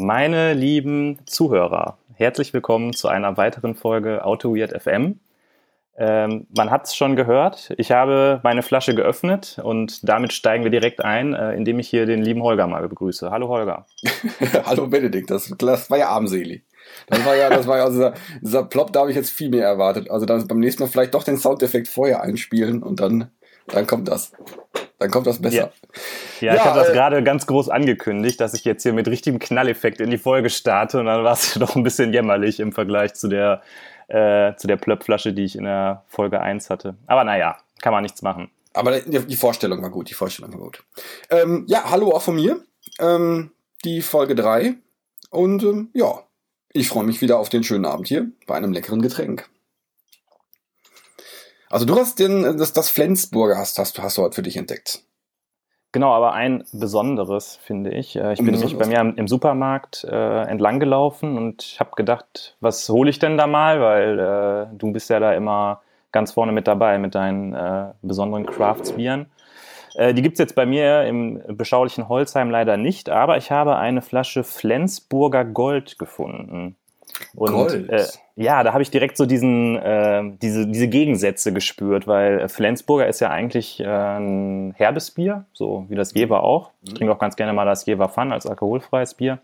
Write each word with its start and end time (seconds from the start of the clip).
Meine 0.00 0.54
lieben 0.54 1.18
Zuhörer, 1.26 1.98
herzlich 2.14 2.54
willkommen 2.54 2.92
zu 2.92 3.08
einer 3.08 3.36
weiteren 3.36 3.74
Folge 3.74 4.24
Auto 4.24 4.54
Weird 4.54 4.80
FM. 4.80 5.18
Ähm, 5.96 6.46
man 6.56 6.70
hat 6.70 6.84
es 6.84 6.94
schon 6.94 7.16
gehört, 7.16 7.74
ich 7.78 7.90
habe 7.90 8.38
meine 8.44 8.62
Flasche 8.62 8.94
geöffnet 8.94 9.58
und 9.60 10.08
damit 10.08 10.32
steigen 10.32 10.62
wir 10.62 10.70
direkt 10.70 11.04
ein, 11.04 11.34
äh, 11.34 11.52
indem 11.54 11.80
ich 11.80 11.88
hier 11.88 12.06
den 12.06 12.22
lieben 12.22 12.44
Holger 12.44 12.68
mal 12.68 12.88
begrüße. 12.88 13.32
Hallo 13.32 13.48
Holger. 13.48 13.86
Hallo 14.66 14.86
Benedikt, 14.86 15.32
das, 15.32 15.52
das 15.58 15.90
war 15.90 15.98
ja 15.98 16.10
armselig. 16.10 16.62
Das 17.08 17.26
war 17.26 17.34
ja, 17.34 17.50
das 17.50 17.66
war 17.66 17.78
ja, 17.78 17.82
also 17.82 17.96
dieser, 17.96 18.14
dieser 18.40 18.62
Plop, 18.66 18.92
da 18.92 19.00
habe 19.00 19.10
ich 19.10 19.16
jetzt 19.16 19.30
viel 19.30 19.50
mehr 19.50 19.66
erwartet. 19.66 20.12
Also 20.12 20.26
dann 20.26 20.46
beim 20.46 20.60
nächsten 20.60 20.84
Mal 20.84 20.88
vielleicht 20.88 21.14
doch 21.14 21.24
den 21.24 21.38
Soundeffekt 21.38 21.88
vorher 21.88 22.22
einspielen 22.22 22.84
und 22.84 23.00
dann, 23.00 23.32
dann 23.66 23.88
kommt 23.88 24.06
das. 24.06 24.30
Dann 24.98 25.10
kommt 25.10 25.26
das 25.26 25.40
besser. 25.40 25.56
Ja, 25.56 25.70
ja, 26.40 26.54
ja 26.54 26.54
ich 26.54 26.64
habe 26.64 26.78
das 26.78 26.88
äh, 26.88 26.92
gerade 26.92 27.22
ganz 27.22 27.46
groß 27.46 27.68
angekündigt, 27.68 28.40
dass 28.40 28.54
ich 28.54 28.64
jetzt 28.64 28.82
hier 28.82 28.92
mit 28.92 29.06
richtigem 29.06 29.38
Knalleffekt 29.38 30.00
in 30.00 30.10
die 30.10 30.18
Folge 30.18 30.50
starte 30.50 30.98
und 30.98 31.06
dann 31.06 31.22
war 31.22 31.34
es 31.34 31.54
doch 31.54 31.76
ein 31.76 31.84
bisschen 31.84 32.12
jämmerlich 32.12 32.58
im 32.60 32.72
Vergleich 32.72 33.14
zu 33.14 33.28
der, 33.28 33.62
äh, 34.08 34.54
zu 34.56 34.66
der 34.66 34.76
Plöppflasche, 34.76 35.32
die 35.32 35.44
ich 35.44 35.56
in 35.56 35.64
der 35.64 36.04
Folge 36.08 36.40
1 36.40 36.70
hatte. 36.70 36.96
Aber 37.06 37.24
naja, 37.24 37.58
kann 37.80 37.92
man 37.92 38.02
nichts 38.02 38.22
machen. 38.22 38.50
Aber 38.74 39.00
die 39.00 39.36
Vorstellung 39.36 39.82
war 39.82 39.90
gut, 39.90 40.10
die 40.10 40.14
Vorstellung 40.14 40.52
war 40.52 40.60
gut. 40.60 40.84
Ähm, 41.30 41.64
ja, 41.68 41.90
hallo 41.90 42.12
auch 42.12 42.22
von 42.22 42.36
mir. 42.36 42.60
Ähm, 43.00 43.50
die 43.84 44.02
Folge 44.02 44.34
3. 44.34 44.74
Und 45.30 45.62
ähm, 45.62 45.90
ja, 45.94 46.22
ich 46.72 46.88
freue 46.88 47.04
mich 47.04 47.20
wieder 47.20 47.38
auf 47.38 47.48
den 47.48 47.64
schönen 47.64 47.86
Abend 47.86 48.08
hier 48.08 48.30
bei 48.46 48.54
einem 48.54 48.72
leckeren 48.72 49.02
Getränk. 49.02 49.48
Also 51.70 51.86
du 51.86 51.96
hast 51.96 52.18
den, 52.18 52.58
das, 52.58 52.72
das 52.72 52.90
Flensburger 52.90 53.56
hast, 53.58 53.78
hast, 53.78 53.98
hast 53.98 54.18
du 54.18 54.22
heute 54.22 54.34
für 54.34 54.42
dich 54.42 54.56
entdeckt. 54.56 55.02
Genau, 55.92 56.12
aber 56.12 56.34
ein 56.34 56.64
besonderes, 56.72 57.56
finde 57.62 57.90
ich. 57.90 58.16
Äh, 58.16 58.34
ich 58.34 58.40
bin 58.40 58.50
nämlich 58.52 58.76
bei 58.76 58.86
mir 58.86 59.00
im 59.00 59.26
Supermarkt 59.26 60.04
äh, 60.04 60.42
entlang 60.42 60.80
gelaufen 60.80 61.36
und 61.38 61.76
habe 61.80 61.92
gedacht, 61.96 62.56
was 62.60 62.88
hole 62.88 63.08
ich 63.08 63.18
denn 63.18 63.38
da 63.38 63.46
mal? 63.46 63.80
Weil 63.80 64.18
äh, 64.18 64.76
du 64.76 64.92
bist 64.92 65.08
ja 65.08 65.18
da 65.18 65.32
immer 65.32 65.80
ganz 66.12 66.32
vorne 66.32 66.52
mit 66.52 66.66
dabei 66.66 66.98
mit 66.98 67.14
deinen 67.14 67.54
äh, 67.54 67.92
besonderen 68.02 68.46
Craftsbieren. 68.46 69.26
Äh, 69.94 70.12
die 70.12 70.22
gibt's 70.22 70.38
jetzt 70.38 70.54
bei 70.54 70.66
mir 70.66 71.04
im 71.04 71.42
beschaulichen 71.48 72.08
Holzheim 72.08 72.50
leider 72.50 72.76
nicht, 72.76 73.08
aber 73.08 73.36
ich 73.36 73.50
habe 73.50 73.76
eine 73.76 74.02
Flasche 74.02 74.44
Flensburger 74.44 75.44
Gold 75.44 75.98
gefunden. 75.98 76.76
Und 77.34 77.52
Gold. 77.52 77.88
Äh, 77.88 78.04
ja, 78.36 78.62
da 78.62 78.72
habe 78.72 78.82
ich 78.82 78.90
direkt 78.90 79.16
so 79.16 79.26
diesen, 79.26 79.76
äh, 79.76 80.22
diese, 80.40 80.66
diese 80.66 80.88
Gegensätze 80.88 81.52
gespürt, 81.52 82.06
weil 82.06 82.48
Flensburger 82.48 83.08
ist 83.08 83.20
ja 83.20 83.30
eigentlich 83.30 83.80
äh, 83.80 83.86
ein 83.86 84.74
herbes 84.76 85.10
Bier, 85.10 85.44
so 85.52 85.86
wie 85.88 85.96
das 85.96 86.14
Jever 86.14 86.42
auch. 86.44 86.70
Ich 86.82 86.94
trinke 86.94 87.12
auch 87.12 87.18
ganz 87.18 87.36
gerne 87.36 87.52
mal 87.52 87.64
das 87.64 87.84
Jever 87.86 88.08
Fun 88.08 88.32
als 88.32 88.46
alkoholfreies 88.46 89.14
Bier. 89.14 89.38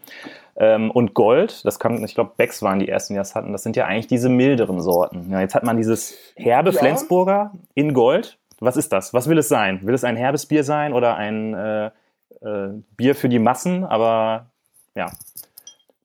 Ähm, 0.57 0.91
und 0.91 1.15
Gold, 1.15 1.65
das 1.65 1.79
kam, 1.79 2.05
ich 2.05 2.15
glaube, 2.15 2.33
Becks 2.37 2.63
waren 2.63 2.79
die 2.79 2.89
ersten, 2.89 3.15
die 3.15 3.19
das 3.19 3.35
hatten. 3.35 3.53
Das 3.53 3.63
sind 3.63 3.77
ja 3.77 3.87
eigentlich 3.87 4.07
diese 4.07 4.29
milderen 4.29 4.81
Sorten. 4.81 5.31
Ja, 5.31 5.41
jetzt 5.41 5.55
hat 5.55 5.65
man 5.65 5.77
dieses 5.77 6.17
herbe 6.37 6.71
ja. 6.71 6.79
Flensburger 6.79 7.53
in 7.75 7.95
Gold. 7.95 8.39
Was 8.61 8.77
ist 8.77 8.93
das? 8.93 9.13
Was 9.13 9.29
will 9.29 9.39
es 9.39 9.49
sein? 9.49 9.81
Will 9.85 9.95
es 9.95 10.05
ein 10.05 10.17
herbes 10.17 10.47
Bier 10.47 10.63
sein 10.63 10.93
oder 10.93 11.17
ein 11.17 11.55
äh, 11.55 11.87
äh, 11.87 12.69
Bier 12.97 13.17
für 13.17 13.29
die 13.29 13.41
Massen? 13.41 13.85
Aber 13.85 14.47
ja, 14.95 15.11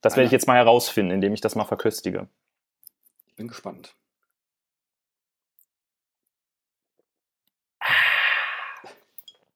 das 0.01 0.15
werde 0.15 0.25
ich 0.25 0.31
jetzt 0.31 0.47
mal 0.47 0.55
herausfinden, 0.57 1.11
indem 1.11 1.33
ich 1.33 1.41
das 1.41 1.55
mal 1.55 1.65
verköstige. 1.65 2.27
Ich 3.27 3.35
bin 3.35 3.47
gespannt. 3.47 3.95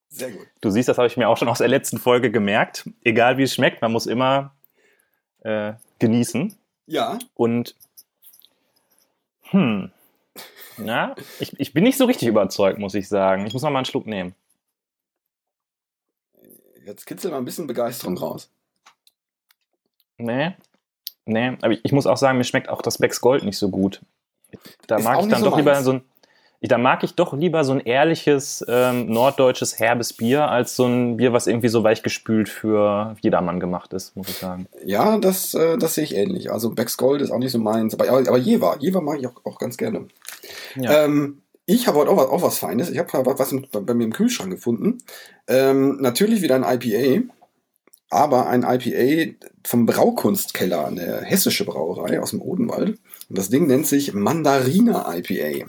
Sehr 0.10 0.32
gut. 0.32 0.48
Du 0.62 0.70
siehst, 0.70 0.88
das 0.88 0.98
habe 0.98 1.08
ich 1.08 1.18
mir 1.18 1.28
auch 1.28 1.38
schon 1.38 1.50
aus 1.50 1.58
der 1.58 1.68
letzten 1.68 1.98
Folge 1.98 2.30
gemerkt. 2.30 2.88
Egal 3.04 3.38
wie 3.38 3.44
es 3.44 3.56
schmeckt, 3.56 3.82
man 3.82 3.92
muss 3.92 4.06
immer 4.06 4.56
äh, 5.42 5.74
genießen. 5.98 6.56
Ja. 6.86 7.18
Und 7.34 7.76
hm, 9.50 9.92
na, 10.78 11.16
ich, 11.40 11.60
ich 11.60 11.74
bin 11.74 11.84
nicht 11.84 11.98
so 11.98 12.06
richtig 12.06 12.28
überzeugt, 12.28 12.80
muss 12.80 12.96
ich 12.96 13.08
sagen. 13.08 13.46
Ich 13.46 13.54
muss 13.54 13.64
noch 13.64 13.70
mal 13.70 13.80
einen 13.80 13.86
Schluck 13.86 14.06
nehmen. 14.06 14.36
Jetzt 16.86 17.06
kitzel 17.06 17.32
mal 17.32 17.38
ein 17.38 17.46
bisschen 17.46 17.68
Begeisterung 17.68 18.18
raus. 18.18 18.52
Nee. 20.24 20.54
Nee, 21.26 21.58
aber 21.62 21.74
ich, 21.84 21.92
muss 21.92 22.08
auch 22.08 22.18
sagen, 22.18 22.38
mir 22.38 22.44
schmeckt 22.44 22.70
auch 22.70 22.82
das 22.82 22.98
Becks 22.98 23.22
Gold 23.22 23.44
nicht 23.44 23.58
so 23.58 23.70
gut. 23.70 24.02
Da 24.88 24.98
Ist 24.98 25.04
mag 25.04 25.22
ich 25.22 25.28
dann 25.28 25.40
so 25.40 25.46
doch 25.46 25.56
meins. 25.56 25.66
lieber 25.66 25.82
so 25.82 25.94
ein. 25.94 26.02
Da 26.66 26.78
mag 26.78 27.04
ich 27.04 27.16
doch 27.16 27.34
lieber 27.34 27.66
so 27.66 27.74
ein 27.74 27.82
ehrliches 27.82 28.64
ähm, 28.70 29.08
norddeutsches 29.08 29.80
herbes 29.80 30.14
Bier 30.14 30.48
als 30.48 30.78
so 30.78 30.86
ein 30.86 31.18
Bier, 31.18 31.34
was 31.34 31.46
irgendwie 31.46 31.68
so 31.68 31.84
weichgespült 31.84 32.48
für 32.48 33.18
jedermann 33.22 33.60
gemacht 33.60 33.92
ist, 33.92 34.16
muss 34.16 34.30
ich 34.30 34.38
sagen. 34.38 34.68
Ja, 34.86 35.18
das, 35.18 35.54
äh, 35.56 35.78
das 35.78 35.96
sehe 35.96 36.06
ich 36.06 36.16
ähnlich. 36.16 36.54
Also 36.54 36.70
Becks 36.70 36.96
Gold 36.96 37.22
ist 37.22 37.32
auch 37.32 37.38
nicht 37.38 37.52
so 37.52 37.60
meins, 37.60 37.94
aber, 37.94 38.08
aber 38.08 38.38
Jever, 38.38 38.78
Jever 38.80 39.02
mag 39.02 39.20
ich 39.20 39.28
auch, 39.28 39.44
auch 39.44 39.60
ganz 39.60 39.76
gerne. 39.76 40.08
Ja. 40.76 41.04
Ähm, 41.04 41.42
ich 41.66 41.88
habe 41.88 41.98
heute 41.98 42.12
auch 42.12 42.18
was, 42.18 42.28
auch 42.28 42.42
was 42.42 42.60
Feines. 42.60 42.90
Ich 42.90 42.98
habe 42.98 43.26
was 43.26 43.54
bei, 43.72 43.80
bei, 43.82 43.94
mir 43.94 44.06
im 44.06 44.14
Kühlschrank 44.14 44.52
gefunden. 44.52 45.00
Ähm, 45.48 45.98
natürlich 46.02 46.42
wieder 46.42 46.56
ein 46.56 46.64
IPA 46.64 47.24
aber 48.14 48.48
ein 48.48 48.64
IPA 48.64 49.34
vom 49.66 49.86
Braukunstkeller, 49.86 50.86
eine 50.86 51.22
hessische 51.22 51.66
Brauerei 51.66 52.22
aus 52.22 52.32
dem 52.32 52.42
Odenwald. 52.42 53.00
Und 53.30 53.38
das 53.38 53.50
Ding 53.50 53.68
nennt 53.68 53.88
sich 53.88 54.14
Mandarina 54.14 55.14
IPA. 55.16 55.68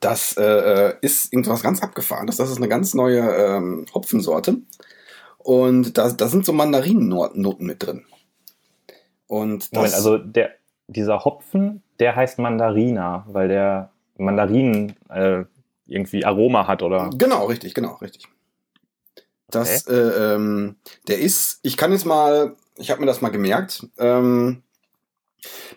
Das 0.00 0.36
äh, 0.36 0.42
äh, 0.42 0.94
ist 1.00 1.32
irgendwas 1.32 1.62
ganz 1.62 1.82
abgefahrenes. 1.82 2.36
Das 2.36 2.50
ist 2.50 2.58
eine 2.58 2.68
ganz 2.68 2.94
neue 2.94 3.20
ähm, 3.20 3.86
Hopfensorte. 3.94 4.58
Und 5.38 5.96
da, 5.96 6.10
da 6.10 6.28
sind 6.28 6.44
so 6.44 6.52
Mandarinennoten 6.52 7.42
mit 7.66 7.82
drin. 7.82 8.04
Und 9.26 9.72
Moment, 9.72 9.94
also 9.94 10.18
der, 10.18 10.50
dieser 10.88 11.24
Hopfen, 11.24 11.82
der 12.00 12.16
heißt 12.16 12.38
Mandarina, 12.38 13.24
weil 13.28 13.48
der 13.48 13.90
Mandarinen 14.16 14.96
äh, 15.08 15.44
irgendwie 15.86 16.24
Aroma 16.24 16.66
hat, 16.66 16.82
oder? 16.82 17.10
Genau, 17.16 17.46
richtig, 17.46 17.74
genau, 17.74 17.94
richtig. 17.96 18.28
Das, 19.50 19.86
okay. 19.86 19.96
äh, 19.96 20.34
ähm, 20.34 20.76
der 21.08 21.18
ist, 21.18 21.60
ich 21.62 21.76
kann 21.76 21.92
jetzt 21.92 22.04
mal, 22.04 22.56
ich 22.76 22.90
habe 22.90 23.00
mir 23.00 23.06
das 23.06 23.20
mal 23.20 23.30
gemerkt, 23.30 23.86
ähm, 23.98 24.62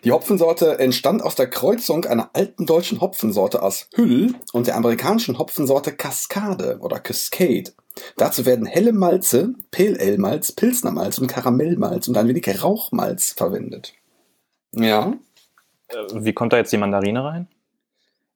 die 0.04 0.10
Hopfensorte 0.10 0.78
entstand 0.78 1.22
aus 1.22 1.36
der 1.36 1.48
Kreuzung 1.48 2.04
einer 2.04 2.30
alten 2.32 2.66
deutschen 2.66 3.00
Hopfensorte 3.00 3.62
aus 3.62 3.88
Hüll 3.94 4.34
und 4.52 4.66
der 4.66 4.76
amerikanischen 4.76 5.38
Hopfensorte 5.38 5.92
Cascade 5.92 6.78
oder 6.80 6.98
Cascade. 6.98 7.70
Dazu 8.16 8.44
werden 8.44 8.66
helle 8.66 8.92
Malze, 8.92 9.54
Pale 9.70 9.98
Ale 10.00 10.18
Malz, 10.18 10.52
Pilsner 10.52 10.90
Malz 10.90 11.18
und 11.18 11.28
Karamellmalz 11.28 12.08
und 12.08 12.16
ein 12.16 12.28
wenig 12.28 12.62
Rauchmalz 12.62 13.32
verwendet. 13.32 13.94
Ja. 14.74 15.12
Äh, 15.88 15.96
wie 16.12 16.32
kommt 16.32 16.52
da 16.52 16.56
jetzt 16.56 16.72
die 16.72 16.78
Mandarine 16.78 17.24
rein? 17.24 17.48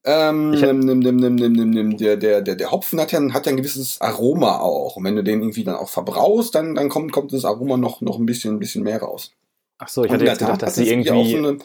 Ähm, 0.09 0.53
nimm, 0.53 0.78
nimm, 0.78 1.00
nimm, 1.00 1.17
nimm, 1.17 1.53
nimm, 1.53 1.71
nimm. 1.71 1.97
Der, 1.97 2.17
der, 2.17 2.41
der, 2.41 2.55
der 2.55 2.71
Hopfen 2.71 3.00
hat 3.00 3.11
ja, 3.11 3.21
hat 3.33 3.47
ja 3.47 3.50
ein 3.50 3.56
gewisses 3.56 4.00
Aroma 4.00 4.61
auch. 4.61 4.97
Und 4.97 5.03
wenn 5.03 5.17
du 5.17 5.25
den 5.25 5.41
irgendwie 5.41 5.65
dann 5.65 5.75
auch 5.75 5.89
verbrauchst, 5.89 6.55
dann, 6.55 6.77
dann 6.77 6.89
kommt, 6.89 7.11
kommt 7.11 7.33
das 7.33 7.44
Aroma 7.44 7.77
noch, 7.77 8.00
noch 8.03 8.16
ein 8.19 8.25
bisschen, 8.25 8.55
ein 8.55 8.59
bisschen 8.61 8.84
mehr 8.84 9.03
raus. 9.03 9.33
Ach 9.78 9.89
so, 9.89 10.05
ich 10.05 10.12
hatte 10.12 10.25
jetzt 10.25 10.39
gedacht, 10.39 10.62
dass 10.62 10.77
sie 10.77 10.89
irgendwie... 10.89 11.33
So 11.33 11.39
eine, 11.39 11.59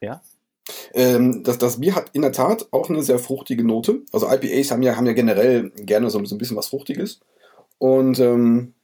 ja? 0.00 0.20
Ähm, 0.92 1.44
das, 1.44 1.58
das 1.58 1.78
Bier 1.78 1.94
hat 1.94 2.10
in 2.14 2.22
der 2.22 2.32
Tat 2.32 2.66
auch 2.72 2.90
eine 2.90 3.02
sehr 3.04 3.20
fruchtige 3.20 3.64
Note. 3.64 4.02
Also 4.12 4.28
IPAs 4.28 4.72
haben 4.72 4.82
ja, 4.82 4.96
haben 4.96 5.06
ja 5.06 5.12
generell 5.12 5.70
gerne 5.76 6.10
so, 6.10 6.22
so 6.24 6.34
ein 6.34 6.38
bisschen 6.38 6.56
was 6.56 6.66
Fruchtiges. 6.66 7.20
Und 7.78 8.18
ähm, 8.18 8.74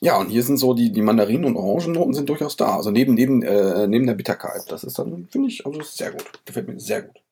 ja, 0.00 0.16
und 0.18 0.28
hier 0.28 0.42
sind 0.42 0.56
so 0.56 0.74
die, 0.74 0.90
die 0.90 1.02
Mandarinen- 1.02 1.44
und 1.44 1.56
Orangennoten 1.56 2.14
sind 2.14 2.28
durchaus 2.28 2.56
da. 2.56 2.76
Also 2.76 2.90
neben, 2.90 3.14
neben, 3.14 3.42
äh, 3.42 3.86
neben 3.86 4.06
der 4.06 4.14
Bitterkeit. 4.14 4.62
Das 4.68 4.84
ist 4.84 4.98
dann, 4.98 5.28
finde 5.30 5.48
ich, 5.48 5.64
also 5.64 5.80
sehr 5.82 6.10
gut. 6.10 6.24
Gefällt 6.44 6.68
mir 6.68 6.80
sehr 6.80 7.02
gut. 7.02 7.22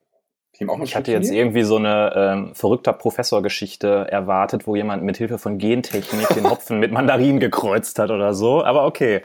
Ich, 0.53 0.69
ich 0.83 0.95
hatte 0.95 1.11
jetzt 1.11 1.31
irgendwie 1.31 1.63
so 1.63 1.77
eine 1.77 2.13
ähm, 2.15 2.55
verrückter 2.55 2.93
Professorgeschichte 2.93 4.07
erwartet, 4.11 4.67
wo 4.67 4.77
jemand 4.77 5.03
mit 5.03 5.17
Hilfe 5.17 5.39
von 5.39 5.57
Gentechnik 5.57 6.29
den 6.29 6.45
Hopfen 6.51 6.79
mit 6.79 6.93
Mandarinen 6.93 7.41
gekreuzt 7.41 7.99
hat 7.99 8.11
oder 8.11 8.35
so. 8.35 8.63
Aber 8.63 8.85
okay. 8.85 9.23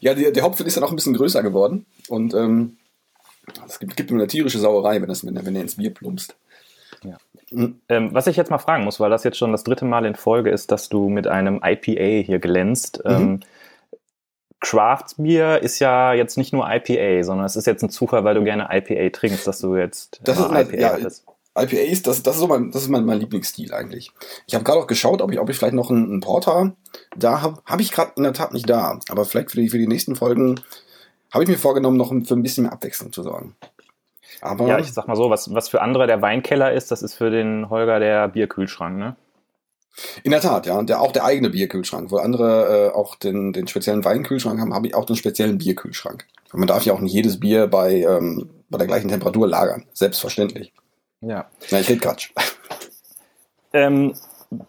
Ja, 0.00 0.14
der, 0.14 0.32
der 0.32 0.42
Hopfen 0.42 0.66
ist 0.66 0.76
dann 0.76 0.84
auch 0.84 0.90
ein 0.90 0.96
bisschen 0.96 1.14
größer 1.14 1.42
geworden. 1.42 1.84
Und 2.08 2.32
ähm, 2.34 2.78
es 3.68 3.78
gibt, 3.78 3.96
gibt 3.96 4.10
eine 4.10 4.26
tierische 4.26 4.58
Sauerei, 4.58 5.00
wenn, 5.00 5.08
das, 5.08 5.24
wenn, 5.24 5.44
wenn 5.44 5.54
er 5.54 5.62
ins 5.62 5.76
Bier 5.76 5.92
plumpst. 5.92 6.34
Ja. 7.04 7.16
Mhm. 7.50 7.80
Ähm, 7.88 8.14
was 8.14 8.26
ich 8.26 8.36
jetzt 8.36 8.50
mal 8.50 8.58
fragen 8.58 8.84
muss, 8.84 9.00
weil 9.00 9.10
das 9.10 9.24
jetzt 9.24 9.38
schon 9.38 9.52
das 9.52 9.64
dritte 9.64 9.84
Mal 9.84 10.04
in 10.04 10.14
Folge 10.14 10.50
ist, 10.50 10.70
dass 10.70 10.88
du 10.88 11.08
mit 11.08 11.26
einem 11.26 11.60
IPA 11.64 12.24
hier 12.24 12.38
glänzt. 12.38 13.02
Mhm. 13.04 13.10
Ähm, 13.10 13.40
Craft 14.60 15.16
Beer 15.16 15.62
ist 15.62 15.78
ja 15.78 16.12
jetzt 16.12 16.36
nicht 16.36 16.52
nur 16.52 16.70
IPA, 16.70 17.24
sondern 17.24 17.46
es 17.46 17.56
ist 17.56 17.66
jetzt 17.66 17.82
ein 17.82 17.90
Zufall, 17.90 18.24
weil 18.24 18.34
du 18.34 18.44
gerne 18.44 18.68
IPA 18.70 19.10
trinkst, 19.10 19.46
dass 19.46 19.60
du 19.60 19.74
jetzt 19.74 20.20
das 20.22 20.38
ist 20.38 20.46
IPA 20.46 20.76
ja, 20.76 20.92
hattest. 20.92 21.24
IPA 21.58 21.78
ist, 21.78 22.06
das, 22.06 22.22
das 22.22 22.36
ist 22.36 22.40
so 22.40 22.46
mein, 22.46 22.70
das 22.70 22.82
ist 22.82 22.88
mein, 22.88 23.04
mein 23.04 23.18
Lieblingsstil 23.18 23.72
eigentlich. 23.72 24.12
Ich 24.46 24.54
habe 24.54 24.62
gerade 24.62 24.78
auch 24.78 24.86
geschaut, 24.86 25.22
ob 25.22 25.32
ich, 25.32 25.40
ob 25.40 25.48
ich 25.48 25.56
vielleicht 25.56 25.74
noch 25.74 25.90
einen, 25.90 26.04
einen 26.04 26.20
Porter 26.20 26.74
da 27.16 27.42
habe. 27.42 27.60
Habe 27.64 27.82
ich 27.82 27.90
gerade 27.90 28.12
in 28.16 28.22
der 28.22 28.34
Tat 28.34 28.52
nicht 28.52 28.68
da. 28.68 29.00
Aber 29.08 29.24
vielleicht 29.24 29.50
für 29.50 29.60
die, 29.60 29.70
für 29.70 29.78
die 29.78 29.88
nächsten 29.88 30.14
Folgen 30.14 30.60
habe 31.32 31.44
ich 31.44 31.50
mir 31.50 31.58
vorgenommen, 31.58 31.96
noch 31.96 32.08
für 32.08 32.34
ein 32.34 32.42
bisschen 32.42 32.64
mehr 32.64 32.72
Abwechslung 32.72 33.12
zu 33.12 33.22
sorgen. 33.22 33.56
Aber 34.42 34.66
ja, 34.66 34.78
ich 34.78 34.92
sag 34.92 35.06
mal 35.06 35.16
so, 35.16 35.30
was, 35.30 35.52
was 35.54 35.68
für 35.68 35.82
andere 35.82 36.06
der 36.06 36.22
Weinkeller 36.22 36.72
ist, 36.72 36.90
das 36.90 37.02
ist 37.02 37.14
für 37.14 37.30
den 37.30 37.68
Holger 37.70 38.00
der 38.00 38.28
Bierkühlschrank, 38.28 38.96
ne? 38.96 39.16
In 40.22 40.30
der 40.30 40.40
Tat, 40.40 40.66
ja. 40.66 40.82
Der, 40.82 41.00
auch 41.00 41.12
der 41.12 41.24
eigene 41.24 41.50
Bierkühlschrank. 41.50 42.10
Wo 42.10 42.18
andere 42.18 42.90
äh, 42.92 42.96
auch 42.96 43.16
den, 43.16 43.52
den 43.52 43.66
speziellen 43.66 44.04
Weinkühlschrank 44.04 44.60
haben, 44.60 44.72
habe 44.72 44.86
ich 44.86 44.94
auch 44.94 45.04
den 45.04 45.16
speziellen 45.16 45.58
Bierkühlschrank. 45.58 46.26
Man 46.52 46.68
darf 46.68 46.84
ja 46.84 46.92
auch 46.92 47.00
nicht 47.00 47.12
jedes 47.12 47.38
Bier 47.38 47.66
bei, 47.66 48.00
ähm, 48.00 48.50
bei 48.68 48.78
der 48.78 48.86
gleichen 48.86 49.08
Temperatur 49.08 49.48
lagern. 49.48 49.84
Selbstverständlich. 49.92 50.72
Ja. 51.20 51.50
Na, 51.70 51.80
ich 51.80 51.88
rede 51.88 52.00
Quatsch. 52.00 52.30
Ähm, 53.72 54.14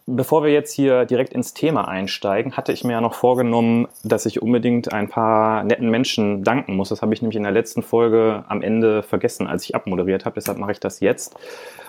bevor 0.06 0.44
wir 0.44 0.52
jetzt 0.52 0.74
hier 0.74 1.06
direkt 1.06 1.34
ins 1.34 1.54
Thema 1.54 1.88
einsteigen, 1.88 2.56
hatte 2.56 2.72
ich 2.72 2.84
mir 2.84 2.94
ja 2.94 3.02
noch 3.02 3.16
vorgenommen, 3.16 3.88
dass 4.04 4.26
ich 4.26 4.42
unbedingt 4.42 4.94
ein 4.94 5.10
paar 5.10 5.64
netten 5.64 5.90
Menschen 5.90 6.44
danken 6.44 6.76
muss. 6.76 6.90
Das 6.90 7.02
habe 7.02 7.14
ich 7.14 7.22
nämlich 7.22 7.38
in 7.38 7.44
der 7.44 7.52
letzten 7.52 7.82
Folge 7.82 8.44
am 8.48 8.62
Ende 8.62 9.02
vergessen, 9.02 9.48
als 9.48 9.64
ich 9.66 9.76
abmoderiert 9.76 10.26
habe. 10.26 10.36
Deshalb 10.36 10.60
mache 10.60 10.74
ich 10.74 10.80
das 10.80 11.00
jetzt. 11.00 11.36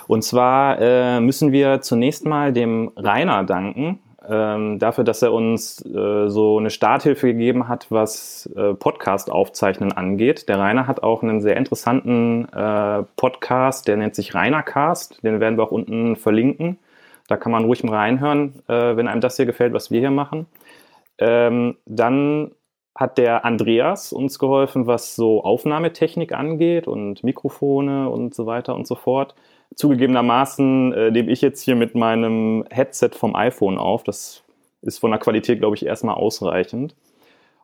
Und 0.06 0.23
zwar 0.25 0.81
äh, 0.81 1.21
müssen 1.21 1.53
wir 1.53 1.81
zunächst 1.83 2.25
mal 2.25 2.53
dem 2.53 2.93
Rainer 2.97 3.44
danken. 3.44 3.99
Ähm, 4.29 4.79
dafür, 4.79 5.03
dass 5.03 5.21
er 5.21 5.33
uns 5.33 5.85
äh, 5.85 6.29
so 6.29 6.59
eine 6.59 6.71
Starthilfe 6.71 7.27
gegeben 7.27 7.67
hat, 7.69 7.87
was 7.91 8.49
äh, 8.55 8.73
Podcast-Aufzeichnen 8.73 9.93
angeht. 9.93 10.49
Der 10.49 10.61
Rainer 10.61 10.87
hat 10.87 11.03
auch 11.03 11.25
einen 11.25 11.41
sehr 11.41 11.56
interessanten 11.56 12.49
äh, 12.53 13.03
Podcast, 13.17 13.89
der 13.89 13.97
nennt 13.97 14.15
sich 14.15 14.35
Rainercast. 14.35 15.25
Den 15.25 15.41
werden 15.41 15.59
wir 15.59 15.65
auch 15.65 15.73
unten 15.73 16.15
verlinken. 16.15 16.79
Da 17.28 17.36
kann 17.36 17.52
man 17.52 17.64
ruhig 17.64 17.84
mal 17.84 17.96
reinhören, 17.96 18.62
äh, 18.69 18.96
wenn 18.96 19.08
einem 19.08 19.20
das 19.20 19.36
hier 19.36 19.46
gefällt, 19.46 19.72
was 19.72 19.90
wir 19.90 20.00
hier 20.00 20.10
machen. 20.10 20.46
Ähm, 21.19 21.76
dann 21.86 22.52
hat 22.94 23.19
der 23.19 23.44
Andreas 23.44 24.12
uns 24.12 24.38
geholfen, 24.38 24.86
was 24.86 25.16
so 25.16 25.42
Aufnahmetechnik 25.42 26.32
angeht 26.32 26.86
und 26.86 27.24
Mikrofone 27.24 28.08
und 28.10 28.34
so 28.34 28.46
weiter 28.46 28.74
und 28.74 28.86
so 28.86 28.94
fort. 28.94 29.34
Zugegebenermaßen 29.74 30.92
äh, 30.92 31.10
nehme 31.10 31.30
ich 31.30 31.40
jetzt 31.40 31.62
hier 31.62 31.76
mit 31.76 31.94
meinem 31.94 32.64
Headset 32.70 33.10
vom 33.12 33.34
iPhone 33.34 33.78
auf. 33.78 34.02
Das 34.04 34.42
ist 34.82 34.98
von 34.98 35.10
der 35.10 35.20
Qualität, 35.20 35.60
glaube 35.60 35.76
ich, 35.76 35.86
erstmal 35.86 36.16
ausreichend. 36.16 36.94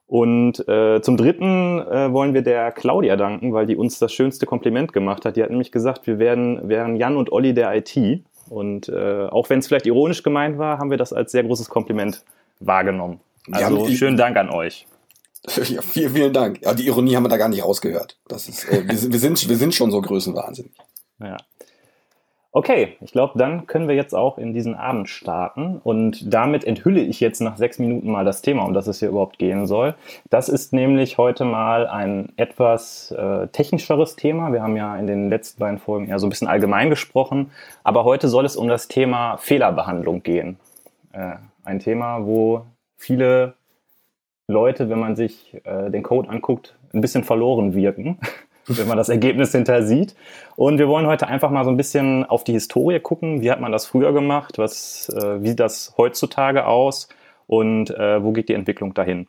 Und 0.06 0.66
äh, 0.66 1.02
zum 1.02 1.18
Dritten 1.18 1.80
äh, 1.80 2.10
wollen 2.10 2.32
wir 2.32 2.40
der 2.40 2.72
Claudia 2.72 3.16
danken, 3.16 3.52
weil 3.52 3.66
die 3.66 3.76
uns 3.76 3.98
das 3.98 4.10
schönste 4.10 4.46
Kompliment 4.46 4.94
gemacht 4.94 5.26
hat. 5.26 5.36
Die 5.36 5.42
hat 5.42 5.50
nämlich 5.50 5.70
gesagt, 5.70 6.06
wir 6.06 6.18
wären, 6.18 6.66
wären 6.66 6.96
Jan 6.96 7.18
und 7.18 7.30
Olli 7.30 7.52
der 7.52 7.76
IT. 7.76 8.22
Und 8.50 8.88
äh, 8.88 9.26
auch 9.26 9.50
wenn 9.50 9.58
es 9.58 9.68
vielleicht 9.68 9.86
ironisch 9.86 10.22
gemeint 10.22 10.58
war, 10.58 10.78
haben 10.78 10.90
wir 10.90 10.98
das 10.98 11.12
als 11.12 11.32
sehr 11.32 11.44
großes 11.44 11.68
Kompliment 11.68 12.24
wahrgenommen. 12.60 13.20
Also 13.50 13.86
ja, 13.86 13.94
schönen 13.94 14.16
Dank 14.16 14.36
an 14.36 14.50
euch. 14.50 14.86
Ja, 15.68 15.80
vielen, 15.82 16.12
vielen 16.12 16.32
Dank. 16.32 16.60
Ja, 16.62 16.74
die 16.74 16.86
Ironie 16.86 17.14
haben 17.14 17.22
wir 17.22 17.28
da 17.28 17.36
gar 17.36 17.48
nicht 17.48 17.64
rausgehört. 17.64 18.18
Das 18.26 18.48
ist, 18.48 18.64
äh, 18.68 18.82
wir, 18.86 19.12
wir, 19.12 19.18
sind, 19.18 19.48
wir 19.48 19.56
sind 19.56 19.74
schon 19.74 19.90
so 19.90 20.00
größenwahnsinnig. 20.00 20.72
Ja. 21.20 21.36
Okay, 22.58 22.96
ich 23.00 23.12
glaube, 23.12 23.38
dann 23.38 23.68
können 23.68 23.86
wir 23.86 23.94
jetzt 23.94 24.16
auch 24.16 24.36
in 24.36 24.52
diesen 24.52 24.74
Abend 24.74 25.08
starten 25.08 25.80
und 25.84 26.34
damit 26.34 26.64
enthülle 26.64 27.00
ich 27.00 27.20
jetzt 27.20 27.38
nach 27.38 27.56
sechs 27.56 27.78
Minuten 27.78 28.10
mal 28.10 28.24
das 28.24 28.42
Thema, 28.42 28.64
um 28.64 28.74
das 28.74 28.88
es 28.88 28.98
hier 28.98 29.10
überhaupt 29.10 29.38
gehen 29.38 29.68
soll. 29.68 29.94
Das 30.28 30.48
ist 30.48 30.72
nämlich 30.72 31.18
heute 31.18 31.44
mal 31.44 31.86
ein 31.86 32.32
etwas 32.36 33.12
äh, 33.12 33.46
technischeres 33.46 34.16
Thema. 34.16 34.52
Wir 34.52 34.60
haben 34.60 34.76
ja 34.76 34.96
in 34.96 35.06
den 35.06 35.30
letzten 35.30 35.60
beiden 35.60 35.78
Folgen 35.78 36.08
ja 36.08 36.18
so 36.18 36.26
ein 36.26 36.30
bisschen 36.30 36.48
allgemein 36.48 36.90
gesprochen, 36.90 37.52
aber 37.84 38.02
heute 38.02 38.26
soll 38.26 38.44
es 38.44 38.56
um 38.56 38.66
das 38.66 38.88
Thema 38.88 39.36
Fehlerbehandlung 39.36 40.24
gehen. 40.24 40.58
Äh, 41.12 41.36
ein 41.62 41.78
Thema, 41.78 42.26
wo 42.26 42.62
viele 42.96 43.54
Leute, 44.48 44.90
wenn 44.90 44.98
man 44.98 45.14
sich 45.14 45.60
äh, 45.62 45.90
den 45.90 46.02
Code 46.02 46.28
anguckt, 46.28 46.74
ein 46.92 47.02
bisschen 47.02 47.22
verloren 47.22 47.76
wirken. 47.76 48.18
Wenn 48.68 48.88
man 48.88 48.96
das 48.96 49.08
Ergebnis 49.08 49.52
hinterher 49.52 49.82
sieht. 49.82 50.14
Und 50.56 50.78
wir 50.78 50.88
wollen 50.88 51.06
heute 51.06 51.28
einfach 51.28 51.50
mal 51.50 51.64
so 51.64 51.70
ein 51.70 51.76
bisschen 51.76 52.24
auf 52.24 52.44
die 52.44 52.52
Historie 52.52 53.00
gucken. 53.00 53.40
Wie 53.42 53.50
hat 53.50 53.60
man 53.60 53.72
das 53.72 53.86
früher 53.86 54.12
gemacht? 54.12 54.58
Was, 54.58 55.08
äh, 55.08 55.42
wie 55.42 55.48
sieht 55.48 55.60
das 55.60 55.94
heutzutage 55.96 56.66
aus? 56.66 57.08
Und 57.46 57.90
äh, 57.90 58.22
wo 58.22 58.32
geht 58.32 58.48
die 58.48 58.54
Entwicklung 58.54 58.94
dahin? 58.94 59.26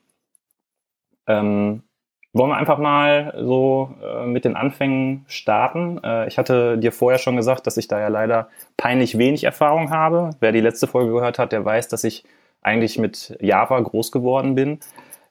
Ähm, 1.28 1.84
wollen 2.32 2.52
wir 2.52 2.58
einfach 2.58 2.78
mal 2.78 3.34
so 3.40 3.96
äh, 4.04 4.26
mit 4.26 4.46
den 4.46 4.56
Anfängen 4.56 5.26
starten? 5.28 6.00
Äh, 6.04 6.28
ich 6.28 6.38
hatte 6.38 6.78
dir 6.78 6.92
vorher 6.92 7.18
schon 7.18 7.36
gesagt, 7.36 7.66
dass 7.66 7.78
ich 7.78 7.88
da 7.88 8.00
ja 8.00 8.08
leider 8.08 8.50
peinlich 8.78 9.18
wenig 9.18 9.46
Erfahrung 9.46 9.90
habe. 9.90 10.32
Wer 10.40 10.52
die 10.52 10.62
letzte 10.62 10.86
Folge 10.86 11.12
gehört 11.12 11.40
hat, 11.40 11.52
der 11.52 11.66
weiß, 11.66 11.88
dass 11.88 12.04
ich 12.04 12.24
eigentlich 12.62 12.98
mit 12.98 13.36
Java 13.40 13.80
groß 13.80 14.12
geworden 14.12 14.54
bin. 14.54 14.80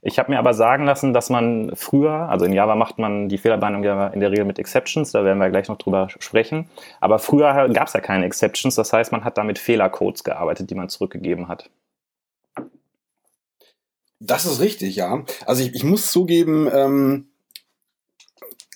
Ich 0.00 0.18
habe 0.18 0.30
mir 0.30 0.38
aber 0.38 0.54
sagen 0.54 0.84
lassen, 0.84 1.12
dass 1.12 1.28
man 1.28 1.72
früher, 1.74 2.12
also 2.12 2.44
in 2.44 2.52
Java 2.52 2.76
macht 2.76 2.98
man 2.98 3.28
die 3.28 3.38
Fehlerbehandlung 3.38 3.82
ja 3.82 4.06
in 4.08 4.20
der 4.20 4.30
Regel 4.30 4.44
mit 4.44 4.58
Exceptions, 4.58 5.10
da 5.10 5.24
werden 5.24 5.38
wir 5.38 5.50
gleich 5.50 5.68
noch 5.68 5.78
drüber 5.78 6.08
sprechen. 6.20 6.68
Aber 7.00 7.18
früher 7.18 7.68
gab 7.70 7.88
es 7.88 7.94
ja 7.94 8.00
keine 8.00 8.24
Exceptions, 8.24 8.76
das 8.76 8.92
heißt, 8.92 9.10
man 9.10 9.24
hat 9.24 9.38
da 9.38 9.44
mit 9.44 9.58
Fehlercodes 9.58 10.22
gearbeitet, 10.22 10.70
die 10.70 10.76
man 10.76 10.88
zurückgegeben 10.88 11.48
hat. 11.48 11.68
Das 14.20 14.46
ist 14.46 14.60
richtig, 14.60 14.96
ja. 14.96 15.24
Also 15.46 15.62
ich, 15.62 15.74
ich 15.74 15.84
muss 15.84 16.10
zugeben, 16.10 16.68
ähm, 16.72 17.28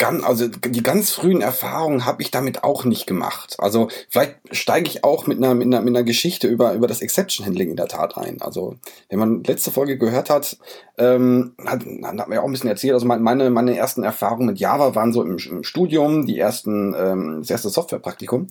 ganz, 0.02 0.25
also 0.25 0.49
die 0.49 0.82
ganz 0.82 1.12
frühen 1.12 1.40
Erfahrungen 1.43 2.04
habe 2.04 2.22
ich 2.22 2.32
damit 2.32 2.64
auch 2.64 2.84
nicht 2.84 3.06
gemacht. 3.06 3.54
Also 3.58 3.87
vielleicht 4.08 4.34
steige 4.50 4.88
ich 4.88 5.04
auch 5.04 5.28
mit 5.28 5.38
einer, 5.38 5.54
mit 5.54 5.69
einer, 5.69 5.81
mit 5.81 5.94
einer 5.94 6.02
Geschichte 6.02 6.49
über, 6.49 6.72
über 6.72 6.88
das 6.88 7.02
Exception 7.02 7.46
Handling 7.46 7.70
in 7.70 7.76
der 7.76 7.87
Tat 7.87 8.16
ein. 8.16 8.43
Also 8.43 8.75
wenn 9.08 9.20
man 9.20 9.44
letzte 9.44 9.70
Folge 9.70 9.99
gehört 9.99 10.28
hat, 10.28 10.58
ähm, 10.99 11.54
hat, 11.64 11.84
hat 12.02 12.28
mir 12.28 12.43
auch 12.43 12.46
ein 12.46 12.50
bisschen 12.50 12.69
erzählt, 12.69 12.94
also 12.94 13.06
meine, 13.06 13.49
meine 13.50 13.76
ersten 13.76 14.02
Erfahrungen 14.02 14.46
mit 14.46 14.58
Java 14.58 14.96
waren 14.96 15.12
so 15.12 15.22
im, 15.22 15.37
im 15.38 15.62
Studium, 15.62 16.26
die 16.26 16.37
ersten, 16.37 16.96
ähm, 16.98 17.37
das 17.38 17.50
erste 17.50 17.69
Softwarepraktikum. 17.69 18.48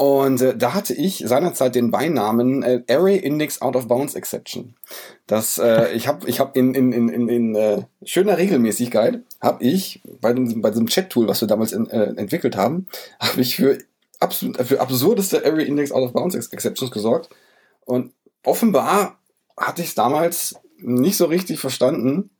Und 0.00 0.40
äh, 0.42 0.56
da 0.56 0.74
hatte 0.74 0.94
ich 0.94 1.24
seinerzeit 1.26 1.74
den 1.74 1.90
Beinamen 1.90 2.62
äh, 2.62 2.84
Array 2.88 3.16
Index 3.16 3.60
Out 3.60 3.74
of 3.74 3.88
Bounds 3.88 4.14
Exception. 4.14 4.76
Das 5.26 5.58
äh, 5.58 5.92
ich 5.94 6.06
habe 6.06 6.28
ich 6.28 6.38
habe 6.38 6.56
in 6.56 6.72
in 6.72 6.92
in 6.92 7.08
in, 7.08 7.28
in 7.28 7.54
äh, 7.56 7.82
schöner 8.04 8.38
Regelmäßigkeit 8.38 9.20
habe 9.40 9.64
ich 9.64 10.00
bei 10.20 10.32
dem 10.32 10.62
bei 10.62 10.70
diesem 10.70 10.86
Chat 10.86 11.10
Tool, 11.10 11.26
was 11.26 11.40
wir 11.40 11.48
damals 11.48 11.72
in, 11.72 11.90
äh, 11.90 12.14
entwickelt 12.14 12.56
haben, 12.56 12.86
habe 13.18 13.40
ich 13.40 13.56
für 13.56 13.78
absolut 14.20 14.58
für 14.58 14.80
absurdeste 14.80 15.44
Array 15.44 15.66
Index 15.66 15.90
Out 15.90 16.04
of 16.04 16.12
Bounds 16.12 16.36
Exceptions 16.36 16.92
gesorgt 16.92 17.30
und 17.84 18.12
offenbar 18.44 19.18
hatte 19.56 19.82
ich 19.82 19.88
es 19.88 19.94
damals 19.96 20.54
nicht 20.76 21.16
so 21.16 21.24
richtig 21.24 21.58
verstanden, 21.58 22.30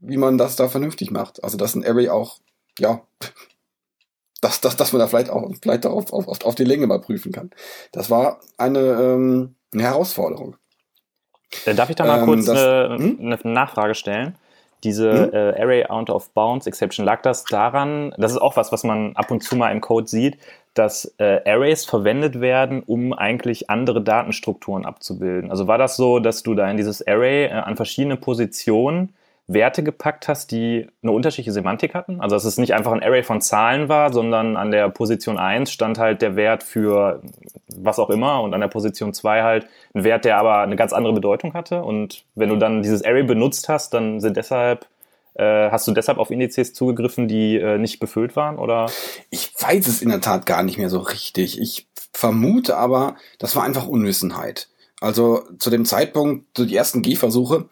wie 0.00 0.18
man 0.18 0.38
das 0.38 0.54
da 0.54 0.68
vernünftig 0.68 1.10
macht. 1.10 1.42
Also 1.42 1.56
dass 1.56 1.74
ein 1.74 1.84
Array 1.84 2.10
auch 2.10 2.38
ja 2.78 3.02
dass, 4.40 4.60
dass, 4.60 4.76
dass 4.76 4.92
man 4.92 5.00
da 5.00 5.06
vielleicht 5.06 5.30
auch 5.30 5.50
vielleicht 5.62 5.86
auch 5.86 6.12
auf, 6.12 6.28
auf, 6.28 6.44
auf 6.44 6.54
die 6.54 6.64
Länge 6.64 6.86
mal 6.86 7.00
prüfen 7.00 7.32
kann. 7.32 7.50
Das 7.92 8.10
war 8.10 8.40
eine, 8.58 8.80
ähm, 8.80 9.56
eine 9.72 9.82
Herausforderung. 9.82 10.56
Äh, 11.64 11.74
darf 11.74 11.90
ich 11.90 11.96
da 11.96 12.04
mal 12.04 12.20
ähm, 12.20 12.24
kurz 12.26 12.46
das, 12.46 12.58
eine, 12.58 12.96
hm? 12.98 13.18
eine, 13.20 13.38
Nachfrage 13.52 13.94
stellen? 13.94 14.36
Diese 14.84 15.10
hm? 15.10 15.32
äh, 15.32 15.62
Array 15.62 15.86
Out 15.86 16.10
of 16.10 16.30
Bounds 16.30 16.66
Exception, 16.66 17.04
lag 17.04 17.22
das 17.22 17.44
daran, 17.44 18.14
das 18.18 18.32
ist 18.32 18.38
auch 18.38 18.56
was, 18.56 18.72
was 18.72 18.84
man 18.84 19.16
ab 19.16 19.30
und 19.30 19.42
zu 19.42 19.56
mal 19.56 19.72
im 19.72 19.80
Code 19.80 20.06
sieht, 20.06 20.38
dass 20.74 21.14
äh, 21.18 21.40
Arrays 21.46 21.86
verwendet 21.86 22.40
werden, 22.40 22.82
um 22.82 23.14
eigentlich 23.14 23.70
andere 23.70 24.02
Datenstrukturen 24.02 24.84
abzubilden. 24.84 25.50
Also 25.50 25.66
war 25.66 25.78
das 25.78 25.96
so, 25.96 26.18
dass 26.18 26.42
du 26.42 26.54
da 26.54 26.70
in 26.70 26.76
dieses 26.76 27.06
Array 27.06 27.46
äh, 27.46 27.52
an 27.52 27.76
verschiedene 27.76 28.16
Positionen 28.16 29.14
Werte 29.48 29.84
gepackt 29.84 30.26
hast, 30.26 30.50
die 30.50 30.88
eine 31.02 31.12
unterschiedliche 31.12 31.52
Semantik 31.52 31.94
hatten. 31.94 32.20
Also 32.20 32.34
dass 32.34 32.44
es 32.44 32.58
nicht 32.58 32.74
einfach 32.74 32.92
ein 32.92 33.02
Array 33.02 33.22
von 33.22 33.40
Zahlen 33.40 33.88
war, 33.88 34.12
sondern 34.12 34.56
an 34.56 34.72
der 34.72 34.88
Position 34.88 35.38
1 35.38 35.70
stand 35.70 35.98
halt 35.98 36.20
der 36.20 36.34
Wert 36.34 36.64
für 36.64 37.22
was 37.68 37.98
auch 37.98 38.10
immer 38.10 38.42
und 38.42 38.54
an 38.54 38.60
der 38.60 38.68
Position 38.68 39.14
2 39.14 39.42
halt 39.42 39.66
ein 39.94 40.02
Wert, 40.02 40.24
der 40.24 40.38
aber 40.38 40.60
eine 40.60 40.76
ganz 40.76 40.92
andere 40.92 41.12
Bedeutung 41.12 41.54
hatte. 41.54 41.82
Und 41.82 42.24
wenn 42.34 42.48
du 42.48 42.56
dann 42.56 42.82
dieses 42.82 43.04
Array 43.04 43.22
benutzt 43.22 43.68
hast, 43.68 43.94
dann 43.94 44.20
sind 44.20 44.36
deshalb 44.36 44.86
äh, 45.34 45.70
hast 45.70 45.86
du 45.86 45.92
deshalb 45.92 46.18
auf 46.18 46.30
Indizes 46.30 46.72
zugegriffen, 46.72 47.28
die 47.28 47.56
äh, 47.56 47.78
nicht 47.78 48.00
befüllt 48.00 48.36
waren, 48.36 48.58
oder? 48.58 48.86
Ich 49.30 49.52
weiß 49.58 49.86
es 49.86 50.02
in 50.02 50.08
der 50.08 50.22
Tat 50.22 50.46
gar 50.46 50.62
nicht 50.62 50.78
mehr 50.78 50.88
so 50.88 50.98
richtig. 50.98 51.60
Ich 51.60 51.86
vermute 52.12 52.76
aber, 52.78 53.16
das 53.38 53.54
war 53.54 53.62
einfach 53.62 53.86
Unwissenheit. 53.86 54.68
Also 55.00 55.42
zu 55.58 55.68
dem 55.68 55.84
Zeitpunkt, 55.84 56.56
so 56.56 56.64
die 56.64 56.74
ersten 56.74 57.02
Gehversuche, 57.02 57.68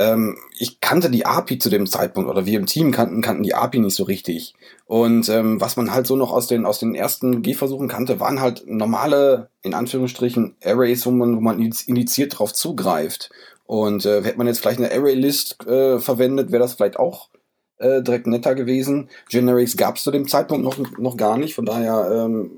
ähm, 0.00 0.38
ich 0.56 0.80
kannte 0.80 1.10
die 1.10 1.26
API 1.26 1.58
zu 1.58 1.68
dem 1.68 1.86
Zeitpunkt 1.86 2.30
oder 2.30 2.46
wir 2.46 2.58
im 2.58 2.64
Team 2.64 2.90
kannten, 2.90 3.20
kannten 3.20 3.42
die 3.42 3.54
API 3.54 3.80
nicht 3.80 3.94
so 3.94 4.04
richtig. 4.04 4.54
Und 4.86 5.28
ähm, 5.28 5.60
was 5.60 5.76
man 5.76 5.92
halt 5.92 6.06
so 6.06 6.16
noch 6.16 6.32
aus 6.32 6.46
den, 6.46 6.64
aus 6.64 6.78
den 6.78 6.94
ersten 6.94 7.42
Gehversuchen 7.42 7.86
kannte, 7.86 8.18
waren 8.18 8.40
halt 8.40 8.64
normale, 8.66 9.50
in 9.60 9.74
Anführungsstrichen, 9.74 10.56
Arrays, 10.64 11.04
wo 11.04 11.10
man, 11.10 11.36
wo 11.36 11.40
man 11.40 11.60
indiziert 11.60 12.38
drauf 12.38 12.54
zugreift. 12.54 13.28
Und 13.66 14.06
äh, 14.06 14.22
hätte 14.24 14.38
man 14.38 14.46
jetzt 14.46 14.60
vielleicht 14.60 14.80
eine 14.80 14.90
Array-List 14.90 15.66
äh, 15.66 16.00
verwendet, 16.00 16.50
wäre 16.50 16.62
das 16.62 16.74
vielleicht 16.74 16.98
auch 16.98 17.28
äh, 17.76 18.02
direkt 18.02 18.26
netter 18.26 18.54
gewesen. 18.54 19.10
Generics 19.28 19.76
gab 19.76 19.96
es 19.96 20.02
zu 20.02 20.10
dem 20.10 20.26
Zeitpunkt 20.26 20.64
noch, 20.64 20.78
noch 20.98 21.18
gar 21.18 21.36
nicht, 21.36 21.54
von 21.54 21.66
daher 21.66 22.10
ähm, 22.10 22.52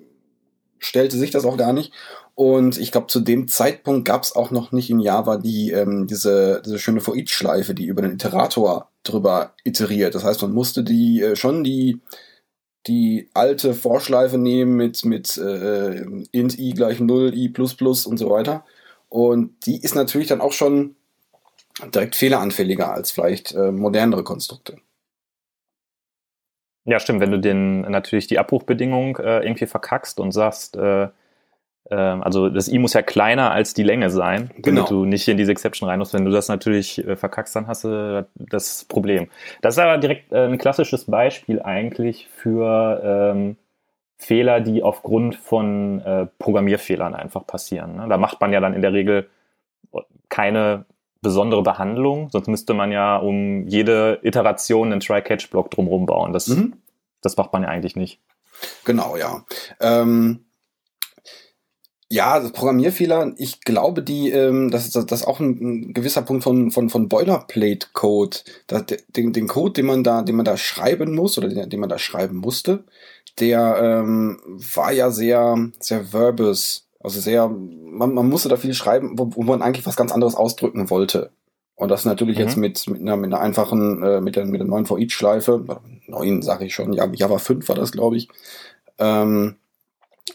stellte 0.79 1.17
sich 1.17 1.33
das 1.33 1.45
auch 1.45 1.57
gar 1.57 1.73
nicht. 1.73 1.93
Und 2.35 2.79
ich 2.79 2.93
glaube, 2.93 3.09
zu 3.09 3.21
dem 3.21 3.47
Zeitpunkt 3.47 4.07
gab 4.07 4.23
es 4.23 4.35
auch 4.35 4.51
noch 4.51 4.73
nicht 4.73 4.89
in 4.89 5.01
Java 5.01 5.37
die 5.37 5.71
ähm, 5.71 6.07
diese, 6.07 6.63
diese 6.65 6.79
schöne 6.79 7.01
For-Each-Schleife, 7.01 7.75
die 7.75 7.85
über 7.87 8.03
den 8.03 8.13
Iterator 8.13 8.91
drüber 9.03 9.55
iteriert. 9.65 10.15
Das 10.15 10.25
heißt, 10.25 10.41
man 10.43 10.53
musste 10.53 10.83
die 10.83 11.21
äh, 11.21 11.37
schon 11.37 11.63
die 11.63 12.01
die 12.87 13.29
alte 13.35 13.75
Vorschleife 13.75 14.39
nehmen 14.39 14.77
mit 14.77 15.05
mit 15.05 15.37
äh, 15.37 16.05
int 16.33 16.59
i 16.59 16.71
gleich 16.73 17.01
0, 17.01 17.35
i 17.35 17.53
und 17.59 18.19
so 18.19 18.31
weiter. 18.31 18.65
Und 19.09 19.67
die 19.67 19.81
ist 19.83 19.95
natürlich 19.95 20.29
dann 20.29 20.41
auch 20.41 20.53
schon 20.53 20.97
direkt 21.95 22.17
fehleranfälliger 22.17 22.93
als 22.93 23.11
vielleicht 23.11 23.55
äh, 23.55 23.73
modernere 23.73 24.25
Konstrukte. 24.25 24.79
Ja, 26.85 26.99
stimmt. 26.99 27.21
Wenn 27.21 27.31
du 27.31 27.39
den 27.39 27.83
natürlich 27.83 28.27
die 28.27 28.39
Abbruchbedingung 28.39 29.19
äh, 29.19 29.41
irgendwie 29.45 29.67
verkackst 29.67 30.19
und 30.19 30.33
sagst, 30.33 30.77
äh, 30.77 31.09
also 31.95 32.49
das 32.49 32.69
i 32.69 32.79
muss 32.79 32.95
ja 32.95 33.03
kleiner 33.03 33.51
als 33.51 33.75
die 33.75 33.83
Länge 33.83 34.11
sein, 34.11 34.51
genau. 34.57 34.83
damit 34.83 34.91
du 34.91 35.05
nicht 35.05 35.29
in 35.29 35.37
diese 35.37 35.53
Exception 35.53 35.89
rein 35.89 35.99
musst. 35.99 36.15
Wenn 36.15 36.25
du 36.25 36.31
das 36.31 36.49
natürlich 36.49 37.07
äh, 37.07 37.17
verkackst, 37.17 37.55
dann 37.55 37.67
hast 37.67 37.85
du 37.85 38.27
das 38.35 38.85
Problem. 38.85 39.29
Das 39.61 39.75
ist 39.75 39.79
aber 39.79 39.99
direkt 39.99 40.33
äh, 40.33 40.47
ein 40.47 40.59
klassisches 40.59 41.05
Beispiel 41.05 41.61
eigentlich 41.61 42.29
für 42.29 43.01
ähm, 43.35 43.57
Fehler, 44.19 44.61
die 44.61 44.83
aufgrund 44.83 45.35
von 45.35 46.01
äh, 46.01 46.27
Programmierfehlern 46.39 47.15
einfach 47.15 47.47
passieren. 47.47 47.97
Ne? 47.97 48.07
Da 48.09 48.17
macht 48.17 48.41
man 48.41 48.53
ja 48.53 48.61
dann 48.61 48.75
in 48.75 48.83
der 48.83 48.93
Regel 48.93 49.29
keine 50.29 50.87
besondere 51.21 51.63
Behandlung, 51.63 52.31
sonst 52.31 52.49
müsste 52.49 52.75
man 52.75 52.91
ja 52.91 53.17
um 53.17 53.67
jede 53.69 54.19
Iteration 54.23 54.91
einen 54.91 55.01
Try-Catch-Block 55.01 55.71
drumherum 55.71 56.07
bauen. 56.07 56.33
Das, 56.33 56.49
mhm. 56.49 56.75
das 57.21 57.37
macht 57.37 57.53
man 57.53 57.63
ja 57.63 57.69
eigentlich 57.69 57.97
nicht. 57.97 58.21
Genau, 58.85 59.17
ja. 59.17 59.45
Ähm, 59.81 60.45
ja, 62.13 62.39
Programmierfehler, 62.41 63.33
ich 63.39 63.63
glaube, 63.63 64.03
die, 64.03 64.31
ähm, 64.31 64.71
das, 64.71 64.85
ist, 64.85 64.95
das 64.95 65.21
ist 65.21 65.27
auch 65.27 65.41
ein, 65.41 65.59
ein 65.61 65.95
gewisser 65.95 66.21
Punkt 66.21 66.45
von, 66.45 66.71
von, 66.71 66.91
von 66.91 67.09
Boilerplate-Code. 67.09 68.37
Den, 69.17 69.33
den 69.33 69.49
Code, 69.49 69.73
den 69.73 69.87
man 69.87 70.05
da, 70.05 70.21
den 70.21 70.37
man 70.37 70.45
da 70.45 70.59
schreiben 70.59 71.15
muss 71.15 71.39
oder 71.39 71.49
den, 71.49 71.71
den 71.71 71.81
man 71.81 71.89
da 71.89 71.99
schreiben 71.99 72.37
musste, 72.37 72.85
der 73.41 73.79
ähm, 73.81 74.39
war 74.75 74.93
ja 74.93 75.11
sehr, 75.11 75.57
sehr 75.81 76.05
verbose 76.13 76.83
also 77.01 77.19
sehr, 77.19 77.49
man, 77.49 78.15
man 78.15 78.29
musste 78.29 78.49
da 78.49 78.57
viel 78.57 78.75
schreiben, 78.75 79.19
wo, 79.19 79.31
wo 79.35 79.43
man 79.43 79.61
eigentlich 79.61 79.87
was 79.87 79.97
ganz 79.97 80.13
anderes 80.13 80.37
ausdrücken 80.37 80.89
wollte. 80.89 81.31
Und 81.75 81.89
das 81.89 82.05
natürlich 82.05 82.37
mhm. 82.37 82.45
jetzt 82.45 82.57
mit, 82.57 82.87
mit, 82.89 83.01
einer, 83.01 83.17
mit 83.17 83.33
einer 83.33 83.43
einfachen, 83.43 84.03
äh, 84.03 84.21
mit 84.21 84.37
der, 84.37 84.45
mit 84.45 84.61
der 84.61 84.69
neuen 84.69 84.87
for 84.87 84.99
each 84.99 85.13
Schleife, 85.13 85.65
neuen 86.07 86.43
sage 86.43 86.67
ich 86.67 86.75
schon, 86.75 86.93
ja, 86.93 87.11
Java 87.13 87.39
5 87.39 87.67
war 87.69 87.75
das, 87.75 87.91
glaube 87.91 88.19
ich, 88.19 88.29
ähm, 88.99 89.57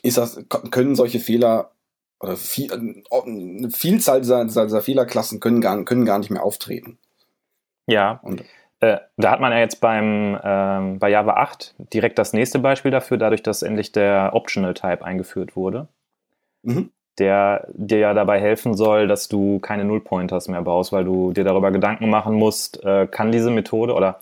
ist 0.02 0.18
das, 0.18 0.44
können 0.72 0.96
solche 0.96 1.20
Fehler 1.20 1.72
oder 2.20 2.36
viel, 2.36 2.72
eine 2.72 3.70
Vielzahl 3.70 4.22
dieser, 4.22 4.44
dieser, 4.46 4.82
Fehlerklassen 4.82 5.40
können 5.40 5.62
gar, 5.62 5.84
können 5.86 6.06
gar 6.06 6.20
nicht 6.20 6.32
mehr 6.32 6.44
auftreten. 6.44 6.98
Ja. 7.86 8.20
Und, 8.24 8.44
äh, 8.80 8.98
da 9.18 9.32
hat 9.32 9.40
man 9.40 9.52
ja 9.52 9.60
jetzt 9.60 9.82
beim, 9.82 10.38
ähm, 10.44 11.00
bei 11.00 11.10
Java 11.10 11.34
8 11.36 11.76
direkt 11.94 12.18
das 12.18 12.34
nächste 12.34 12.60
Beispiel 12.60 12.92
dafür, 12.92 13.18
dadurch, 13.18 13.44
dass 13.44 13.62
endlich 13.62 13.92
der 13.92 14.32
Optional 14.34 14.74
Type 14.74 15.04
eingeführt 15.06 15.56
wurde 15.56 15.88
mhm. 16.68 16.92
der 17.18 17.68
dir 17.74 18.00
ja 18.00 18.14
dabei 18.14 18.40
helfen 18.40 18.76
soll, 18.76 19.08
dass 19.08 19.28
du 19.28 19.60
keine 19.60 19.86
Nullpointers 19.86 20.48
mehr 20.48 20.62
baust, 20.62 20.92
weil 20.92 21.06
du 21.06 21.34
dir 21.34 21.44
darüber 21.44 21.72
Gedanken 21.72 22.10
machen 22.10 22.36
musst, 22.36 22.84
äh, 22.84 23.08
kann 23.08 23.32
diese 23.32 23.50
Methode 23.50 23.94
oder 23.94 24.20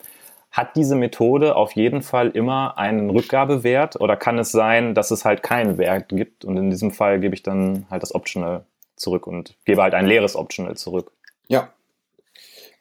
hat 0.56 0.78
diese 0.78 0.96
Methode 0.96 1.58
auf 1.58 1.74
jeden 1.74 2.02
Fall 2.02 2.30
immer 2.30 2.78
einen 2.78 3.10
Rückgabewert 3.10 4.00
oder 4.00 4.16
kann 4.16 4.40
es 4.40 4.54
sein, 4.54 4.96
dass 4.96 5.12
es 5.12 5.26
halt 5.26 5.44
keinen 5.44 5.78
Wert 5.78 6.08
gibt 6.08 6.46
und 6.46 6.56
in 6.56 6.70
diesem 6.70 6.92
Fall 6.92 7.20
gebe 7.20 7.36
ich 7.36 7.44
dann 7.44 7.86
halt 7.92 8.02
das 8.04 8.16
Optional 8.16 8.66
zurück 8.96 9.28
und 9.28 9.58
gebe 9.66 9.82
halt 9.82 9.94
ein 9.94 10.06
leeres 10.06 10.38
Optional 10.38 10.78
zurück. 10.78 11.12
Ja. 11.50 11.74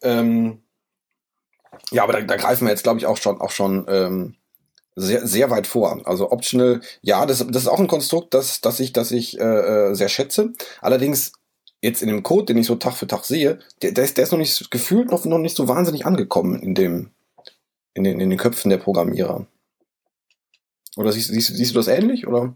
Ähm, 0.02 0.62
ja, 1.90 2.04
aber 2.04 2.12
da, 2.12 2.20
da 2.20 2.36
greifen 2.36 2.64
wir 2.64 2.70
jetzt, 2.70 2.84
glaube 2.84 3.00
ich, 3.00 3.06
auch 3.06 3.16
schon, 3.16 3.40
auch 3.40 3.50
schon 3.50 3.86
ähm, 3.88 4.36
sehr, 4.94 5.26
sehr 5.26 5.50
weit 5.50 5.66
vor. 5.66 6.00
Also 6.04 6.30
optional, 6.30 6.80
ja, 7.02 7.26
das, 7.26 7.44
das 7.44 7.62
ist 7.62 7.68
auch 7.68 7.80
ein 7.80 7.88
Konstrukt, 7.88 8.34
das, 8.34 8.60
das 8.60 8.78
ich, 8.78 8.92
das 8.92 9.10
ich 9.10 9.40
äh, 9.40 9.42
äh, 9.90 9.94
sehr 9.94 10.08
schätze. 10.08 10.52
Allerdings 10.80 11.32
jetzt 11.82 12.02
in 12.02 12.08
dem 12.08 12.22
Code, 12.22 12.46
den 12.46 12.58
ich 12.58 12.66
so 12.66 12.76
Tag 12.76 12.94
für 12.94 13.08
Tag 13.08 13.24
sehe, 13.24 13.58
der, 13.82 13.90
der, 13.90 14.04
ist, 14.04 14.16
der 14.16 14.22
ist 14.22 14.30
noch 14.30 14.38
nicht 14.38 14.70
gefühlt 14.70 15.10
noch, 15.10 15.24
noch 15.24 15.38
nicht 15.38 15.56
so 15.56 15.66
wahnsinnig 15.66 16.06
angekommen 16.06 16.62
in 16.62 16.76
dem, 16.76 17.10
in 17.94 18.04
den, 18.04 18.20
in 18.20 18.30
den 18.30 18.38
Köpfen 18.38 18.70
der 18.70 18.78
Programmierer. 18.78 19.46
Oder 20.96 21.12
siehst, 21.12 21.32
siehst, 21.32 21.56
siehst 21.56 21.72
du 21.72 21.78
das 21.78 21.88
ähnlich, 21.88 22.26
oder? 22.26 22.54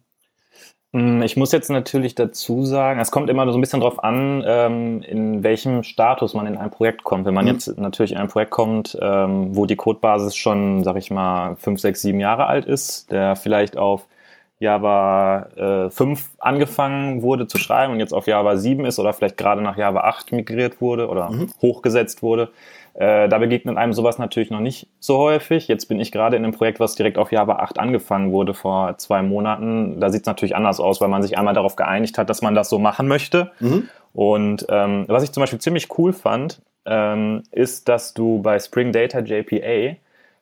Mm, 0.93 1.23
ich 1.23 1.37
muss 1.37 1.53
jetzt 1.53 1.71
natürlich 1.71 2.15
dazu 2.15 2.65
sagen, 2.65 3.01
es 3.01 3.11
kommt 3.11 3.31
immer 3.31 3.51
so 3.51 3.59
ein 3.59 3.61
bisschen 3.61 3.81
drauf 3.81 4.03
an, 4.03 4.43
ähm, 4.47 5.03
in 5.03 5.43
welchem 5.43 5.83
Status 5.83 6.35
man 6.35 6.47
in 6.47 6.57
ein 6.57 6.71
Projekt 6.71 7.05
kommt. 7.05 7.27
Wenn 7.27 7.35
man 7.35 7.45
mhm. 7.45 7.53
jetzt 7.53 7.79
natürlich 7.79 8.13
in 8.13 8.19
ein 8.19 8.29
Projekt 8.29 8.51
kommt, 8.51 8.97
ähm, 9.01 9.55
wo 9.55 9.67
die 9.67 9.77
Codebasis 9.77 10.37
schon, 10.37 10.85
sag 10.85 10.97
ich 10.97 11.11
mal, 11.11 11.57
fünf, 11.57 11.81
sechs, 11.81 12.01
sieben 12.03 12.21
Jahre 12.21 12.47
alt 12.47 12.65
ist, 12.65 13.11
der 13.11 13.37
vielleicht 13.37 13.77
auf 13.77 14.07
Java 14.61 15.87
äh, 15.87 15.91
5 15.91 16.31
angefangen 16.39 17.23
wurde 17.23 17.47
zu 17.47 17.59
schreiben 17.59 17.93
und 17.93 18.01
jetzt 18.01 18.13
auf 18.13 18.27
Java 18.27 18.57
7 18.57 18.85
ist 18.87 18.99
oder 18.99 19.13
vielleicht 19.13 19.37
gerade 19.37 19.63
nach 19.63 19.77
Java 19.77 20.01
8 20.01 20.33
migriert 20.33 20.81
wurde 20.81 21.09
oder 21.09 21.31
mhm. 21.31 21.53
hochgesetzt 21.63 22.23
wurde, 22.23 22.51
äh, 22.99 23.29
da 23.29 23.39
begegnet 23.39 23.77
einem 23.77 23.93
sowas 23.93 24.19
natürlich 24.19 24.51
noch 24.51 24.59
nicht 24.59 24.89
so 24.99 25.19
häufig. 25.19 25.69
Jetzt 25.69 25.87
bin 25.87 26.01
ich 26.01 26.11
gerade 26.11 26.37
in 26.37 26.43
einem 26.43 26.53
Projekt, 26.53 26.81
was 26.81 26.97
direkt 26.97 27.17
auf 27.17 27.31
Java 27.31 27.57
8 27.57 27.79
angefangen 27.79 28.33
wurde 28.33 28.55
vor 28.55 28.99
zwei 28.99 29.23
Monaten. 29.23 30.01
Da 30.01 30.11
sieht 30.11 30.23
es 30.23 30.27
natürlich 30.27 30.57
anders 30.57 30.81
aus, 30.81 31.01
weil 31.01 31.07
man 31.07 31.23
sich 31.23 31.39
einmal 31.39 31.55
darauf 31.55 31.77
geeinigt 31.77 32.19
hat, 32.19 32.29
dass 32.29 32.43
man 32.43 32.57
das 32.57 32.69
so 32.69 32.81
machen 32.81 33.07
möchte. 33.07 33.53
Mhm. 33.61 33.89
Und 34.15 34.67
ähm, 34.69 35.05
was 35.07 35.23
ich 35.23 35.31
zum 35.31 35.43
Beispiel 35.43 35.61
ziemlich 35.61 35.97
cool 35.97 36.13
fand, 36.13 36.61
ähm, 36.87 37.45
ist, 37.53 37.89
dass 37.89 38.15
du 38.15 38.43
bei 38.43 38.59
Spring 38.59 38.91
Data 38.91 39.21
JPA 39.21 39.97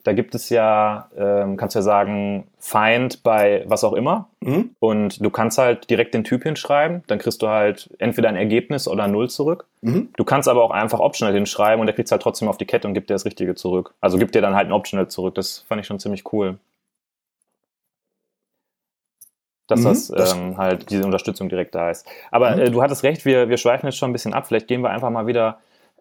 da 0.07 0.13
gibt 0.13 0.37
es 0.37 0.51
ja, 0.51 1.09
ähm, 1.17 1.57
kannst 1.57 1.75
du 1.75 1.81
ja 1.81 1.83
sagen, 1.83 2.47
Find 2.61 3.25
bei 3.25 3.65
was 3.67 3.83
auch 3.83 3.93
immer. 3.93 4.29
Mhm. 4.41 4.71
Und 4.79 5.25
du 5.25 5.31
kannst 5.31 5.59
halt 5.59 5.91
direkt 5.91 6.15
den 6.15 6.23
Typ 6.23 6.45
hinschreiben. 6.45 7.03
Dann 7.09 7.19
kriegst 7.19 7.43
du 7.43 7.49
halt 7.49 7.91
entweder 7.99 8.29
ein 8.29 8.37
Ergebnis 8.37 8.87
oder 8.87 9.09
Null 9.09 9.29
zurück. 9.29 9.67
Mhm. 9.81 10.11
Du 10.17 10.23
kannst 10.23 10.49
aber 10.49 10.63
auch 10.63 10.71
einfach 10.71 11.01
Optional 11.01 11.35
hinschreiben 11.35 11.81
und 11.81 11.87
der 11.87 11.95
kriegt 11.95 12.07
es 12.07 12.13
halt 12.13 12.23
trotzdem 12.23 12.47
auf 12.47 12.57
die 12.57 12.67
Kette 12.67 12.87
und 12.87 12.95
gibt 12.95 13.11
dir 13.11 13.15
das 13.15 13.25
Richtige 13.25 13.57
zurück. 13.57 13.95
Also 14.01 14.17
gibt 14.17 14.37
dir 14.37 14.43
dann 14.43 14.55
halt 14.55 14.69
ein 14.69 14.73
Optional 14.73 15.09
zurück. 15.09 15.35
Das 15.35 15.65
fand 15.69 15.81
ich 15.81 15.89
schon 15.89 15.99
ziemlich 15.99 16.33
cool. 16.33 16.59
Dass 19.67 19.81
mhm, 19.81 19.85
das, 19.85 20.09
das 20.09 20.35
ähm, 20.35 20.57
halt 20.57 20.89
diese 20.91 21.05
Unterstützung 21.05 21.49
direkt 21.49 21.75
da 21.75 21.91
ist. 21.91 22.07
Aber 22.31 22.55
mhm. 22.55 22.63
äh, 22.63 22.71
du 22.71 22.81
hattest 22.81 23.03
recht, 23.03 23.25
wir, 23.25 23.49
wir 23.49 23.57
schweifen 23.57 23.87
jetzt 23.87 23.99
schon 23.99 24.11
ein 24.11 24.13
bisschen 24.13 24.35
ab. 24.35 24.47
Vielleicht 24.47 24.69
gehen 24.69 24.83
wir 24.83 24.91
einfach 24.91 25.11
mal 25.11 25.27
wieder 25.27 25.59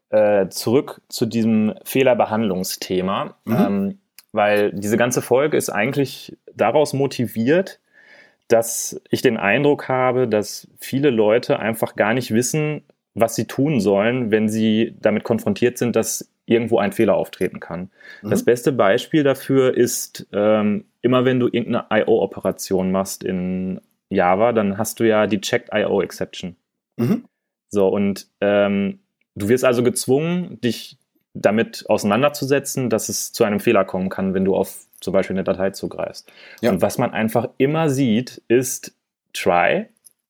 äh, 0.10 0.48
zurück 0.50 1.02
zu 1.10 1.26
diesem 1.26 1.74
Fehlerbehandlungsthema, 1.84 3.36
mhm. 3.46 3.56
ähm, 3.56 4.00
weil 4.32 4.72
diese 4.72 4.98
ganze 4.98 5.22
Folge 5.22 5.58
ist 5.58 5.70
eigentlich 5.70 6.38
daraus 6.54 6.94
motiviert, 6.94 7.80
dass 8.48 9.02
ich 9.10 9.22
den 9.22 9.38
Eindruck 9.38 9.90
habe, 9.90 10.28
dass 10.28 10.68
viele 10.78 11.10
Leute 11.10 11.60
einfach 11.60 11.96
gar 11.96 12.14
nicht 12.14 12.32
wissen, 12.32 12.84
was 13.16 13.36
sie 13.36 13.46
tun 13.46 13.80
sollen, 13.80 14.30
wenn 14.30 14.50
sie 14.50 14.96
damit 15.00 15.24
konfrontiert 15.24 15.78
sind, 15.78 15.96
dass 15.96 16.30
irgendwo 16.46 16.78
ein 16.78 16.92
Fehler 16.92 17.16
auftreten 17.16 17.60
kann. 17.60 17.90
Mhm. 18.22 18.30
Das 18.30 18.44
beste 18.46 18.72
Beispiel 18.72 19.24
dafür 19.24 19.76
ist, 19.76 20.28
ähm, 20.32 20.86
immer 21.02 21.26
wenn 21.26 21.40
du 21.40 21.48
irgendeine 21.48 21.88
IO-Operation 21.90 22.92
machst 22.92 23.24
in 23.24 23.82
Java, 24.10 24.54
dann 24.54 24.78
hast 24.78 25.00
du 25.00 25.06
ja 25.06 25.28
die 25.28 25.42
Checked 25.42 25.70
IO 25.74 26.02
Exception. 26.02 26.56
Mhm. 26.98 27.26
So, 27.70 27.88
und 27.88 28.28
ähm, 28.42 29.00
Du 29.36 29.50
wirst 29.50 29.66
also 29.66 29.84
gezwungen, 29.84 30.60
dich 30.62 30.98
damit 31.34 31.86
auseinanderzusetzen, 31.90 32.90
dass 32.90 33.10
es 33.10 33.34
zu 33.34 33.44
einem 33.44 33.60
Fehler 33.60 33.84
kommen 33.84 34.10
kann, 34.10 34.34
wenn 34.34 34.46
du 34.46 34.56
auf 34.56 34.86
zum 35.02 35.14
Beispiel 35.14 35.36
eine 35.36 35.44
Datei 35.44 35.72
zugreifst. 35.72 36.32
Ja. 36.62 36.72
Und 36.72 36.82
was 36.82 36.98
man 36.98 37.12
einfach 37.12 37.50
immer 37.58 37.90
sieht, 37.90 38.42
ist 38.48 38.94
try, 39.34 39.88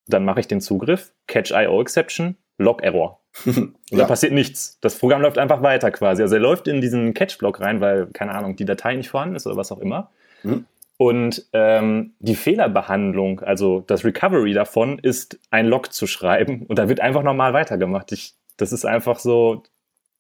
dann 0.08 0.26
mache 0.26 0.40
ich 0.40 0.48
den 0.48 0.62
Zugriff, 0.62 1.14
catch 1.28 1.52
IO 1.52 1.82
Exception, 1.82 2.36
log 2.58 2.84
Error. 2.84 3.20
Und 3.46 3.76
ja. 3.92 4.00
da 4.00 4.06
passiert 4.06 4.34
nichts. 4.34 4.78
Das 4.82 4.98
Programm 4.98 5.22
läuft 5.22 5.38
einfach 5.38 5.62
weiter 5.62 5.92
quasi. 5.92 6.22
Also 6.22 6.36
er 6.36 6.42
läuft 6.42 6.68
in 6.68 6.82
diesen 6.82 7.14
Catch-Block 7.14 7.60
rein, 7.60 7.82
weil, 7.82 8.08
keine 8.08 8.34
Ahnung, 8.34 8.56
die 8.56 8.66
Datei 8.66 8.96
nicht 8.96 9.10
vorhanden 9.10 9.36
ist 9.36 9.46
oder 9.46 9.58
was 9.58 9.72
auch 9.72 9.80
immer. 9.80 10.10
Mhm. 10.44 10.66
Und 10.98 11.46
ähm, 11.52 12.14
die 12.20 12.36
Fehlerbehandlung, 12.36 13.42
also 13.42 13.84
das 13.86 14.06
Recovery 14.06 14.54
davon, 14.54 15.00
ist 15.00 15.38
ein 15.52 15.68
Log 15.68 15.92
zu 15.92 16.08
schreiben 16.08 16.66
und 16.68 16.80
da 16.80 16.88
wird 16.88 17.02
einfach 17.02 17.24
normal 17.24 17.54
weitergemacht. 17.54 18.14
Ich 18.14 18.34
das 18.58 18.72
ist 18.72 18.86
einfach 18.86 19.20
so, 19.20 19.64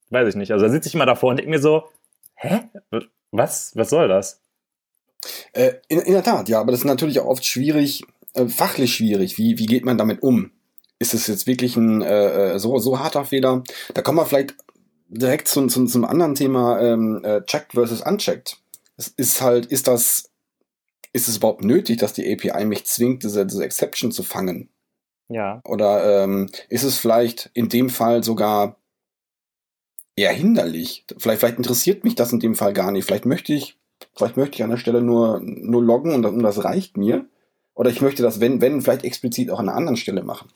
weiß 0.10 0.30
ich 0.30 0.36
nicht. 0.36 0.52
Also 0.52 0.66
da 0.66 0.72
sitze 0.72 0.90
ich 0.90 0.96
mal 0.96 1.06
davor 1.06 1.32
und 1.32 1.38
denke 1.38 1.52
mir 1.52 1.60
so, 1.60 1.84
hä? 2.36 2.62
Was? 3.32 3.72
Was 3.76 3.90
soll 3.90 4.08
das? 4.08 4.42
Äh, 5.54 5.74
in, 5.88 6.00
in, 6.00 6.14
der 6.14 6.24
Tat, 6.24 6.50
ja, 6.50 6.60
aber 6.60 6.72
das 6.72 6.82
ist 6.82 6.86
natürlich 6.86 7.20
auch 7.20 7.26
oft 7.26 7.46
schwierig, 7.46 8.04
äh, 8.34 8.48
fachlich 8.48 8.96
schwierig. 8.96 9.38
Wie, 9.38 9.58
wie 9.58 9.66
geht 9.66 9.86
man 9.86 9.98
damit 9.98 10.22
um? 10.22 10.52
Ist 11.00 11.14
es 11.14 11.28
jetzt 11.28 11.48
wirklich 11.48 11.76
ein 11.76 12.02
äh, 12.02 12.54
äh 12.54 12.60
so, 12.60 12.78
so 12.78 13.00
harter 13.00 13.26
Fehler? 13.26 13.64
Da 13.94 14.02
kommen 14.02 14.18
wir 14.18 14.26
vielleicht 14.26 14.56
direkt 15.08 15.48
zum, 15.48 15.70
zum, 15.70 15.88
zum 15.88 16.06
anderen 16.06 16.36
Thema 16.36 16.80
ähm, 16.80 17.22
äh, 17.24 17.42
checked 17.44 17.74
versus 17.74 18.02
unchecked. 18.02 18.58
Es 18.98 19.08
ist 19.08 19.42
halt, 19.42 19.66
ist 19.66 19.88
das, 19.88 20.30
ist 21.12 21.28
es 21.28 21.38
überhaupt 21.38 21.64
nötig, 21.64 21.98
dass 21.98 22.14
die 22.14 22.32
API 22.32 22.66
mich 22.66 22.86
zwingt, 22.86 23.24
diese, 23.24 23.46
diese 23.46 23.64
Exception 23.64 24.12
zu 24.12 24.24
fangen? 24.24 24.70
Ja. 25.30 25.62
Oder 25.66 26.24
ähm, 26.24 26.50
ist 26.70 26.84
es 26.84 26.98
vielleicht 26.98 27.50
in 27.54 27.70
dem 27.70 27.90
Fall 27.90 28.24
sogar 28.24 28.76
eher 30.16 30.32
hinderlich? 30.32 31.06
Vielleicht, 31.18 31.40
vielleicht 31.40 31.58
interessiert 31.58 32.04
mich 32.04 32.16
das 32.16 32.32
in 32.32 32.40
dem 32.40 32.56
Fall 32.56 32.74
gar 32.74 32.92
nicht. 32.92 33.06
Vielleicht 33.06 33.26
möchte 33.26 33.54
ich, 33.54 33.78
vielleicht 34.16 34.38
möchte 34.38 34.56
ich 34.56 34.64
an 34.64 34.70
der 34.70 34.78
Stelle 34.78 35.02
nur, 35.02 35.40
nur 35.42 35.84
loggen 35.84 36.14
und 36.14 36.22
das, 36.22 36.32
und 36.32 36.44
das 36.44 36.64
reicht 36.64 36.98
mir. 36.98 37.26
Oder 37.74 37.90
ich 37.90 38.02
möchte 38.02 38.24
das, 38.24 38.40
wenn, 38.40 38.62
wenn, 38.62 38.82
vielleicht 38.82 39.04
explizit 39.04 39.52
auch 39.52 39.60
an 39.60 39.68
einer 39.68 39.78
anderen 39.78 39.98
Stelle 39.98 40.24
machen. 40.24 40.50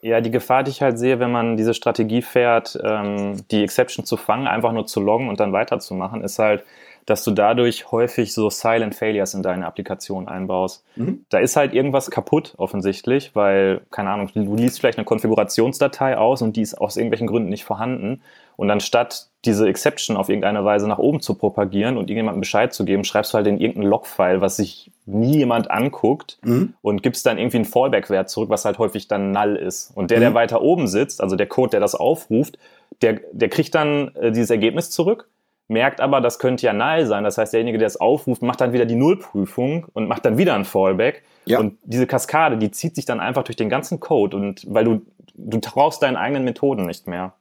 Ja, 0.00 0.20
die 0.20 0.30
Gefahr, 0.30 0.64
die 0.64 0.70
ich 0.70 0.82
halt 0.82 0.98
sehe, 0.98 1.18
wenn 1.18 1.32
man 1.32 1.56
diese 1.56 1.72
Strategie 1.72 2.20
fährt, 2.20 2.78
ähm, 2.82 3.42
die 3.50 3.62
Exception 3.62 4.04
zu 4.04 4.18
fangen, 4.18 4.46
einfach 4.46 4.72
nur 4.72 4.86
zu 4.86 5.00
loggen 5.00 5.28
und 5.30 5.40
dann 5.40 5.52
weiterzumachen, 5.52 6.22
ist 6.22 6.38
halt, 6.38 6.64
dass 7.06 7.24
du 7.24 7.30
dadurch 7.30 7.90
häufig 7.92 8.32
so 8.32 8.50
Silent 8.50 8.94
Failures 8.94 9.34
in 9.34 9.42
deine 9.42 9.66
Applikation 9.66 10.28
einbaust. 10.28 10.84
Mhm. 10.96 11.24
Da 11.28 11.38
ist 11.38 11.56
halt 11.56 11.74
irgendwas 11.74 12.10
kaputt 12.10 12.54
offensichtlich, 12.56 13.34
weil, 13.34 13.82
keine 13.90 14.10
Ahnung, 14.10 14.30
du 14.34 14.56
liest 14.56 14.80
vielleicht 14.80 14.98
eine 14.98 15.04
Konfigurationsdatei 15.04 16.16
aus 16.16 16.42
und 16.42 16.56
die 16.56 16.62
ist 16.62 16.74
aus 16.74 16.96
irgendwelchen 16.96 17.26
Gründen 17.26 17.50
nicht 17.50 17.64
vorhanden. 17.64 18.22
Und 18.56 18.70
anstatt 18.70 19.28
diese 19.44 19.68
Exception 19.68 20.16
auf 20.16 20.28
irgendeine 20.28 20.64
Weise 20.64 20.86
nach 20.86 20.98
oben 20.98 21.20
zu 21.20 21.34
propagieren 21.34 21.96
und 21.96 22.04
irgendjemandem 22.04 22.40
Bescheid 22.40 22.72
zu 22.72 22.84
geben, 22.84 23.04
schreibst 23.04 23.32
du 23.32 23.36
halt 23.36 23.48
in 23.48 23.58
irgendein 23.58 23.90
Logfile, 23.90 24.40
was 24.40 24.56
sich 24.56 24.92
nie 25.06 25.38
jemand 25.38 25.70
anguckt 25.70 26.38
mhm. 26.42 26.74
und 26.80 27.02
gibst 27.02 27.26
dann 27.26 27.36
irgendwie 27.36 27.58
einen 27.58 27.64
Fallback-Wert 27.66 28.30
zurück, 28.30 28.48
was 28.50 28.64
halt 28.64 28.78
häufig 28.78 29.08
dann 29.08 29.32
null 29.32 29.56
ist. 29.56 29.90
Und 29.94 30.10
der, 30.10 30.18
mhm. 30.18 30.22
der 30.22 30.34
weiter 30.34 30.62
oben 30.62 30.86
sitzt, 30.86 31.20
also 31.20 31.36
der 31.36 31.46
Code, 31.46 31.70
der 31.70 31.80
das 31.80 31.94
aufruft, 31.94 32.58
der, 33.02 33.20
der 33.32 33.48
kriegt 33.48 33.74
dann 33.74 34.14
äh, 34.14 34.30
dieses 34.30 34.50
Ergebnis 34.50 34.90
zurück 34.90 35.28
merkt 35.68 36.00
aber, 36.00 36.20
das 36.20 36.38
könnte 36.38 36.66
ja 36.66 36.72
null 36.72 37.06
sein. 37.06 37.24
Das 37.24 37.38
heißt, 37.38 37.52
derjenige, 37.52 37.78
der 37.78 37.86
es 37.86 38.00
aufruft, 38.00 38.42
macht 38.42 38.60
dann 38.60 38.72
wieder 38.72 38.86
die 38.86 38.94
Nullprüfung 38.94 39.86
und 39.92 40.08
macht 40.08 40.24
dann 40.24 40.38
wieder 40.38 40.54
ein 40.54 40.64
Fallback. 40.64 41.22
Ja. 41.46 41.58
Und 41.58 41.78
diese 41.84 42.06
Kaskade, 42.06 42.56
die 42.56 42.70
zieht 42.70 42.94
sich 42.94 43.04
dann 43.04 43.20
einfach 43.20 43.44
durch 43.44 43.56
den 43.56 43.68
ganzen 43.68 44.00
Code 44.00 44.36
und 44.36 44.64
weil 44.66 44.84
du, 44.84 45.02
du 45.34 45.60
traust 45.60 46.02
deinen 46.02 46.16
eigenen 46.16 46.44
Methoden 46.44 46.86
nicht 46.86 47.06
mehr. 47.06 47.34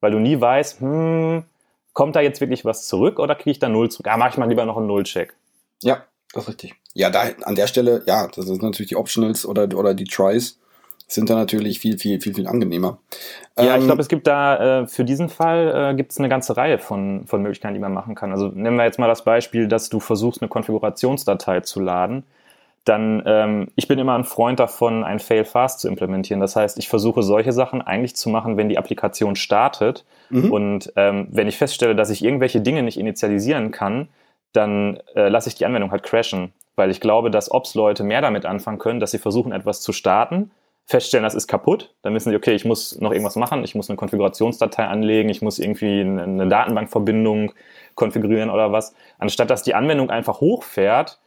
Weil 0.00 0.10
du 0.10 0.18
nie 0.18 0.40
weißt, 0.40 0.80
hm, 0.80 1.44
kommt 1.92 2.16
da 2.16 2.20
jetzt 2.20 2.40
wirklich 2.40 2.64
was 2.64 2.86
zurück 2.86 3.18
oder 3.18 3.34
kriege 3.34 3.52
ich 3.52 3.58
da 3.58 3.68
Null 3.68 3.90
zurück? 3.90 4.06
Ja, 4.06 4.16
mach 4.16 4.30
ich 4.30 4.36
mal 4.36 4.48
lieber 4.48 4.64
noch 4.64 4.76
einen 4.76 4.86
Nullcheck. 4.86 5.34
Ja, 5.82 6.04
das 6.32 6.44
ist 6.44 6.48
richtig. 6.48 6.74
Ja, 6.94 7.10
da 7.10 7.24
an 7.42 7.54
der 7.54 7.66
Stelle, 7.66 8.02
ja, 8.06 8.26
das 8.28 8.46
sind 8.46 8.62
natürlich 8.62 8.88
die 8.88 8.96
Optionals 8.96 9.46
oder, 9.46 9.64
oder 9.76 9.94
die 9.94 10.04
Tries 10.04 10.58
sind 11.14 11.30
da 11.30 11.34
natürlich 11.34 11.78
viel, 11.78 11.98
viel, 11.98 12.20
viel, 12.20 12.34
viel 12.34 12.46
angenehmer. 12.46 12.98
Ja, 13.58 13.74
ähm, 13.74 13.80
ich 13.80 13.86
glaube, 13.86 14.00
es 14.00 14.08
gibt 14.08 14.26
da 14.26 14.82
äh, 14.82 14.86
für 14.86 15.04
diesen 15.04 15.28
Fall 15.28 15.90
äh, 15.92 15.94
gibt 15.94 16.12
es 16.12 16.18
eine 16.18 16.28
ganze 16.28 16.56
Reihe 16.56 16.78
von, 16.78 17.26
von 17.26 17.42
Möglichkeiten, 17.42 17.74
die 17.74 17.80
man 17.80 17.92
machen 17.92 18.14
kann. 18.14 18.32
Also 18.32 18.48
nehmen 18.48 18.76
wir 18.76 18.84
jetzt 18.84 18.98
mal 18.98 19.08
das 19.08 19.24
Beispiel, 19.24 19.68
dass 19.68 19.88
du 19.88 20.00
versuchst, 20.00 20.42
eine 20.42 20.48
Konfigurationsdatei 20.48 21.60
zu 21.60 21.80
laden. 21.80 22.24
Dann, 22.84 23.22
ähm, 23.26 23.68
ich 23.76 23.86
bin 23.86 23.98
immer 23.98 24.16
ein 24.16 24.24
Freund 24.24 24.58
davon, 24.58 25.04
ein 25.04 25.20
Fail 25.20 25.44
Fast 25.44 25.80
zu 25.80 25.88
implementieren. 25.88 26.40
Das 26.40 26.56
heißt, 26.56 26.78
ich 26.78 26.88
versuche 26.88 27.22
solche 27.22 27.52
Sachen 27.52 27.80
eigentlich 27.80 28.16
zu 28.16 28.28
machen, 28.28 28.56
wenn 28.56 28.68
die 28.68 28.78
Applikation 28.78 29.36
startet. 29.36 30.04
Mhm. 30.30 30.52
Und 30.52 30.92
ähm, 30.96 31.28
wenn 31.30 31.46
ich 31.46 31.58
feststelle, 31.58 31.94
dass 31.94 32.10
ich 32.10 32.24
irgendwelche 32.24 32.60
Dinge 32.60 32.82
nicht 32.82 32.98
initialisieren 32.98 33.70
kann, 33.70 34.08
dann 34.52 34.98
äh, 35.14 35.28
lasse 35.28 35.48
ich 35.48 35.54
die 35.54 35.64
Anwendung 35.66 35.92
halt 35.92 36.02
crashen. 36.02 36.52
Weil 36.74 36.90
ich 36.90 37.00
glaube, 37.00 37.30
dass 37.30 37.50
Ops-Leute 37.50 38.02
mehr 38.02 38.22
damit 38.22 38.46
anfangen 38.46 38.78
können, 38.78 38.98
dass 38.98 39.10
sie 39.12 39.18
versuchen, 39.18 39.52
etwas 39.52 39.82
zu 39.82 39.92
starten 39.92 40.50
feststellen, 40.92 41.24
das 41.24 41.34
ist 41.34 41.48
kaputt, 41.48 41.94
dann 42.02 42.14
wissen 42.14 42.30
sie, 42.30 42.36
okay, 42.36 42.54
ich 42.54 42.64
muss 42.64 43.00
noch 43.00 43.12
irgendwas 43.12 43.36
machen, 43.36 43.64
ich 43.64 43.74
muss 43.74 43.88
eine 43.88 43.96
Konfigurationsdatei 43.96 44.84
anlegen, 44.84 45.30
ich 45.30 45.42
muss 45.42 45.58
irgendwie 45.58 46.02
eine 46.02 46.48
Datenbankverbindung 46.48 47.52
konfigurieren 47.94 48.50
oder 48.50 48.72
was, 48.72 48.94
anstatt 49.18 49.50
dass 49.50 49.62
die 49.62 49.74
Anwendung 49.74 50.10
einfach 50.10 50.40
hochfährt 50.40 51.18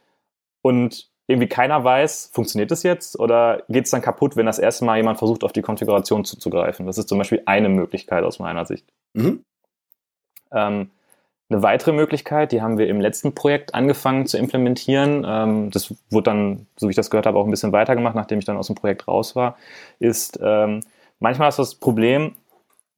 und 0.62 1.10
irgendwie 1.26 1.48
keiner 1.48 1.82
weiß, 1.82 2.30
funktioniert 2.32 2.70
das 2.70 2.84
jetzt 2.84 3.18
oder 3.18 3.64
geht 3.68 3.86
es 3.86 3.90
dann 3.90 4.02
kaputt, 4.02 4.36
wenn 4.36 4.46
das 4.46 4.60
erste 4.60 4.84
Mal 4.84 4.98
jemand 4.98 5.18
versucht, 5.18 5.42
auf 5.42 5.52
die 5.52 5.62
Konfiguration 5.62 6.24
zuzugreifen. 6.24 6.86
Das 6.86 6.98
ist 6.98 7.08
zum 7.08 7.18
Beispiel 7.18 7.42
eine 7.46 7.68
Möglichkeit 7.68 8.22
aus 8.22 8.38
meiner 8.38 8.64
Sicht. 8.64 8.86
Mhm. 9.14 9.44
Ähm, 10.52 10.90
eine 11.48 11.62
weitere 11.62 11.92
Möglichkeit, 11.92 12.52
die 12.52 12.60
haben 12.60 12.78
wir 12.78 12.88
im 12.88 13.00
letzten 13.00 13.34
Projekt 13.34 13.74
angefangen 13.74 14.26
zu 14.26 14.36
implementieren, 14.36 15.24
ähm, 15.26 15.70
das 15.70 15.94
wurde 16.10 16.24
dann, 16.24 16.66
so 16.76 16.88
wie 16.88 16.90
ich 16.90 16.96
das 16.96 17.10
gehört 17.10 17.26
habe, 17.26 17.38
auch 17.38 17.44
ein 17.44 17.50
bisschen 17.50 17.72
weitergemacht, 17.72 18.16
nachdem 18.16 18.38
ich 18.38 18.44
dann 18.44 18.56
aus 18.56 18.66
dem 18.66 18.74
Projekt 18.74 19.06
raus 19.06 19.36
war, 19.36 19.56
ist, 20.00 20.40
ähm, 20.42 20.80
manchmal 21.20 21.48
hast 21.48 21.58
du 21.58 21.62
das 21.62 21.76
Problem, 21.76 22.34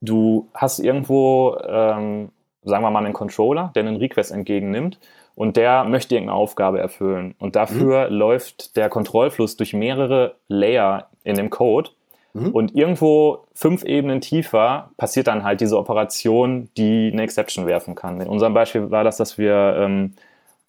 du 0.00 0.48
hast 0.54 0.78
irgendwo, 0.78 1.58
ähm, 1.66 2.30
sagen 2.62 2.82
wir 2.82 2.90
mal, 2.90 3.04
einen 3.04 3.14
Controller, 3.14 3.70
der 3.74 3.82
einen 3.82 3.96
Request 3.96 4.32
entgegennimmt 4.32 4.98
und 5.34 5.56
der 5.56 5.84
möchte 5.84 6.14
irgendeine 6.14 6.38
Aufgabe 6.38 6.80
erfüllen. 6.80 7.34
Und 7.38 7.54
dafür 7.54 8.08
mhm. 8.08 8.16
läuft 8.16 8.76
der 8.76 8.88
Kontrollfluss 8.88 9.56
durch 9.56 9.74
mehrere 9.74 10.36
Layer 10.48 11.10
in 11.22 11.36
dem 11.36 11.50
Code 11.50 11.90
Mhm. 12.32 12.50
Und 12.50 12.74
irgendwo 12.74 13.46
fünf 13.54 13.84
Ebenen 13.84 14.20
tiefer 14.20 14.90
passiert 14.96 15.26
dann 15.26 15.44
halt 15.44 15.60
diese 15.60 15.78
Operation, 15.78 16.68
die 16.76 17.10
eine 17.12 17.22
Exception 17.22 17.66
werfen 17.66 17.94
kann. 17.94 18.20
In 18.20 18.28
unserem 18.28 18.54
Beispiel 18.54 18.90
war 18.90 19.04
das, 19.04 19.16
dass 19.16 19.38
wir 19.38 19.76
ähm, 19.78 20.14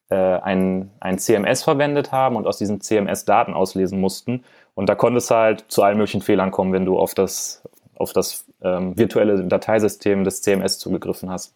äh, 0.10 0.16
ein, 0.16 0.92
ein 1.00 1.20
CMS 1.20 1.64
verwendet 1.64 2.12
haben 2.12 2.36
und 2.36 2.48
aus 2.48 2.58
diesem 2.58 2.82
CMS 2.82 3.26
Daten 3.26 3.54
auslesen 3.54 4.00
mussten. 4.00 4.44
Und 4.74 4.90
da 4.90 4.96
konnte 4.96 5.18
es 5.18 5.30
halt 5.30 5.66
zu 5.68 5.84
allen 5.84 5.98
möglichen 5.98 6.22
Fehlern 6.22 6.52
kommen, 6.52 6.74
wenn 6.74 6.86
du 6.86 6.98
auf 6.98 7.14
das, 7.14 7.64
auf 7.96 8.14
das 8.14 8.46
ähm, 8.62 8.98
virtuelle 8.98 9.44
Dateisystem 9.44 10.24
des 10.24 10.42
CMS 10.42 10.80
zugegriffen 10.80 11.30
hast. 11.30 11.56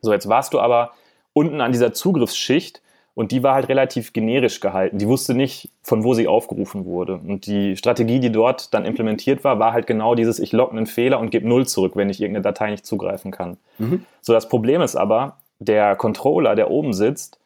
So, 0.00 0.12
jetzt 0.12 0.28
warst 0.28 0.52
du 0.52 0.60
aber 0.60 0.92
unten 1.32 1.60
an 1.60 1.72
dieser 1.72 1.92
Zugriffsschicht 1.92 2.82
und 3.14 3.30
die 3.30 3.42
war 3.42 3.54
halt 3.54 3.68
relativ 3.68 4.12
generisch 4.12 4.60
gehalten. 4.60 4.98
Die 4.98 5.06
wusste 5.06 5.34
nicht, 5.34 5.70
von 5.82 6.02
wo 6.02 6.14
sie 6.14 6.26
aufgerufen 6.26 6.86
wurde. 6.86 7.16
Und 7.16 7.46
die 7.46 7.76
Strategie, 7.76 8.20
die 8.20 8.32
dort 8.32 8.72
dann 8.72 8.86
implementiert 8.86 9.44
war, 9.44 9.58
war 9.58 9.72
halt 9.72 9.86
genau 9.86 10.14
dieses, 10.14 10.38
ich 10.38 10.52
logge 10.52 10.72
einen 10.72 10.86
Fehler 10.86 11.20
und 11.20 11.30
gebe 11.30 11.46
Null 11.46 11.66
zurück, 11.66 11.92
wenn 11.94 12.08
ich 12.08 12.20
irgendeine 12.20 12.42
Datei 12.42 12.70
nicht 12.70 12.86
zugreifen 12.86 13.30
kann. 13.30 13.58
Mhm. 13.78 14.06
So, 14.22 14.32
das 14.32 14.48
Problem 14.48 14.80
ist 14.80 14.96
aber, 14.96 15.36
der 15.58 15.94
Controller, 15.94 16.54
der 16.54 16.70
oben 16.70 16.92
sitzt 16.94 17.38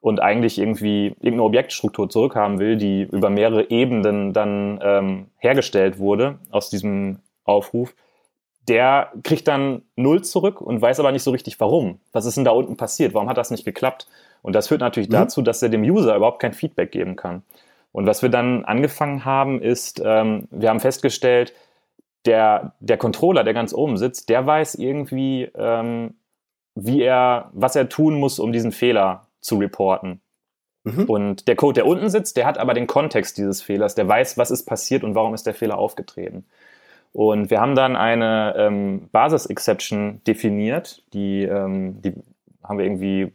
und 0.00 0.20
eigentlich 0.20 0.58
irgendwie 0.58 1.08
irgendeine 1.20 1.44
Objektstruktur 1.44 2.08
zurückhaben 2.08 2.58
will, 2.58 2.76
die 2.76 3.02
über 3.02 3.30
mehrere 3.30 3.70
Ebenen 3.70 4.32
dann 4.32 4.80
ähm, 4.82 5.26
hergestellt 5.38 5.98
wurde 5.98 6.38
aus 6.50 6.70
diesem 6.70 7.18
Aufruf, 7.44 7.94
der 8.68 9.12
kriegt 9.22 9.46
dann 9.48 9.82
Null 9.96 10.22
zurück 10.22 10.60
und 10.60 10.80
weiß 10.80 10.98
aber 10.98 11.12
nicht 11.12 11.22
so 11.22 11.30
richtig 11.30 11.60
warum. 11.60 12.00
Was 12.12 12.24
ist 12.24 12.36
denn 12.36 12.44
da 12.44 12.50
unten 12.50 12.76
passiert? 12.76 13.12
Warum 13.14 13.28
hat 13.28 13.36
das 13.36 13.50
nicht 13.50 13.64
geklappt? 13.64 14.06
Und 14.44 14.52
das 14.54 14.68
führt 14.68 14.82
natürlich 14.82 15.08
mhm. 15.08 15.14
dazu, 15.14 15.40
dass 15.40 15.62
er 15.62 15.70
dem 15.70 15.82
User 15.82 16.14
überhaupt 16.14 16.38
kein 16.38 16.52
Feedback 16.52 16.92
geben 16.92 17.16
kann. 17.16 17.42
Und 17.92 18.06
was 18.06 18.20
wir 18.20 18.28
dann 18.28 18.66
angefangen 18.66 19.24
haben, 19.24 19.62
ist, 19.62 20.02
ähm, 20.04 20.48
wir 20.50 20.68
haben 20.68 20.80
festgestellt, 20.80 21.54
der, 22.26 22.74
der 22.80 22.98
Controller, 22.98 23.42
der 23.42 23.54
ganz 23.54 23.72
oben 23.72 23.96
sitzt, 23.96 24.28
der 24.28 24.46
weiß 24.46 24.74
irgendwie, 24.74 25.44
ähm, 25.56 26.14
wie 26.74 27.00
er, 27.02 27.50
was 27.54 27.74
er 27.74 27.88
tun 27.88 28.20
muss, 28.20 28.38
um 28.38 28.52
diesen 28.52 28.70
Fehler 28.70 29.28
zu 29.40 29.56
reporten. 29.56 30.20
Mhm. 30.84 31.04
Und 31.04 31.48
der 31.48 31.56
Code, 31.56 31.74
der 31.74 31.86
unten 31.86 32.10
sitzt, 32.10 32.36
der 32.36 32.44
hat 32.44 32.58
aber 32.58 32.74
den 32.74 32.86
Kontext 32.86 33.38
dieses 33.38 33.62
Fehlers, 33.62 33.94
der 33.94 34.06
weiß, 34.06 34.36
was 34.36 34.50
ist 34.50 34.66
passiert 34.66 35.04
und 35.04 35.14
warum 35.14 35.32
ist 35.32 35.46
der 35.46 35.54
Fehler 35.54 35.78
aufgetreten. 35.78 36.44
Und 37.12 37.48
wir 37.48 37.60
haben 37.60 37.74
dann 37.74 37.96
eine 37.96 38.54
ähm, 38.58 39.08
Basis-Exception 39.10 40.20
definiert, 40.26 41.02
die, 41.14 41.44
ähm, 41.44 42.02
die 42.02 42.12
haben 42.62 42.78
wir 42.78 42.84
irgendwie 42.84 43.32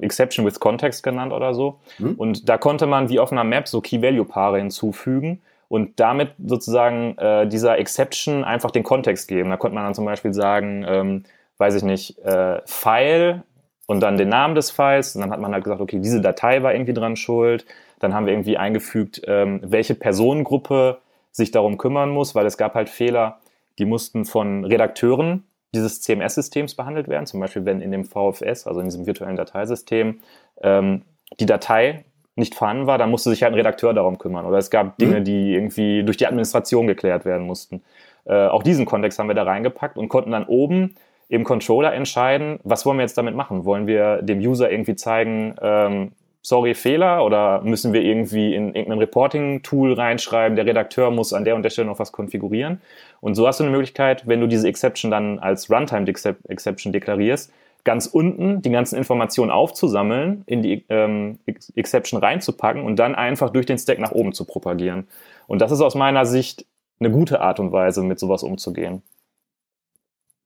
Exception 0.00 0.44
with 0.46 0.60
Context 0.60 1.02
genannt 1.02 1.32
oder 1.32 1.54
so. 1.54 1.78
Mhm. 1.98 2.14
Und 2.14 2.48
da 2.48 2.58
konnte 2.58 2.86
man 2.86 3.08
wie 3.08 3.18
auf 3.18 3.32
einer 3.32 3.44
Map 3.44 3.68
so 3.68 3.80
Key-Value-Paare 3.80 4.58
hinzufügen 4.58 5.40
und 5.68 6.00
damit 6.00 6.30
sozusagen 6.44 7.16
äh, 7.18 7.46
dieser 7.46 7.78
Exception 7.78 8.44
einfach 8.44 8.70
den 8.70 8.82
Kontext 8.82 9.28
geben. 9.28 9.50
Da 9.50 9.56
konnte 9.56 9.74
man 9.74 9.84
dann 9.84 9.94
zum 9.94 10.04
Beispiel 10.04 10.32
sagen, 10.32 10.84
ähm, 10.88 11.24
weiß 11.58 11.74
ich 11.74 11.82
nicht, 11.82 12.18
äh, 12.20 12.60
File 12.64 13.42
und 13.86 14.00
dann 14.00 14.16
den 14.16 14.28
Namen 14.28 14.54
des 14.54 14.70
Files. 14.70 15.14
Und 15.14 15.22
dann 15.22 15.30
hat 15.30 15.40
man 15.40 15.52
halt 15.52 15.64
gesagt, 15.64 15.80
okay, 15.80 15.98
diese 15.98 16.20
Datei 16.20 16.62
war 16.62 16.72
irgendwie 16.72 16.94
dran 16.94 17.16
schuld. 17.16 17.66
Dann 18.00 18.14
haben 18.14 18.26
wir 18.26 18.32
irgendwie 18.32 18.56
eingefügt, 18.56 19.22
ähm, 19.26 19.60
welche 19.62 19.94
Personengruppe 19.94 20.98
sich 21.32 21.50
darum 21.50 21.78
kümmern 21.78 22.10
muss, 22.10 22.34
weil 22.34 22.46
es 22.46 22.56
gab 22.56 22.74
halt 22.74 22.88
Fehler, 22.88 23.38
die 23.78 23.84
mussten 23.84 24.24
von 24.24 24.64
Redakteuren 24.64 25.44
dieses 25.74 26.00
CMS-Systems 26.00 26.74
behandelt 26.74 27.08
werden. 27.08 27.26
Zum 27.26 27.40
Beispiel, 27.40 27.64
wenn 27.64 27.80
in 27.80 27.92
dem 27.92 28.04
VFS, 28.04 28.66
also 28.66 28.80
in 28.80 28.86
diesem 28.86 29.06
virtuellen 29.06 29.36
Dateisystem, 29.36 30.20
ähm, 30.62 31.02
die 31.38 31.46
Datei 31.46 32.04
nicht 32.36 32.54
vorhanden 32.54 32.86
war, 32.86 32.98
dann 32.98 33.10
musste 33.10 33.30
sich 33.30 33.42
halt 33.42 33.52
ein 33.52 33.56
Redakteur 33.56 33.92
darum 33.92 34.18
kümmern. 34.18 34.46
Oder 34.46 34.58
es 34.58 34.70
gab 34.70 34.96
Dinge, 34.98 35.20
mhm. 35.20 35.24
die 35.24 35.54
irgendwie 35.54 36.04
durch 36.04 36.16
die 36.16 36.26
Administration 36.26 36.86
geklärt 36.86 37.24
werden 37.24 37.46
mussten. 37.46 37.82
Äh, 38.24 38.46
auch 38.46 38.62
diesen 38.62 38.86
Kontext 38.86 39.18
haben 39.18 39.28
wir 39.28 39.34
da 39.34 39.42
reingepackt 39.42 39.98
und 39.98 40.08
konnten 40.08 40.30
dann 40.30 40.44
oben 40.46 40.94
im 41.28 41.44
Controller 41.44 41.92
entscheiden, 41.92 42.58
was 42.64 42.86
wollen 42.86 42.96
wir 42.96 43.02
jetzt 43.02 43.18
damit 43.18 43.34
machen? 43.34 43.64
Wollen 43.64 43.86
wir 43.86 44.22
dem 44.22 44.38
User 44.38 44.70
irgendwie 44.70 44.96
zeigen, 44.96 45.54
ähm, 45.60 46.12
sorry, 46.48 46.74
Fehler 46.74 47.26
oder 47.26 47.60
müssen 47.60 47.92
wir 47.92 48.00
irgendwie 48.00 48.54
in 48.54 48.74
irgendein 48.74 49.00
Reporting-Tool 49.00 49.92
reinschreiben, 49.92 50.56
der 50.56 50.64
Redakteur 50.64 51.10
muss 51.10 51.34
an 51.34 51.44
der 51.44 51.54
und 51.54 51.62
der 51.62 51.68
Stelle 51.68 51.88
noch 51.88 51.98
was 51.98 52.10
konfigurieren. 52.10 52.80
Und 53.20 53.34
so 53.34 53.46
hast 53.46 53.60
du 53.60 53.64
eine 53.64 53.70
Möglichkeit, 53.70 54.26
wenn 54.26 54.40
du 54.40 54.46
diese 54.46 54.66
Exception 54.66 55.10
dann 55.10 55.38
als 55.40 55.70
Runtime-Exception 55.70 56.94
deklarierst, 56.94 57.52
ganz 57.84 58.06
unten 58.06 58.62
die 58.62 58.70
ganzen 58.70 58.96
Informationen 58.96 59.50
aufzusammeln, 59.50 60.42
in 60.46 60.62
die 60.62 60.86
ähm, 60.88 61.38
Exception 61.76 62.18
reinzupacken 62.18 62.82
und 62.82 62.96
dann 62.96 63.14
einfach 63.14 63.50
durch 63.50 63.66
den 63.66 63.78
Stack 63.78 63.98
nach 63.98 64.12
oben 64.12 64.32
zu 64.32 64.46
propagieren. 64.46 65.06
Und 65.48 65.60
das 65.60 65.70
ist 65.70 65.82
aus 65.82 65.94
meiner 65.94 66.24
Sicht 66.24 66.64
eine 66.98 67.10
gute 67.10 67.42
Art 67.42 67.60
und 67.60 67.72
Weise, 67.72 68.02
mit 68.02 68.18
sowas 68.18 68.42
umzugehen. 68.42 69.02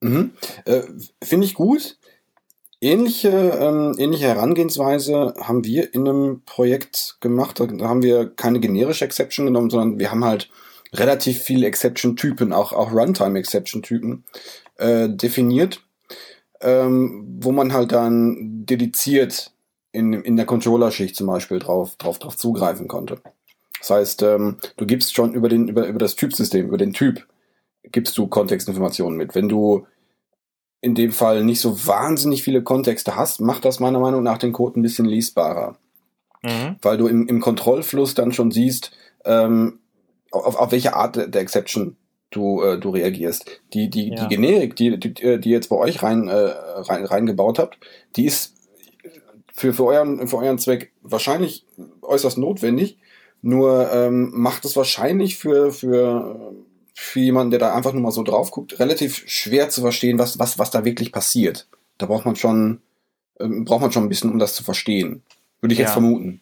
Mhm. 0.01 0.33
Äh, 0.65 0.83
Finde 1.23 1.47
ich 1.47 1.55
gut. 1.55 1.97
Ähnliche, 2.83 3.29
ähm, 3.31 3.95
ähnliche 3.97 4.27
Herangehensweise 4.27 5.35
haben 5.41 5.65
wir 5.65 5.95
in 5.95 6.09
einem 6.09 6.43
Projekt 6.45 7.17
gemacht. 7.21 7.61
Da 7.61 7.69
haben 7.89 8.03
wir 8.03 8.29
keine 8.35 8.59
generische 8.59 9.05
Exception 9.05 9.47
genommen, 9.47 9.71
sondern 9.71 10.01
wir 10.01 10.11
haben 10.11 10.25
halt 10.25 10.51
relativ 10.93 11.43
viele 11.43 11.69
Exception-Typen, 11.69 12.53
auch, 12.53 12.73
auch 12.73 12.93
Runtime-Exception-Typen 12.93 14.25
äh, 14.79 15.09
definiert, 15.09 15.81
ähm, 16.61 17.39
wo 17.41 17.53
man 17.53 17.73
halt 17.73 17.93
dann 17.93 18.67
dediziert 18.67 19.53
in, 19.93 20.13
in 20.15 20.37
der 20.37 20.47
Controller-Schicht 20.47 21.15
zum 21.15 21.29
Beispiel 21.29 21.61
drauf, 21.61 21.95
drauf, 21.99 22.19
drauf 22.19 22.37
zugreifen 22.37 22.89
konnte. 22.89 23.21
Das 23.79 23.91
heißt, 23.91 24.23
ähm, 24.23 24.59
du 24.77 24.87
gibst 24.87 25.15
schon 25.15 25.35
über, 25.35 25.49
den, 25.49 25.69
über, 25.69 25.87
über 25.87 26.01
das 26.01 26.17
Typsystem, 26.17 26.67
über 26.67 26.79
den 26.79 26.93
Typ, 26.93 27.29
gibst 27.85 28.19
du 28.19 28.27
Kontextinformationen 28.27 29.17
mit. 29.17 29.37
Wenn 29.37 29.49
du 29.49 29.87
in 30.83 30.95
dem 30.97 31.13
Fall 31.13 31.45
nicht 31.45 31.61
so 31.61 31.87
wahnsinnig 31.87 32.43
viele 32.43 32.63
Kontexte 32.63 33.17
hast, 33.17 33.41
macht 33.41 33.65
das 33.65 33.81
meiner 33.81 34.01
Meinung 34.01 34.23
nach 34.23 34.37
den 34.37 34.53
Code 34.53 34.79
ein 34.79 34.83
bisschen 34.83 35.07
lesbarer. 35.07 35.77
Mhm. 36.43 36.77
Weil 36.83 36.99
du 36.99 37.07
im, 37.07 37.29
im 37.29 37.41
Kontrollfluss 37.41 38.15
dann 38.15 38.33
schon 38.33 38.51
siehst, 38.51 38.91
ähm, 39.25 39.79
auf, 40.33 40.57
auf 40.57 40.73
welche 40.73 40.95
Art 40.95 41.17
der 41.17 41.41
Exception 41.41 41.97
du, 42.31 42.63
äh, 42.63 42.79
du 42.79 42.91
reagierst. 42.91 43.63
Die, 43.73 43.89
die, 43.91 44.11
ja. 44.11 44.17
die 44.17 44.35
Generik, 44.35 44.75
die, 44.75 44.99
die, 44.99 45.41
die 45.41 45.51
jetzt 45.51 45.69
bei 45.69 45.77
euch 45.77 46.03
rein, 46.03 46.27
äh, 46.27 46.35
rein, 46.35 47.05
reingebaut 47.05 47.61
habt, 47.61 47.79
die 48.17 48.27
ist 48.27 48.55
für, 49.53 49.73
für, 49.73 49.85
euren, 49.85 50.27
für 50.27 50.39
euren 50.39 50.59
Zweck 50.59 50.93
wahrscheinlich 51.03 51.65
äußerst 52.01 52.39
notwendig, 52.39 52.99
nur 53.41 53.93
ähm, 53.93 54.33
macht 54.35 54.65
es 54.65 54.75
wahrscheinlich 54.75 55.37
für, 55.37 55.71
für, 55.71 56.55
für 57.03 57.21
jemanden, 57.21 57.51
der 57.51 57.61
da 57.61 57.75
einfach 57.75 57.93
nur 57.93 58.03
mal 58.03 58.11
so 58.11 58.23
drauf 58.23 58.51
guckt, 58.51 58.79
relativ 58.79 59.25
schwer 59.27 59.69
zu 59.69 59.81
verstehen, 59.81 60.19
was, 60.19 60.39
was, 60.39 60.59
was 60.59 60.71
da 60.71 60.85
wirklich 60.85 61.13
passiert. 61.13 61.67
Da 61.99 62.07
braucht 62.07 62.25
man 62.25 62.37
schon, 62.37 62.81
ähm, 63.41 63.65
braucht 63.65 63.81
man 63.81 63.93
schon 63.93 64.05
ein 64.05 64.09
bisschen, 64.09 64.31
um 64.31 64.39
das 64.39 64.55
zu 64.55 64.65
verstehen. 64.65 65.23
Würde 65.61 65.75
ich 65.75 65.79
jetzt 65.79 65.93
vermuten. 65.93 66.41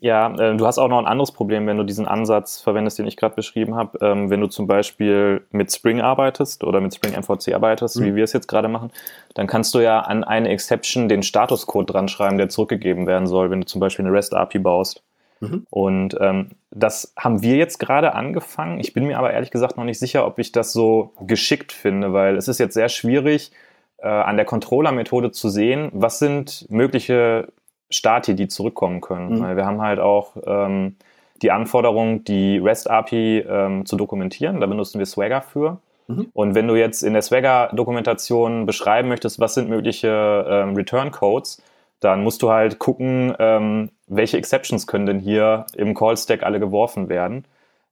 Ja, 0.00 0.32
äh, 0.34 0.56
du 0.56 0.64
hast 0.64 0.78
auch 0.78 0.86
noch 0.86 0.98
ein 0.98 1.06
anderes 1.06 1.32
Problem, 1.32 1.66
wenn 1.66 1.76
du 1.76 1.82
diesen 1.82 2.06
Ansatz 2.06 2.60
verwendest, 2.60 2.98
den 2.98 3.06
ich 3.06 3.16
gerade 3.16 3.34
beschrieben 3.34 3.74
habe. 3.74 3.98
Ähm, 4.00 4.30
wenn 4.30 4.40
du 4.40 4.46
zum 4.46 4.68
Beispiel 4.68 5.44
mit 5.50 5.72
Spring 5.72 6.00
arbeitest 6.00 6.62
oder 6.62 6.80
mit 6.80 6.94
Spring 6.94 7.14
MVC 7.14 7.52
arbeitest, 7.54 7.98
mhm. 7.98 8.04
wie 8.04 8.14
wir 8.14 8.24
es 8.24 8.32
jetzt 8.32 8.46
gerade 8.46 8.68
machen, 8.68 8.92
dann 9.34 9.48
kannst 9.48 9.74
du 9.74 9.80
ja 9.80 10.00
an 10.00 10.22
eine 10.22 10.50
Exception 10.50 11.08
den 11.08 11.24
Statuscode 11.24 11.92
dran 11.92 12.06
schreiben, 12.06 12.38
der 12.38 12.48
zurückgegeben 12.48 13.08
werden 13.08 13.26
soll, 13.26 13.50
wenn 13.50 13.60
du 13.60 13.66
zum 13.66 13.80
Beispiel 13.80 14.04
eine 14.04 14.14
REST-API 14.14 14.60
baust. 14.60 15.02
Mhm. 15.40 15.66
Und 15.70 16.16
ähm, 16.20 16.50
das 16.70 17.12
haben 17.16 17.42
wir 17.42 17.56
jetzt 17.56 17.78
gerade 17.78 18.14
angefangen. 18.14 18.80
Ich 18.80 18.92
bin 18.92 19.06
mir 19.06 19.18
aber 19.18 19.32
ehrlich 19.32 19.50
gesagt 19.50 19.76
noch 19.76 19.84
nicht 19.84 19.98
sicher, 19.98 20.26
ob 20.26 20.38
ich 20.38 20.52
das 20.52 20.72
so 20.72 21.12
geschickt 21.20 21.72
finde, 21.72 22.12
weil 22.12 22.36
es 22.36 22.48
ist 22.48 22.58
jetzt 22.58 22.74
sehr 22.74 22.88
schwierig, 22.88 23.52
äh, 23.98 24.08
an 24.08 24.36
der 24.36 24.46
Controller-Methode 24.46 25.32
zu 25.32 25.48
sehen, 25.48 25.90
was 25.92 26.18
sind 26.18 26.66
mögliche 26.70 27.48
Stati, 27.90 28.34
die 28.34 28.48
zurückkommen 28.48 29.00
können. 29.00 29.38
Mhm. 29.38 29.42
Weil 29.42 29.56
wir 29.56 29.66
haben 29.66 29.80
halt 29.80 29.98
auch 29.98 30.36
ähm, 30.46 30.96
die 31.42 31.50
Anforderung, 31.50 32.24
die 32.24 32.58
REST-API 32.58 33.44
ähm, 33.48 33.86
zu 33.86 33.96
dokumentieren. 33.96 34.60
Da 34.60 34.66
benutzen 34.66 34.98
wir 34.98 35.06
Swagger 35.06 35.42
für. 35.42 35.78
Mhm. 36.08 36.28
Und 36.32 36.54
wenn 36.54 36.66
du 36.66 36.74
jetzt 36.74 37.02
in 37.02 37.12
der 37.12 37.22
Swagger-Dokumentation 37.22 38.66
beschreiben 38.66 39.08
möchtest, 39.08 39.40
was 39.40 39.54
sind 39.54 39.68
mögliche 39.68 40.44
ähm, 40.48 40.74
Return-Codes, 40.74 41.62
dann 42.00 42.22
musst 42.22 42.42
du 42.42 42.50
halt 42.50 42.78
gucken, 42.78 43.34
ähm, 43.38 43.90
welche 44.08 44.36
Exceptions 44.36 44.86
können 44.86 45.06
denn 45.06 45.18
hier 45.18 45.66
im 45.74 45.94
Call-Stack 45.94 46.42
alle 46.42 46.60
geworfen 46.60 47.08
werden. 47.08 47.44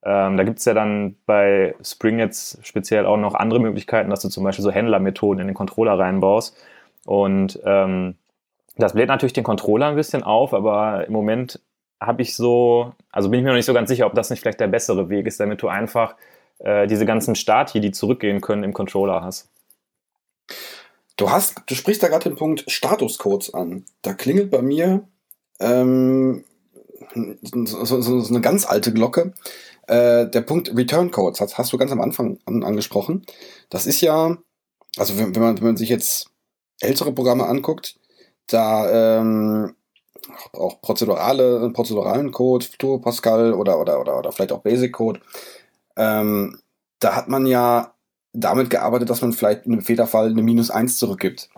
Ähm, 0.02 0.36
da 0.36 0.44
gibt 0.44 0.58
es 0.58 0.64
ja 0.64 0.74
dann 0.74 1.16
bei 1.26 1.74
Spring 1.82 2.18
jetzt 2.18 2.64
speziell 2.64 3.06
auch 3.06 3.16
noch 3.16 3.34
andere 3.34 3.60
Möglichkeiten, 3.60 4.10
dass 4.10 4.20
du 4.20 4.28
zum 4.28 4.44
Beispiel 4.44 4.62
so 4.62 4.70
Händlermethoden 4.70 5.40
in 5.40 5.48
den 5.48 5.54
Controller 5.54 5.98
reinbaust. 5.98 6.56
Und 7.04 7.60
ähm, 7.64 8.14
das 8.76 8.92
bläht 8.92 9.08
natürlich 9.08 9.32
den 9.32 9.44
Controller 9.44 9.86
ein 9.86 9.96
bisschen 9.96 10.22
auf, 10.22 10.54
aber 10.54 11.06
im 11.06 11.12
Moment 11.12 11.60
habe 12.00 12.22
ich 12.22 12.36
so, 12.36 12.92
also 13.10 13.30
bin 13.30 13.40
ich 13.40 13.44
mir 13.44 13.50
noch 13.50 13.56
nicht 13.56 13.66
so 13.66 13.74
ganz 13.74 13.88
sicher, 13.88 14.06
ob 14.06 14.14
das 14.14 14.30
nicht 14.30 14.40
vielleicht 14.40 14.60
der 14.60 14.68
bessere 14.68 15.08
Weg 15.08 15.26
ist, 15.26 15.40
damit 15.40 15.62
du 15.62 15.68
einfach 15.68 16.14
äh, 16.58 16.86
diese 16.86 17.06
ganzen 17.06 17.34
Stati, 17.34 17.80
die 17.80 17.90
zurückgehen 17.90 18.40
können, 18.40 18.64
im 18.64 18.74
Controller 18.74 19.22
hast. 19.22 19.48
Du 21.16 21.30
hast, 21.30 21.62
du 21.66 21.74
sprichst 21.74 22.02
da 22.02 22.08
gerade 22.08 22.28
den 22.28 22.36
Punkt 22.36 22.64
Statuscodes 22.70 23.54
an. 23.54 23.86
Da 24.02 24.12
klingelt 24.12 24.50
bei 24.50 24.60
mir 24.60 25.08
ähm, 25.60 26.44
so, 27.42 27.84
so, 27.84 28.20
so 28.20 28.28
eine 28.28 28.40
ganz 28.40 28.66
alte 28.66 28.92
Glocke. 28.92 29.32
Äh, 29.86 30.26
der 30.28 30.40
Punkt 30.40 30.76
Return 30.76 31.10
Codes 31.10 31.40
hast, 31.40 31.58
hast 31.58 31.72
du 31.72 31.78
ganz 31.78 31.92
am 31.92 32.00
Anfang 32.00 32.38
an, 32.44 32.64
angesprochen. 32.64 33.24
Das 33.70 33.86
ist 33.86 34.00
ja, 34.00 34.36
also 34.96 35.16
wenn, 35.18 35.34
wenn, 35.34 35.42
man, 35.42 35.58
wenn 35.58 35.66
man 35.66 35.76
sich 35.76 35.88
jetzt 35.88 36.30
ältere 36.80 37.12
Programme 37.12 37.46
anguckt, 37.46 37.98
da 38.48 39.18
ähm, 39.18 39.74
auch 40.52 40.80
prozedurale, 40.80 41.70
prozeduralen 41.70 42.32
Code, 42.32 42.66
Turbo 42.78 42.98
Pascal 42.98 43.54
oder, 43.54 43.80
oder, 43.80 44.00
oder, 44.00 44.18
oder 44.18 44.32
vielleicht 44.32 44.52
auch 44.52 44.62
Basic 44.62 44.92
Code, 44.92 45.20
ähm, 45.96 46.58
da 46.98 47.14
hat 47.14 47.28
man 47.28 47.46
ja 47.46 47.94
damit 48.32 48.70
gearbeitet, 48.70 49.08
dass 49.08 49.22
man 49.22 49.32
vielleicht 49.32 49.66
in 49.66 49.72
einem 49.72 49.82
Fehlerfall 49.82 50.30
eine 50.30 50.42
Minus 50.42 50.70
eins 50.70 50.98
zurückgibt. 50.98 51.48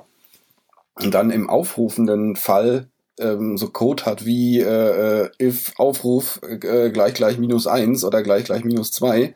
Und 0.95 1.15
dann 1.15 1.31
im 1.31 1.49
aufrufenden 1.49 2.37
Fall 2.37 2.89
ähm, 3.21 3.59
so 3.59 3.69
Code 3.69 4.05
hat 4.05 4.25
wie 4.25 4.61
äh, 4.61 5.25
äh 5.25 5.31
if 5.41 5.73
Aufruf 5.79 6.41
äh, 6.43 6.59
gleich 6.91 7.15
gleich 7.15 7.39
minus 7.39 7.67
eins 7.67 8.05
oder 8.05 8.23
gleich 8.23 8.45
gleich 8.45 8.65
minus 8.65 8.93
zwei 8.93 9.35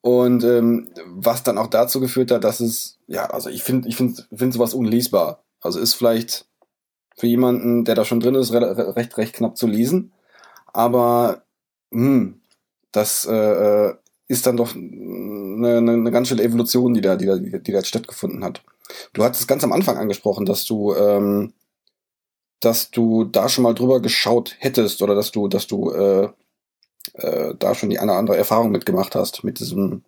und 0.00 0.44
ähm, 0.44 0.88
was 1.06 1.42
dann 1.42 1.58
auch 1.58 1.68
dazu 1.68 2.00
geführt 2.00 2.30
hat, 2.30 2.44
dass 2.44 2.60
es 2.60 2.98
ja 3.06 3.26
also 3.26 3.50
ich 3.50 3.62
finde 3.62 3.88
ich 3.88 3.96
finde 3.96 4.22
finde 4.34 4.54
sowas 4.54 4.74
unlesbar. 4.74 5.42
Also 5.60 5.80
ist 5.80 5.94
vielleicht 5.94 6.46
für 7.16 7.26
jemanden, 7.26 7.84
der 7.84 7.96
da 7.96 8.04
schon 8.04 8.20
drin 8.20 8.36
ist, 8.36 8.52
recht, 8.52 9.18
recht 9.18 9.34
knapp 9.34 9.56
zu 9.56 9.66
lesen. 9.66 10.12
Aber 10.72 11.42
hm, 11.90 12.40
das 12.92 13.26
äh, 13.26 13.34
äh, 13.34 13.94
ist 14.28 14.46
dann 14.46 14.56
doch 14.56 14.74
eine, 14.74 15.78
eine, 15.78 16.10
ganz 16.10 16.28
schöne 16.28 16.42
Evolution, 16.42 16.94
die 16.94 17.00
da, 17.00 17.16
die 17.16 17.26
da, 17.26 17.36
die 17.36 17.72
da 17.72 17.84
stattgefunden 17.84 18.44
hat. 18.44 18.62
Du 19.12 19.24
hattest 19.24 19.48
ganz 19.48 19.64
am 19.64 19.72
Anfang 19.72 19.96
angesprochen, 19.96 20.46
dass 20.46 20.64
du, 20.64 20.94
ähm, 20.94 21.52
dass 22.60 22.90
du 22.90 23.24
da 23.24 23.48
schon 23.48 23.64
mal 23.64 23.74
drüber 23.74 24.00
geschaut 24.00 24.56
hättest 24.58 25.02
oder 25.02 25.14
dass 25.14 25.30
du, 25.30 25.48
dass 25.48 25.66
du 25.66 25.90
äh, 25.90 26.28
äh, 27.14 27.54
da 27.58 27.74
schon 27.74 27.90
die 27.90 27.98
eine 27.98 28.12
oder 28.12 28.18
andere 28.18 28.36
Erfahrung 28.36 28.70
mitgemacht 28.70 29.14
hast 29.14 29.44
mit 29.44 29.60
diesem, 29.60 30.02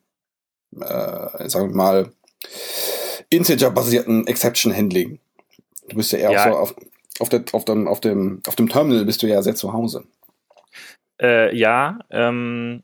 äh, 0.77 1.49
sagen 1.49 1.71
wir 1.71 1.77
mal, 1.77 2.13
Integer-basierten 3.31 4.27
Exception-Handling. 4.27 5.21
Du 5.89 5.97
bist 5.97 6.13
ja 6.13 6.19
eher 6.19 6.33
ja. 6.33 6.45
so 6.45 6.57
auf, 6.57 6.75
auf, 7.21 7.29
der, 7.29 7.45
auf, 7.53 7.65
dem, 7.65 7.89
auf, 7.89 8.01
dem, 8.01 8.43
auf 8.47 8.57
dem 8.57 8.69
Terminal 8.69 9.05
bist 9.05 9.23
du 9.23 9.29
ja 9.29 9.43
sehr 9.43 9.55
zu 9.55 9.73
Hause. 9.73 10.05
Äh, 11.21 11.55
ja, 11.57 11.99
ähm, 12.11 12.83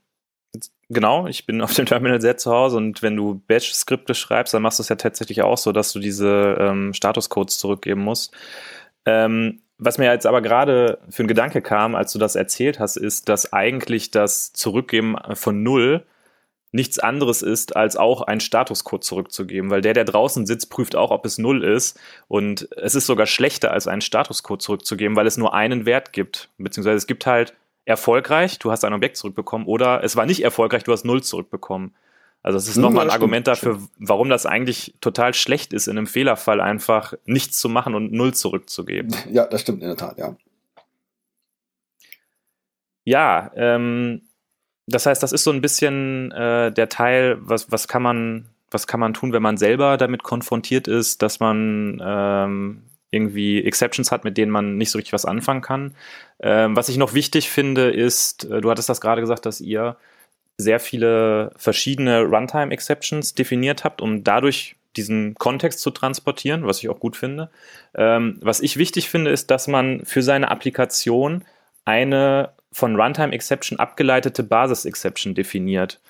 genau, 0.89 1.27
ich 1.27 1.47
bin 1.47 1.63
auf 1.63 1.75
dem 1.75 1.87
Terminal 1.87 2.21
sehr 2.21 2.37
zu 2.37 2.53
Hause 2.53 2.77
und 2.77 3.03
wenn 3.03 3.17
du 3.17 3.41
Batch-Skripte 3.47 4.15
schreibst, 4.15 4.55
dann 4.55 4.63
machst 4.63 4.79
du 4.79 4.83
es 4.83 4.89
ja 4.89 4.97
tatsächlich 4.97 5.43
auch 5.43 5.59
so, 5.59 5.73
dass 5.73 5.93
du 5.93 5.99
diese 5.99 6.57
ähm, 6.61 6.93
Statuscodes 6.93 7.59
zurückgeben 7.59 8.03
musst. 8.03 8.33
Ähm, 9.07 9.63
was 9.79 9.99
mir 9.99 10.11
jetzt 10.11 10.27
aber 10.27 10.43
gerade 10.43 10.99
für 11.11 11.23
ein 11.23 11.29
Gedanke 11.29 11.63
kam, 11.63 11.95
als 11.95 12.13
du 12.13 12.19
das 12.19 12.35
erzählt 12.35 12.81
hast, 12.81 12.97
ist, 12.97 13.29
dass 13.29 13.53
eigentlich 13.53 14.11
das 14.11 14.53
Zurückgeben 14.53 15.17
von 15.35 15.63
Null 15.63 16.05
nichts 16.73 16.99
anderes 16.99 17.43
ist, 17.43 17.75
als 17.77 17.97
auch 17.97 18.23
einen 18.23 18.41
Statuscode 18.41 19.03
zurückzugeben, 19.03 19.71
weil 19.71 19.81
der, 19.81 19.95
der 19.95 20.05
draußen 20.05 20.47
sitzt, 20.47 20.71
prüft 20.71 20.95
auch, 20.95 21.11
ob 21.11 21.25
es 21.25 21.39
null 21.39 21.65
ist. 21.65 21.99
Und 22.29 22.69
es 22.77 22.95
ist 22.95 23.07
sogar 23.07 23.27
schlechter, 23.27 23.73
als 23.73 23.87
einen 23.87 24.03
Statuscode 24.03 24.63
zurückzugeben, 24.63 25.17
weil 25.17 25.27
es 25.27 25.39
nur 25.39 25.55
einen 25.55 25.87
Wert 25.87 26.13
gibt. 26.13 26.51
Beziehungsweise 26.59 26.97
es 26.97 27.07
gibt 27.07 27.25
halt 27.27 27.55
erfolgreich, 27.87 28.59
du 28.59 28.71
hast 28.71 28.85
ein 28.85 28.93
Objekt 28.93 29.17
zurückbekommen, 29.17 29.67
oder 29.67 30.05
es 30.05 30.17
war 30.17 30.27
nicht 30.27 30.43
erfolgreich, 30.43 30.85
du 30.85 30.93
hast 30.93 31.05
null 31.05 31.23
zurückbekommen. 31.23 31.95
Also 32.43 32.59
es 32.59 32.69
ist 32.69 32.77
nochmal 32.77 33.07
ein 33.07 33.11
Argument 33.11 33.47
dafür, 33.49 33.81
warum 33.99 34.29
das 34.29 34.47
eigentlich 34.47 34.95
total 35.01 35.35
schlecht 35.35 35.73
ist, 35.73 35.89
in 35.89 35.99
einem 35.99 36.07
Fehlerfall 36.07 36.61
einfach 36.61 37.15
nichts 37.25 37.59
zu 37.59 37.69
machen 37.69 37.95
und 37.97 38.13
null 38.13 38.35
zurückzugeben. 38.35 39.15
Ja, 39.33 39.47
das 39.47 39.63
stimmt 39.63 39.83
in 39.83 39.89
der 39.89 39.97
Tat, 39.97 40.17
ja. 40.19 40.37
Ja, 43.05 43.51
ähm, 43.57 44.23
das 44.87 45.07
heißt, 45.07 45.23
das 45.23 45.33
ist 45.33 45.45
so 45.45 45.51
ein 45.51 45.61
bisschen 45.61 46.31
äh, 46.33 46.71
der 46.73 46.89
Teil, 46.89 47.39
was, 47.41 47.71
was 47.73 47.89
kann 47.89 48.03
man, 48.03 48.47
was 48.71 48.87
kann 48.87 49.01
man 49.01 49.15
tun, 49.15 49.33
wenn 49.33 49.43
man 49.43 49.57
selber 49.57 49.97
damit 49.97 50.23
konfrontiert 50.23 50.87
ist, 50.87 51.23
dass 51.23 51.41
man 51.41 52.01
ähm, 52.05 52.83
irgendwie 53.11 53.65
Exceptions 53.65 54.13
hat, 54.13 54.25
mit 54.25 54.37
denen 54.37 54.53
man 54.53 54.77
nicht 54.77 54.91
so 54.91 54.99
richtig 54.99 55.13
was 55.13 55.25
anfangen 55.25 55.63
kann. 55.63 55.95
Ähm, 56.41 56.77
was 56.77 56.89
ich 56.89 56.97
noch 56.97 57.15
wichtig 57.15 57.51
finde, 57.51 57.91
ist, 57.91 58.45
äh, 58.45 58.61
du 58.61 58.71
hattest 58.71 58.89
das 58.89 59.01
gerade 59.01 59.21
gesagt, 59.21 59.47
dass 59.47 59.61
ihr 59.61 59.97
sehr 60.59 60.81
viele 60.81 61.53
verschiedene 61.57 62.23
Runtime-Exceptions 62.23 63.35
definiert 63.35 63.85
habt, 63.85 64.01
um 64.01 64.25
dadurch 64.25 64.77
diesen 64.97 65.35
Kontext 65.35 65.81
zu 65.81 65.91
transportieren, 65.91 66.67
was 66.67 66.79
ich 66.79 66.89
auch 66.89 67.01
gut 67.01 67.17
finde. 67.17 67.51
Ähm, 67.95 68.39
was 68.41 68.61
ich 68.61 68.79
wichtig 68.79 69.11
finde, 69.11 69.31
ist, 69.31 69.51
dass 69.51 69.69
man 69.69 70.05
für 70.05 70.23
seine 70.23 70.51
Applikation 70.51 71.45
eine 71.85 72.51
von 72.73 72.97
Runtime 72.97 73.33
Exception 73.33 73.79
abgeleitete 73.79 74.43
Basis 74.43 74.85
Exception 74.85 75.35
definiert. 75.35 76.01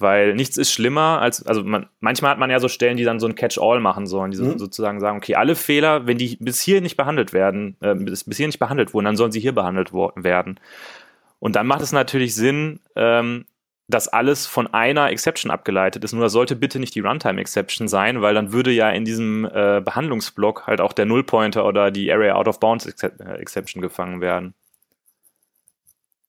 Weil 0.00 0.34
nichts 0.34 0.56
ist 0.56 0.72
schlimmer 0.72 1.20
als, 1.20 1.44
also 1.44 1.64
man, 1.64 1.86
manchmal 1.98 2.30
hat 2.30 2.38
man 2.38 2.50
ja 2.50 2.60
so 2.60 2.68
Stellen, 2.68 2.96
die 2.96 3.04
dann 3.04 3.18
so 3.18 3.26
ein 3.26 3.34
Catch-all 3.34 3.80
machen 3.80 4.06
sollen, 4.06 4.30
die 4.30 4.36
so, 4.36 4.44
mhm. 4.44 4.58
sozusagen 4.58 5.00
sagen, 5.00 5.18
okay, 5.18 5.34
alle 5.34 5.56
Fehler, 5.56 6.06
wenn 6.06 6.18
die 6.18 6.36
bis 6.38 6.60
hier 6.60 6.80
nicht 6.80 6.96
behandelt 6.96 7.32
werden, 7.32 7.76
äh, 7.80 7.96
bis, 7.96 8.22
bis 8.22 8.36
hier 8.36 8.46
nicht 8.46 8.60
behandelt 8.60 8.94
wurden, 8.94 9.06
dann 9.06 9.16
sollen 9.16 9.32
sie 9.32 9.40
hier 9.40 9.54
behandelt 9.54 9.92
werden. 9.92 10.60
Und 11.40 11.56
dann 11.56 11.66
macht 11.66 11.82
es 11.82 11.90
natürlich 11.90 12.36
Sinn, 12.36 12.78
ähm, 12.94 13.44
dass 13.88 14.06
alles 14.06 14.46
von 14.46 14.66
einer 14.66 15.10
Exception 15.10 15.50
abgeleitet 15.50 16.04
ist. 16.04 16.12
Nur 16.12 16.22
das 16.22 16.32
sollte 16.32 16.54
bitte 16.54 16.78
nicht 16.78 16.94
die 16.94 17.00
Runtime-Exception 17.00 17.88
sein, 17.88 18.20
weil 18.20 18.34
dann 18.34 18.52
würde 18.52 18.70
ja 18.70 18.90
in 18.90 19.06
diesem 19.06 19.46
äh, 19.46 19.80
Behandlungsblock 19.82 20.66
halt 20.66 20.82
auch 20.82 20.92
der 20.92 21.06
Nullpointer 21.06 21.64
oder 21.64 21.90
die 21.90 22.12
Area 22.12 22.34
Out 22.34 22.48
of 22.48 22.60
Bounds 22.60 22.86
äh, 22.86 23.10
Exception 23.38 23.80
gefangen 23.80 24.20
werden. 24.20 24.54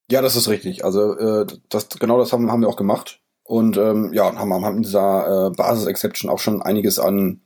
Ja, 0.09 0.21
das 0.21 0.37
ist 0.37 0.47
richtig. 0.47 0.85
Also 0.85 1.17
äh, 1.17 1.45
das, 1.69 1.89
genau 1.89 2.17
das 2.17 2.31
haben, 2.31 2.49
haben 2.49 2.61
wir 2.61 2.69
auch 2.69 2.77
gemacht. 2.77 3.19
Und 3.43 3.77
ähm, 3.77 4.11
ja, 4.13 4.33
haben, 4.35 4.53
haben 4.53 4.77
in 4.77 4.83
dieser 4.83 5.47
äh, 5.47 5.49
Basis-Exception 5.49 6.31
auch 6.31 6.39
schon 6.39 6.61
einiges 6.61 6.97
an, 6.97 7.41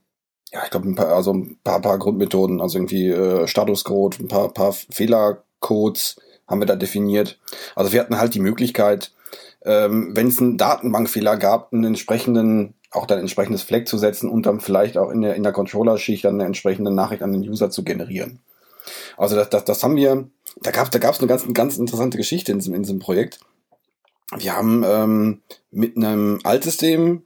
ja, 0.52 0.62
ich 0.64 0.70
glaube, 0.70 0.88
ein 0.88 0.96
paar, 0.96 1.08
also 1.08 1.34
ein 1.34 1.58
paar, 1.64 1.82
paar 1.82 1.98
Grundmethoden, 1.98 2.62
also 2.62 2.78
irgendwie 2.78 3.10
äh, 3.10 3.48
Statuscode, 3.48 4.20
ein 4.20 4.28
paar, 4.28 4.54
paar 4.54 4.74
Fehlercodes 4.74 6.18
haben 6.48 6.60
wir 6.60 6.68
da 6.68 6.76
definiert. 6.76 7.40
Also 7.76 7.94
wir 7.94 8.00
hatten 8.02 8.20
halt 8.20 8.36
die 8.36 8.42
Möglichkeit, 8.42 9.14
ähm, 9.66 10.16
wenn 10.16 10.28
es 10.28 10.40
einen 10.40 10.58
Datenbankfehler 10.58 11.38
gab, 11.38 11.74
einen 11.74 11.86
entsprechenden, 11.86 12.74
auch 12.92 13.06
dann 13.06 13.20
entsprechendes 13.20 13.64
Flag 13.64 13.86
zu 13.86 13.98
setzen 13.98 14.30
und 14.30 14.46
dann 14.46 14.60
vielleicht 14.60 14.98
auch 14.98 15.10
in 15.10 15.22
der, 15.22 15.36
in 15.36 15.44
der 15.44 15.54
Controller-Schicht 15.54 16.26
dann 16.26 16.36
eine 16.36 16.46
entsprechende 16.46 16.92
Nachricht 16.92 17.24
an 17.24 17.34
den 17.34 17.48
User 17.48 17.70
zu 17.70 17.84
generieren. 17.84 18.40
Also 19.18 19.36
das, 19.36 19.50
das, 19.50 19.66
das 19.66 19.84
haben 19.84 19.96
wir, 19.96 20.28
da 20.62 20.72
gab 20.72 20.86
es 20.86 20.92
da 20.92 21.00
gab's 21.00 21.20
eine 21.20 21.28
ganz, 21.28 21.46
ganz 21.54 21.78
interessante 21.78 22.18
Geschichte 22.18 22.52
in 22.52 22.60
diesem, 22.60 22.74
in 22.74 22.84
diesem 22.84 23.00
Projekt. 23.00 23.40
Wir 24.36 24.56
haben 24.56 24.84
ähm, 24.86 25.42
mit 25.72 25.96
einem 25.96 26.40
Altsystem 26.44 27.24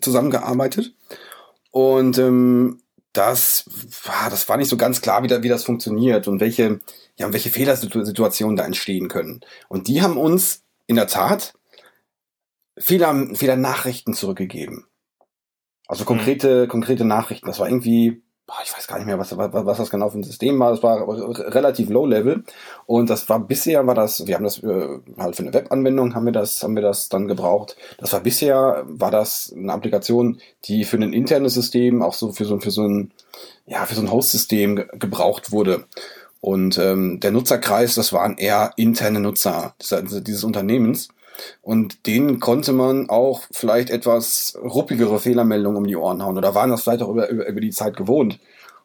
zusammengearbeitet 0.00 0.94
und 1.70 2.18
ähm, 2.18 2.80
das 3.12 3.64
war, 4.04 4.30
das 4.30 4.48
war 4.48 4.56
nicht 4.56 4.68
so 4.68 4.76
ganz 4.76 5.00
klar, 5.00 5.22
wie, 5.22 5.28
da, 5.28 5.42
wie 5.42 5.48
das 5.48 5.64
funktioniert 5.64 6.28
und 6.28 6.40
welche, 6.40 6.80
ja, 7.16 7.32
welche 7.32 7.50
Fehlersituationen 7.50 8.56
da 8.56 8.64
entstehen 8.64 9.08
können. 9.08 9.40
Und 9.68 9.88
die 9.88 10.00
haben 10.00 10.16
uns 10.16 10.62
in 10.90 10.96
der 10.96 11.06
Tat 11.06 11.54
Fehler, 12.76 13.28
Fehler-Nachrichten 13.32 14.12
zurückgegeben. 14.12 14.86
Also 15.86 16.04
konkrete, 16.04 16.64
mhm. 16.64 16.68
konkrete 16.68 17.04
Nachrichten. 17.04 17.46
Das 17.46 17.60
war 17.60 17.68
irgendwie, 17.68 18.24
ich 18.64 18.76
weiß 18.76 18.88
gar 18.88 18.96
nicht 18.96 19.06
mehr, 19.06 19.18
was, 19.18 19.36
was, 19.36 19.52
was 19.52 19.78
das 19.78 19.90
genau 19.90 20.10
für 20.10 20.18
ein 20.18 20.24
System 20.24 20.58
war. 20.58 20.72
Das 20.72 20.82
war 20.82 21.06
relativ 21.06 21.90
low 21.90 22.06
level. 22.06 22.42
Und 22.86 23.08
das 23.08 23.28
war 23.28 23.38
bisher, 23.38 23.86
war 23.86 23.94
das, 23.94 24.26
wir 24.26 24.34
haben 24.34 24.42
das 24.42 24.64
äh, 24.64 24.98
halt 25.16 25.36
für 25.36 25.44
eine 25.44 25.54
Webanwendung 25.54 26.16
haben 26.16 26.24
wir 26.24 26.32
das, 26.32 26.60
haben 26.64 26.74
wir 26.74 26.82
das 26.82 27.08
dann 27.08 27.28
gebraucht. 27.28 27.76
Das 27.98 28.12
war 28.12 28.20
bisher, 28.20 28.82
war 28.88 29.12
das 29.12 29.54
eine 29.56 29.72
Applikation, 29.72 30.40
die 30.64 30.82
für 30.84 30.96
ein 30.96 31.12
internes 31.12 31.54
System, 31.54 32.02
auch 32.02 32.14
so 32.14 32.32
für 32.32 32.46
so, 32.46 32.58
für 32.58 32.72
so 32.72 32.82
ein, 32.82 33.12
ja, 33.64 33.86
für 33.86 33.94
so 33.94 34.00
ein 34.00 34.10
Host-System 34.10 34.88
gebraucht 34.94 35.52
wurde. 35.52 35.84
Und 36.40 36.78
ähm, 36.78 37.20
der 37.20 37.32
Nutzerkreis, 37.32 37.94
das 37.94 38.12
waren 38.12 38.38
eher 38.38 38.72
interne 38.76 39.20
Nutzer 39.20 39.74
dieses, 39.80 40.24
dieses 40.24 40.44
Unternehmens. 40.44 41.08
Und 41.62 42.06
denen 42.06 42.40
konnte 42.40 42.72
man 42.72 43.08
auch 43.08 43.42
vielleicht 43.50 43.90
etwas 43.90 44.58
ruppigere 44.62 45.18
Fehlermeldungen 45.18 45.78
um 45.78 45.86
die 45.86 45.96
Ohren 45.96 46.22
hauen 46.22 46.36
oder 46.36 46.54
waren 46.54 46.70
das 46.70 46.82
vielleicht 46.82 47.02
auch 47.02 47.10
über, 47.10 47.28
über, 47.28 47.46
über 47.46 47.60
die 47.60 47.70
Zeit 47.70 47.96
gewohnt. 47.96 48.38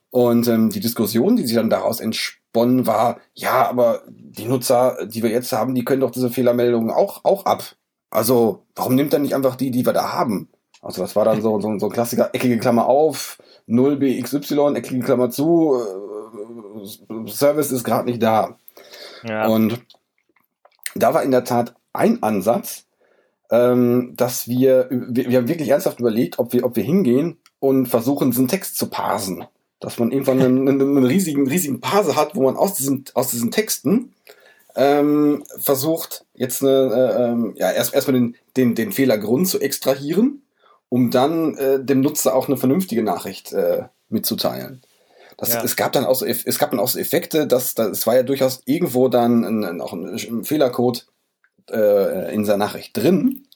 Und 0.09 0.47
ähm, 0.47 0.69
die 0.69 0.79
Diskussion, 0.79 1.35
die 1.35 1.45
sich 1.45 1.55
dann 1.55 1.69
daraus 1.69 1.99
entsponnen, 1.99 2.87
war, 2.87 3.19
ja, 3.33 3.67
aber 3.67 4.03
die 4.07 4.45
Nutzer, 4.45 4.97
die 5.05 5.21
wir 5.23 5.29
jetzt 5.29 5.51
haben, 5.51 5.75
die 5.75 5.83
können 5.83 6.01
doch 6.01 6.11
diese 6.11 6.29
Fehlermeldungen 6.29 6.89
auch, 6.89 7.25
auch 7.25 7.45
ab. 7.45 7.75
Also, 8.11 8.65
warum 8.75 8.95
nimmt 8.95 9.13
er 9.13 9.19
nicht 9.19 9.35
einfach 9.35 9.57
die, 9.57 9.71
die 9.71 9.85
wir 9.85 9.91
da 9.91 10.13
haben? 10.13 10.47
Also, 10.81 11.01
das 11.01 11.17
war 11.17 11.25
dann 11.25 11.41
so, 11.41 11.59
so, 11.59 11.77
so 11.79 11.87
ein 11.87 11.91
Klassiker, 11.91 12.29
eckige 12.31 12.59
Klammer 12.59 12.85
auf, 12.85 13.39
0bxy, 13.67 14.75
eckige 14.77 15.01
Klammer 15.01 15.29
zu, 15.31 15.75
äh, 15.75 16.14
Service 17.27 17.71
ist 17.71 17.83
gerade 17.83 18.05
nicht 18.05 18.21
da. 18.21 18.57
Ja. 19.23 19.47
Und 19.47 19.81
da 20.95 21.13
war 21.13 21.23
in 21.23 21.31
der 21.31 21.43
Tat 21.43 21.75
ein 21.93 22.23
Ansatz, 22.23 22.85
ähm, 23.51 24.13
dass 24.15 24.47
wir, 24.47 24.87
wir, 24.89 25.29
wir 25.29 25.37
haben 25.37 25.47
wirklich 25.47 25.69
ernsthaft 25.69 25.99
überlegt, 25.99 26.39
ob 26.39 26.53
wir, 26.53 26.65
ob 26.65 26.75
wir 26.75 26.83
hingehen 26.83 27.37
und 27.59 27.87
versuchen, 27.87 28.31
diesen 28.31 28.47
Text 28.47 28.77
zu 28.77 28.87
parsen. 28.87 29.45
Dass 29.79 29.99
man 29.99 30.11
irgendwann 30.11 30.41
einen, 30.41 30.67
einen, 30.67 31.05
riesigen, 31.05 31.47
riesigen 31.47 31.79
Parser 31.81 32.15
hat, 32.15 32.35
wo 32.35 32.43
man 32.43 32.55
aus 32.55 32.75
diesen, 32.75 33.05
aus 33.13 33.31
diesen 33.31 33.51
Texten 33.51 34.13
ähm, 34.75 35.43
versucht, 35.59 36.25
jetzt 36.33 36.63
eine, 36.63 36.71
äh, 36.71 37.23
ähm, 37.23 37.53
ja, 37.57 37.71
erst 37.71 37.93
erstmal 37.93 38.19
den, 38.19 38.35
den, 38.57 38.75
den 38.75 38.91
Fehlergrund 38.91 39.47
zu 39.47 39.59
extrahieren, 39.59 40.41
um 40.89 41.11
dann 41.11 41.55
äh, 41.57 41.83
dem 41.83 42.01
Nutzer 42.01 42.35
auch 42.35 42.47
eine 42.47 42.57
vernünftige 42.57 43.03
Nachricht 43.03 43.51
äh, 43.53 43.83
mitzuteilen. 44.09 44.81
Das, 45.37 45.53
ja. 45.53 45.63
Es 45.63 45.75
gab 45.75 45.91
dann 45.91 46.05
auch 46.05 46.15
so, 46.15 46.25
es 46.25 46.59
gab 46.59 46.71
dann 46.71 46.79
auch 46.79 46.87
so 46.87 46.99
Effekte, 46.99 47.47
dass, 47.47 47.75
dass 47.75 47.89
es 47.89 48.07
war 48.07 48.15
ja 48.15 48.23
durchaus 48.23 48.61
irgendwo 48.65 49.09
dann 49.09 49.43
ein, 49.43 49.81
auch 49.81 49.93
ein, 49.93 50.05
ein 50.07 50.43
Fehlercode 50.43 51.07
äh, 51.69 52.33
in 52.33 52.45
seiner 52.45 52.65
Nachricht 52.65 52.95
drin. 52.95 53.47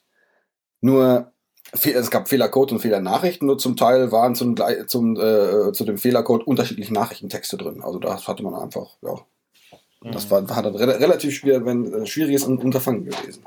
Nur 0.82 1.32
es 1.72 2.10
gab 2.10 2.28
Fehlercode 2.28 2.72
und 2.72 2.80
Fehlernachrichten, 2.80 3.46
nur 3.46 3.58
zum 3.60 3.78
Teil 3.78 4.12
waren 4.12 4.34
zum, 4.36 4.56
zum, 4.88 5.16
äh, 5.18 5.72
zu 5.72 5.86
dem 5.86 5.98
Fehlercode 5.98 6.46
unterschiedliche 6.48 6.94
Nachrichtentexte 6.94 7.58
drin. 7.58 7.82
Also 7.84 8.00
das 8.00 8.28
hatte 8.28 8.44
man 8.44 8.56
einfach, 8.56 8.98
ja. 9.02 9.16
Das 10.02 10.26
mhm. 10.26 10.32
war, 10.32 10.50
war 10.50 10.64
dann 10.64 10.76
relativ 10.76 11.36
schwer, 11.36 11.66
wenn, 11.66 11.94
äh, 11.94 12.06
schwieriges 12.06 12.44
Unterfangen 12.46 13.06
gewesen. 13.06 13.44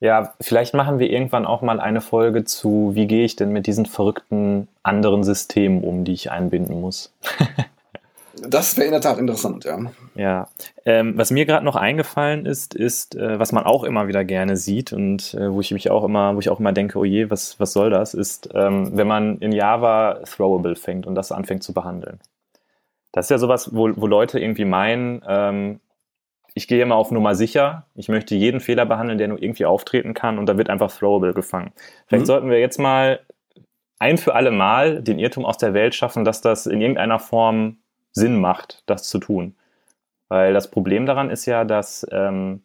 Ja, 0.00 0.32
vielleicht 0.40 0.72
machen 0.74 0.98
wir 0.98 1.10
irgendwann 1.10 1.44
auch 1.44 1.60
mal 1.60 1.78
eine 1.78 2.00
Folge 2.00 2.44
zu, 2.44 2.92
wie 2.94 3.06
gehe 3.06 3.24
ich 3.24 3.36
denn 3.36 3.52
mit 3.52 3.66
diesen 3.66 3.84
verrückten 3.84 4.66
anderen 4.82 5.24
Systemen 5.24 5.84
um, 5.84 6.04
die 6.04 6.12
ich 6.12 6.30
einbinden 6.30 6.80
muss. 6.80 7.14
Das 8.42 8.76
wäre 8.76 8.86
in 8.86 8.92
der 8.92 9.00
Tat 9.00 9.18
interessant, 9.18 9.64
ja. 9.64 9.78
Ja. 10.14 10.48
Ähm, 10.84 11.16
was 11.16 11.30
mir 11.30 11.44
gerade 11.46 11.64
noch 11.64 11.76
eingefallen 11.76 12.46
ist, 12.46 12.74
ist, 12.74 13.14
äh, 13.14 13.38
was 13.38 13.52
man 13.52 13.64
auch 13.64 13.84
immer 13.84 14.08
wieder 14.08 14.24
gerne 14.24 14.56
sieht 14.56 14.92
und 14.92 15.34
äh, 15.34 15.52
wo 15.52 15.60
ich 15.60 15.72
mich 15.72 15.90
auch 15.90 16.04
immer, 16.04 16.34
wo 16.34 16.40
ich 16.40 16.48
auch 16.48 16.60
immer 16.60 16.72
denke, 16.72 16.98
oh 16.98 17.04
je, 17.04 17.28
was, 17.28 17.60
was 17.60 17.72
soll 17.72 17.90
das, 17.90 18.14
ist, 18.14 18.48
ähm, 18.54 18.96
wenn 18.96 19.06
man 19.06 19.38
in 19.38 19.52
Java 19.52 20.20
Throwable 20.24 20.76
fängt 20.76 21.06
und 21.06 21.14
das 21.16 21.32
anfängt 21.32 21.62
zu 21.62 21.74
behandeln. 21.74 22.18
Das 23.12 23.26
ist 23.26 23.30
ja 23.30 23.38
sowas, 23.38 23.74
wo, 23.74 23.90
wo 23.96 24.06
Leute 24.06 24.38
irgendwie 24.38 24.64
meinen, 24.64 25.22
ähm, 25.26 25.80
ich 26.54 26.68
gehe 26.68 26.82
immer 26.82 26.96
auf 26.96 27.10
Nummer 27.10 27.34
sicher, 27.34 27.86
ich 27.94 28.08
möchte 28.08 28.34
jeden 28.34 28.60
Fehler 28.60 28.86
behandeln, 28.86 29.18
der 29.18 29.28
nur 29.28 29.42
irgendwie 29.42 29.66
auftreten 29.66 30.14
kann 30.14 30.38
und 30.38 30.46
da 30.46 30.58
wird 30.58 30.70
einfach 30.70 30.92
Throwable 30.92 31.34
gefangen. 31.34 31.72
Vielleicht 32.06 32.22
mhm. 32.22 32.26
sollten 32.26 32.50
wir 32.50 32.60
jetzt 32.60 32.78
mal 32.78 33.20
ein 33.98 34.18
für 34.18 34.34
alle 34.34 34.50
Mal 34.50 35.02
den 35.02 35.18
Irrtum 35.18 35.44
aus 35.44 35.58
der 35.58 35.74
Welt 35.74 35.94
schaffen, 35.94 36.24
dass 36.24 36.40
das 36.40 36.66
in 36.66 36.80
irgendeiner 36.80 37.18
Form 37.18 37.76
Sinn 38.12 38.40
macht, 38.40 38.82
das 38.86 39.08
zu 39.08 39.18
tun. 39.18 39.54
Weil 40.28 40.52
das 40.54 40.70
Problem 40.70 41.06
daran 41.06 41.30
ist 41.30 41.46
ja, 41.46 41.64
dass, 41.64 42.06
ähm, 42.10 42.62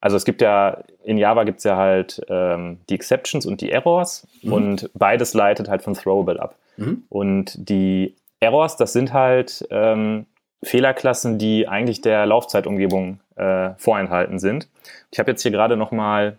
also 0.00 0.16
es 0.16 0.24
gibt 0.24 0.42
ja, 0.42 0.82
in 1.04 1.16
Java 1.16 1.44
gibt 1.44 1.58
es 1.58 1.64
ja 1.64 1.76
halt 1.76 2.20
ähm, 2.28 2.80
die 2.88 2.94
Exceptions 2.94 3.46
und 3.46 3.60
die 3.60 3.70
Errors 3.70 4.26
mhm. 4.42 4.52
und 4.52 4.90
beides 4.94 5.32
leitet 5.32 5.68
halt 5.68 5.82
von 5.82 5.94
Throwable 5.94 6.40
ab. 6.40 6.56
Mhm. 6.76 7.04
Und 7.08 7.68
die 7.68 8.16
Errors, 8.40 8.76
das 8.76 8.92
sind 8.92 9.12
halt 9.12 9.66
ähm, 9.70 10.26
Fehlerklassen, 10.64 11.38
die 11.38 11.68
eigentlich 11.68 12.00
der 12.00 12.26
Laufzeitumgebung 12.26 13.20
äh, 13.36 13.70
vorenthalten 13.76 14.38
sind. 14.38 14.68
Ich 15.10 15.18
habe 15.18 15.30
jetzt 15.30 15.42
hier 15.42 15.50
gerade 15.50 15.76
nochmal 15.76 16.38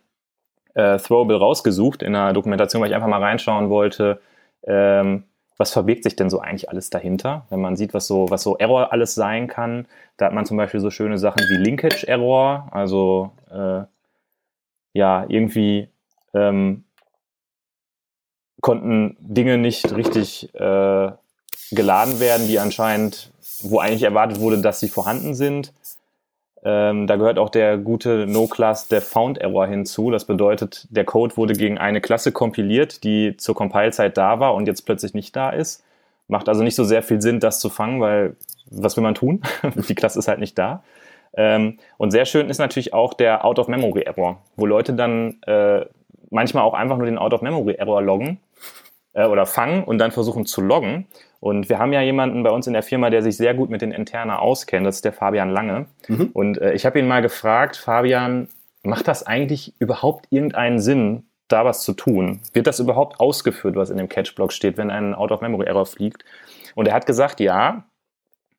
äh, 0.73 0.97
Throwable 0.97 1.37
rausgesucht 1.37 2.03
in 2.03 2.13
der 2.13 2.33
Dokumentation, 2.33 2.81
weil 2.81 2.89
ich 2.89 2.95
einfach 2.95 3.07
mal 3.07 3.21
reinschauen 3.21 3.69
wollte, 3.69 4.19
ähm, 4.63 5.23
was 5.57 5.71
verbirgt 5.71 6.03
sich 6.03 6.15
denn 6.15 6.29
so 6.29 6.39
eigentlich 6.39 6.69
alles 6.69 6.89
dahinter? 6.89 7.45
Wenn 7.49 7.61
man 7.61 7.77
sieht, 7.77 7.93
was 7.93 8.07
so, 8.07 8.29
was 8.29 8.43
so 8.43 8.57
Error 8.57 8.91
alles 8.91 9.15
sein 9.15 9.47
kann, 9.47 9.87
da 10.17 10.25
hat 10.25 10.33
man 10.33 10.45
zum 10.45 10.57
Beispiel 10.57 10.81
so 10.81 10.91
schöne 10.91 11.17
Sachen 11.17 11.41
wie 11.49 11.55
Linkage 11.55 12.07
Error, 12.07 12.67
also 12.71 13.31
äh, 13.49 13.83
ja, 14.93 15.25
irgendwie 15.27 15.89
ähm, 16.33 16.83
konnten 18.61 19.15
Dinge 19.19 19.57
nicht 19.57 19.95
richtig 19.95 20.53
äh, 20.55 21.11
geladen 21.71 22.19
werden, 22.19 22.47
die 22.47 22.59
anscheinend, 22.59 23.31
wo 23.63 23.79
eigentlich 23.79 24.03
erwartet 24.03 24.39
wurde, 24.39 24.61
dass 24.61 24.79
sie 24.79 24.89
vorhanden 24.89 25.35
sind. 25.35 25.73
Ähm, 26.63 27.05
da 27.05 27.15
gehört 27.15 27.37
auch 27.37 27.49
der 27.49 27.77
gute 27.77 28.25
No-Class 28.25 28.87
der 28.87 29.01
Found 29.01 29.37
Error 29.37 29.67
hinzu. 29.67 30.09
Das 30.09 30.25
bedeutet, 30.25 30.87
der 30.89 31.05
Code 31.05 31.37
wurde 31.37 31.53
gegen 31.53 31.77
eine 31.77 32.01
Klasse 32.01 32.31
kompiliert, 32.31 33.03
die 33.03 33.37
zur 33.37 33.53
Compile-Zeit 33.53 34.17
da 34.17 34.39
war 34.39 34.55
und 34.55 34.67
jetzt 34.67 34.81
plötzlich 34.81 35.13
nicht 35.13 35.35
da 35.35 35.51
ist. 35.51 35.83
Macht 36.27 36.49
also 36.49 36.63
nicht 36.63 36.75
so 36.75 36.83
sehr 36.83 37.03
viel 37.03 37.21
Sinn, 37.21 37.39
das 37.39 37.59
zu 37.59 37.69
fangen, 37.69 38.01
weil 38.01 38.35
was 38.71 38.97
will 38.97 39.03
man 39.03 39.13
tun? 39.13 39.41
Die 39.87 39.93
Klasse 39.93 40.17
ist 40.17 40.27
halt 40.27 40.39
nicht 40.39 40.57
da. 40.57 40.83
Ähm, 41.37 41.77
und 41.97 42.09
sehr 42.11 42.25
schön 42.25 42.49
ist 42.49 42.57
natürlich 42.57 42.93
auch 42.93 43.13
der 43.13 43.45
Out-of-Memory-Error, 43.45 44.37
wo 44.55 44.65
Leute 44.65 44.93
dann 44.93 45.41
äh, 45.45 45.85
manchmal 46.31 46.63
auch 46.63 46.73
einfach 46.73 46.97
nur 46.97 47.05
den 47.05 47.19
Out-of-Memory-Error 47.19 48.01
loggen 48.01 48.39
äh, 49.15 49.25
oder 49.25 49.47
fangen 49.47 49.83
und 49.83 49.97
dann 49.97 50.11
versuchen 50.11 50.45
zu 50.45 50.61
loggen. 50.61 51.07
Und 51.39 51.69
wir 51.69 51.79
haben 51.79 51.93
ja 51.93 52.01
jemanden 52.01 52.43
bei 52.43 52.51
uns 52.51 52.67
in 52.67 52.73
der 52.73 52.83
Firma, 52.83 53.09
der 53.09 53.23
sich 53.23 53.37
sehr 53.37 53.53
gut 53.53 53.69
mit 53.69 53.81
den 53.81 53.91
Interna 53.91 54.39
auskennt. 54.39 54.85
Das 54.85 54.97
ist 54.97 55.05
der 55.05 55.13
Fabian 55.13 55.49
Lange. 55.49 55.87
Mhm. 56.07 56.29
Und 56.33 56.57
äh, 56.59 56.73
ich 56.73 56.85
habe 56.85 56.99
ihn 56.99 57.07
mal 57.07 57.21
gefragt, 57.21 57.77
Fabian, 57.77 58.47
macht 58.83 59.07
das 59.07 59.25
eigentlich 59.25 59.73
überhaupt 59.79 60.27
irgendeinen 60.29 60.79
Sinn, 60.79 61.23
da 61.47 61.65
was 61.65 61.83
zu 61.83 61.93
tun? 61.93 62.41
Wird 62.53 62.67
das 62.67 62.79
überhaupt 62.79 63.19
ausgeführt, 63.19 63.75
was 63.75 63.89
in 63.89 63.97
dem 63.97 64.09
Catch-Block 64.09 64.51
steht, 64.51 64.77
wenn 64.77 64.89
ein 64.89 65.13
Out-of-Memory-Error 65.13 65.85
fliegt? 65.85 66.25
Und 66.75 66.87
er 66.87 66.93
hat 66.93 67.05
gesagt, 67.05 67.39
ja. 67.39 67.85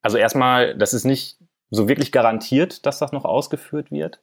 Also 0.03 0.19
erstmal, 0.19 0.77
das 0.77 0.95
ist 0.95 1.05
nicht 1.05 1.39
so 1.71 1.89
wirklich 1.89 2.13
garantiert, 2.13 2.87
dass 2.87 2.99
das 2.99 3.13
noch 3.13 3.25
ausgeführt 3.25 3.91
wird. 3.91 4.21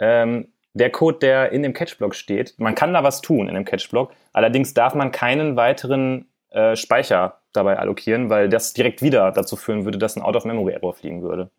Ähm, 0.00 0.48
der 0.74 0.90
Code, 0.90 1.18
der 1.18 1.52
in 1.52 1.62
dem 1.62 1.72
Catchblock 1.72 2.14
steht, 2.14 2.54
man 2.58 2.74
kann 2.74 2.92
da 2.92 3.02
was 3.02 3.20
tun 3.20 3.48
in 3.48 3.54
dem 3.54 3.64
Catchblock, 3.64 4.12
allerdings 4.32 4.74
darf 4.74 4.94
man 4.94 5.12
keinen 5.12 5.56
weiteren 5.56 6.26
äh, 6.50 6.76
Speicher 6.76 7.38
dabei 7.52 7.78
allokieren, 7.78 8.30
weil 8.30 8.48
das 8.48 8.74
direkt 8.74 9.00
wieder 9.00 9.30
dazu 9.32 9.56
führen 9.56 9.84
würde, 9.84 9.98
dass 9.98 10.16
ein 10.16 10.22
Out-of-Memory-Error 10.22 10.94
fliegen 10.94 11.22
würde. 11.22 11.50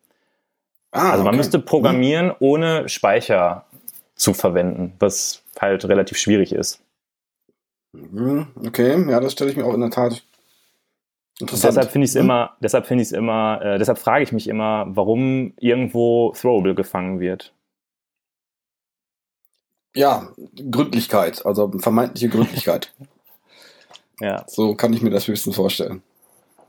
Ah, 0.92 1.10
also 1.10 1.24
man 1.24 1.28
okay. 1.28 1.38
müsste 1.38 1.58
programmieren, 1.58 2.32
ohne 2.38 2.88
Speicher 2.88 3.64
zu 4.14 4.34
verwenden, 4.34 4.94
was 4.98 5.42
halt 5.60 5.84
relativ 5.86 6.18
schwierig 6.18 6.52
ist. 6.52 6.82
Mhm, 7.92 8.46
okay, 8.64 9.04
ja, 9.08 9.20
das 9.20 9.32
stelle 9.32 9.50
ich 9.50 9.56
mir 9.56 9.64
auch 9.64 9.74
in 9.74 9.80
der 9.80 9.90
Tat 9.90 10.22
Interessant. 11.38 11.76
Deshalb 11.76 11.90
finde 11.90 12.04
ich 12.06 12.10
es 12.10 12.14
hm? 12.14 12.22
immer, 12.22 12.56
deshalb 12.60 12.86
finde 12.86 13.02
ich 13.02 13.08
es 13.08 13.12
immer, 13.12 13.60
äh, 13.62 13.78
deshalb 13.78 13.98
frage 13.98 14.24
ich 14.24 14.32
mich 14.32 14.48
immer, 14.48 14.86
warum 14.88 15.52
irgendwo 15.60 16.32
Throwable 16.32 16.74
gefangen 16.74 17.20
wird. 17.20 17.52
Ja, 19.96 20.28
Gründlichkeit, 20.70 21.44
also 21.46 21.72
vermeintliche 21.78 22.28
Gründlichkeit. 22.28 22.92
ja. 24.20 24.44
So 24.46 24.74
kann 24.74 24.92
ich 24.92 25.00
mir 25.00 25.08
das 25.08 25.26
höchstens 25.26 25.56
vorstellen. 25.56 26.02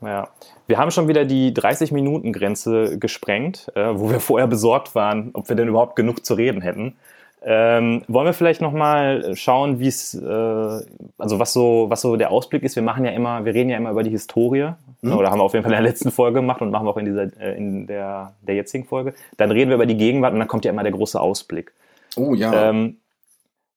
Ja. 0.00 0.28
Wir 0.66 0.78
haben 0.78 0.90
schon 0.90 1.08
wieder 1.08 1.26
die 1.26 1.52
30-Minuten-Grenze 1.52 2.98
gesprengt, 2.98 3.70
äh, 3.74 3.90
wo 3.92 4.10
wir 4.10 4.20
vorher 4.20 4.46
besorgt 4.46 4.94
waren, 4.94 5.30
ob 5.34 5.48
wir 5.50 5.56
denn 5.56 5.68
überhaupt 5.68 5.94
genug 5.94 6.24
zu 6.24 6.34
reden 6.34 6.62
hätten. 6.62 6.96
Ähm, 7.42 8.02
wollen 8.08 8.26
wir 8.26 8.32
vielleicht 8.32 8.62
nochmal 8.62 9.36
schauen, 9.36 9.78
wie 9.78 9.88
es, 9.88 10.14
äh, 10.14 10.26
also 10.26 11.38
was 11.38 11.52
so, 11.52 11.86
was 11.88 12.00
so 12.00 12.16
der 12.16 12.30
Ausblick 12.30 12.62
ist? 12.62 12.76
Wir 12.76 12.82
machen 12.82 13.04
ja 13.04 13.10
immer, 13.10 13.44
wir 13.44 13.52
reden 13.52 13.68
ja 13.68 13.76
immer 13.76 13.90
über 13.90 14.02
die 14.02 14.10
Historie, 14.10 14.72
mhm. 15.02 15.12
oder 15.12 15.30
haben 15.30 15.38
wir 15.38 15.44
auf 15.44 15.52
jeden 15.52 15.64
Fall 15.64 15.72
in 15.72 15.82
der 15.82 15.90
letzten 15.90 16.10
Folge 16.10 16.40
gemacht 16.40 16.62
und 16.62 16.70
machen 16.70 16.86
wir 16.86 16.90
auch 16.90 16.96
in 16.96 17.04
dieser, 17.04 17.40
äh, 17.40 17.56
in 17.56 17.86
der, 17.86 18.34
der 18.40 18.54
jetzigen 18.54 18.86
Folge. 18.86 19.12
Dann 19.36 19.50
reden 19.50 19.68
wir 19.68 19.76
über 19.76 19.86
die 19.86 19.96
Gegenwart 19.96 20.32
und 20.32 20.38
dann 20.38 20.48
kommt 20.48 20.64
ja 20.64 20.72
immer 20.72 20.82
der 20.82 20.92
große 20.92 21.20
Ausblick. 21.20 21.72
Oh 22.16 22.34
ja. 22.34 22.70
Ähm, 22.70 22.96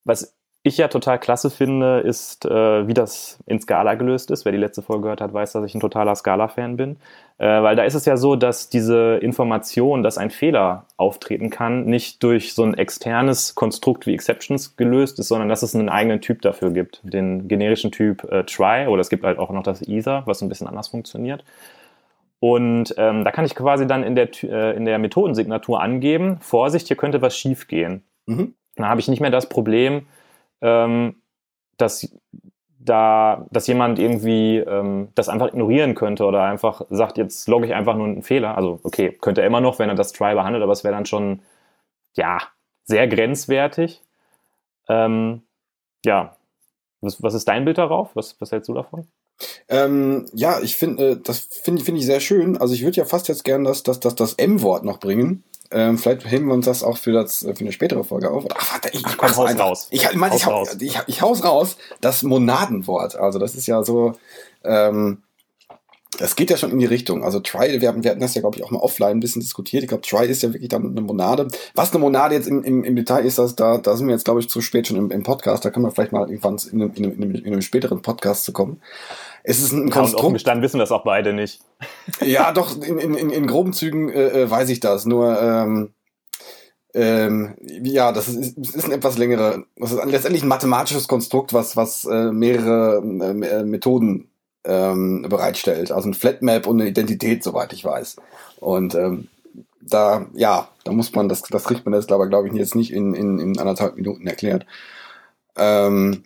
was 0.03 0.35
ich 0.63 0.77
ja 0.77 0.87
total 0.87 1.17
klasse 1.17 1.49
finde, 1.49 2.01
ist, 2.01 2.45
äh, 2.45 2.87
wie 2.87 2.93
das 2.93 3.39
in 3.47 3.59
Scala 3.59 3.95
gelöst 3.95 4.29
ist. 4.29 4.45
Wer 4.45 4.51
die 4.51 4.59
letzte 4.59 4.83
Folge 4.83 5.03
gehört 5.03 5.21
hat, 5.21 5.33
weiß, 5.33 5.53
dass 5.53 5.65
ich 5.65 5.73
ein 5.73 5.79
totaler 5.79 6.15
Scala-Fan 6.15 6.77
bin. 6.77 6.97
Äh, 7.39 7.63
weil 7.63 7.75
da 7.75 7.83
ist 7.83 7.95
es 7.95 8.05
ja 8.05 8.15
so, 8.15 8.35
dass 8.35 8.69
diese 8.69 9.17
Information, 9.17 10.03
dass 10.03 10.19
ein 10.19 10.29
Fehler 10.29 10.85
auftreten 10.97 11.49
kann, 11.49 11.85
nicht 11.85 12.21
durch 12.21 12.53
so 12.53 12.61
ein 12.63 12.75
externes 12.75 13.55
Konstrukt 13.55 14.05
wie 14.05 14.13
Exceptions 14.13 14.75
gelöst 14.75 15.17
ist, 15.17 15.29
sondern 15.29 15.49
dass 15.49 15.63
es 15.63 15.73
einen 15.73 15.89
eigenen 15.89 16.21
Typ 16.21 16.43
dafür 16.43 16.69
gibt. 16.69 17.01
Den 17.03 17.47
generischen 17.47 17.91
Typ 17.91 18.23
äh, 18.31 18.43
try 18.43 18.85
oder 18.87 19.01
es 19.01 19.09
gibt 19.09 19.23
halt 19.23 19.39
auch 19.39 19.49
noch 19.49 19.63
das 19.63 19.81
either, 19.81 20.21
was 20.27 20.43
ein 20.43 20.49
bisschen 20.49 20.67
anders 20.67 20.89
funktioniert. 20.89 21.43
Und 22.39 22.93
ähm, 22.97 23.23
da 23.23 23.31
kann 23.31 23.45
ich 23.45 23.55
quasi 23.55 23.87
dann 23.87 24.03
in 24.03 24.13
der, 24.13 24.29
äh, 24.43 24.75
in 24.75 24.85
der 24.85 24.99
Methodensignatur 24.99 25.81
angeben, 25.81 26.37
Vorsicht, 26.39 26.87
hier 26.87 26.97
könnte 26.97 27.23
was 27.23 27.35
schief 27.35 27.67
gehen. 27.67 28.03
Mhm. 28.27 28.53
Dann 28.75 28.88
habe 28.88 28.99
ich 29.01 29.07
nicht 29.07 29.19
mehr 29.19 29.31
das 29.31 29.49
Problem, 29.49 30.07
ähm, 30.62 31.15
dass 31.77 32.10
da, 32.84 33.45
dass 33.51 33.67
jemand 33.67 33.99
irgendwie 33.99 34.57
ähm, 34.57 35.10
das 35.15 35.29
einfach 35.29 35.49
ignorieren 35.49 35.93
könnte 35.93 36.25
oder 36.25 36.43
einfach 36.43 36.81
sagt, 36.89 37.17
jetzt 37.17 37.47
logge 37.47 37.67
ich 37.67 37.73
einfach 37.73 37.95
nur 37.95 38.07
einen 38.07 38.23
Fehler. 38.23 38.57
Also 38.57 38.79
okay, 38.84 39.12
könnte 39.21 39.41
er 39.41 39.47
immer 39.47 39.62
noch, 39.62 39.79
wenn 39.79 39.89
er 39.89 39.95
das 39.95 40.13
Try 40.13 40.34
behandelt, 40.34 40.63
aber 40.63 40.73
es 40.73 40.84
wäre 40.84 40.95
dann 40.95 41.05
schon, 41.05 41.41
ja, 42.15 42.39
sehr 42.84 43.07
grenzwertig. 43.07 44.01
Ähm, 44.89 45.43
ja, 46.05 46.36
was, 47.01 47.21
was 47.21 47.34
ist 47.34 47.47
dein 47.47 47.65
Bild 47.65 47.77
darauf? 47.77 48.15
Was, 48.15 48.39
was 48.41 48.51
hältst 48.51 48.69
du 48.69 48.73
davon? 48.73 49.07
Ähm, 49.69 50.25
ja, 50.34 50.60
ich 50.62 50.75
finde, 50.75 51.12
äh, 51.12 51.17
das 51.17 51.39
finde 51.39 51.84
find 51.84 51.97
ich 51.97 52.05
sehr 52.05 52.19
schön. 52.19 52.57
Also 52.57 52.73
ich 52.73 52.84
würde 52.84 52.97
ja 52.97 53.05
fast 53.05 53.27
jetzt 53.27 53.43
gern 53.43 53.63
das, 53.63 53.84
das, 53.84 53.99
das, 53.99 54.15
das 54.15 54.34
M-Wort 54.34 54.84
noch 54.84 54.99
bringen. 54.99 55.43
Ähm, 55.71 55.97
vielleicht 55.97 56.29
heben 56.29 56.47
wir 56.47 56.53
uns 56.53 56.65
das 56.65 56.84
auch 56.84 56.97
für, 56.97 57.13
das, 57.13 57.39
für 57.39 57.60
eine 57.60 57.71
spätere 57.71 58.03
Folge 58.03 58.29
auf. 58.29 58.45
Ach, 58.53 58.73
warte, 58.73 58.89
ich, 58.91 59.03
Ach, 59.05 59.17
komm, 59.17 59.36
haus 59.36 59.60
raus. 59.60 59.88
Ich, 59.89 60.03
ich, 60.03 60.15
mein, 60.15 60.34
ich, 60.34 60.45
raus. 60.45 60.75
Ich, 60.79 60.95
ich, 60.95 61.01
ich 61.07 61.21
haus 61.21 61.43
raus. 61.43 61.77
Das 62.01 62.23
Monadenwort. 62.23 63.15
Also 63.15 63.39
das 63.39 63.55
ist 63.55 63.67
ja 63.67 63.84
so, 63.84 64.13
ähm, 64.63 65.23
das 66.21 66.36
geht 66.36 66.51
ja 66.51 66.57
schon 66.57 66.71
in 66.71 66.77
die 66.77 66.86
Richtung. 66.86 67.23
Also 67.23 67.39
Try, 67.39 67.81
wir 67.81 67.89
hatten, 67.89 68.03
wir 68.03 68.12
hatten 68.12 68.21
das 68.21 68.36
ja, 68.36 68.41
glaube 68.41 68.55
ich, 68.55 68.63
auch 68.63 68.69
mal 68.69 68.79
offline 68.79 69.17
ein 69.17 69.19
bisschen 69.19 69.41
diskutiert. 69.41 69.81
Ich 69.81 69.89
glaube, 69.89 70.03
Try 70.03 70.27
ist 70.27 70.43
ja 70.43 70.53
wirklich 70.53 70.69
dann 70.69 70.91
eine 70.91 71.01
Monade. 71.01 71.47
Was 71.73 71.91
eine 71.91 71.99
Monade 71.99 72.36
jetzt 72.36 72.47
im, 72.47 72.63
im, 72.63 72.84
im 72.84 72.95
Detail 72.95 73.25
ist, 73.25 73.39
das, 73.39 73.55
da, 73.55 73.79
da 73.79 73.95
sind 73.95 74.05
wir 74.05 74.13
jetzt, 74.13 74.25
glaube 74.25 74.39
ich, 74.39 74.47
zu 74.47 74.62
spät 74.62 74.88
schon 74.88 74.97
im, 74.97 75.10
im 75.10 75.23
Podcast. 75.23 75.65
Da 75.65 75.71
können 75.71 75.86
wir 75.86 75.91
vielleicht 75.91 76.12
mal 76.12 76.29
irgendwann 76.29 76.57
in 76.71 76.81
einem, 76.81 76.93
in 76.93 77.05
einem, 77.05 77.36
in 77.36 77.45
einem 77.47 77.62
späteren 77.63 78.03
Podcast 78.03 78.45
zu 78.45 78.53
kommen. 78.53 78.81
Es 79.43 79.60
ist 79.60 79.71
ein 79.71 79.89
Konstrukt. 79.89 80.25
Und 80.25 80.34
gestanden 80.34 80.62
wissen 80.62 80.77
das 80.77 80.91
auch 80.91 81.03
beide 81.03 81.34
nicht. 81.34 81.62
ja, 82.21 82.51
doch, 82.51 82.79
in, 82.79 82.99
in, 82.99 83.29
in, 83.31 83.47
groben 83.47 83.73
Zügen 83.73 84.10
äh, 84.10 84.43
äh, 84.43 84.49
weiß 84.49 84.69
ich 84.69 84.79
das. 84.79 85.05
Nur, 85.05 85.41
ähm, 85.41 85.89
ähm, 86.93 87.55
ja, 87.84 88.12
das 88.12 88.27
ist, 88.27 88.57
ist 88.57 88.86
ein 88.86 88.91
etwas 88.91 89.17
längere, 89.17 89.63
das 89.77 89.93
ist 89.93 90.05
letztendlich 90.05 90.43
ein 90.43 90.49
mathematisches 90.49 91.07
Konstrukt, 91.07 91.53
was, 91.53 91.75
was 91.77 92.05
äh, 92.05 92.31
mehrere 92.31 92.97
äh, 92.97 93.63
Methoden 93.63 94.30
ähm, 94.63 95.26
bereitstellt. 95.30 95.91
Also 95.91 96.10
ein 96.10 96.13
Flatmap 96.13 96.67
und 96.67 96.80
eine 96.80 96.89
Identität, 96.89 97.43
soweit 97.43 97.74
ich 97.74 97.84
weiß. 97.84 98.17
Und 98.60 98.95
ähm, 98.95 99.28
da, 99.82 100.28
ja, 100.34 100.69
da 100.84 100.91
muss 100.91 101.13
man, 101.13 101.30
das, 101.30 101.41
das 101.43 101.63
kriegt 101.63 101.86
man 101.86 101.93
jetzt 101.93 102.12
aber, 102.12 102.28
glaube 102.28 102.47
ich, 102.47 102.54
jetzt 102.54 102.76
nicht 102.76 102.93
in, 102.93 103.13
in, 103.13 103.39
in 103.39 103.60
anderthalb 103.60 103.95
Minuten 103.95 104.28
erklärt. 104.28 104.65
Ähm, 105.58 106.24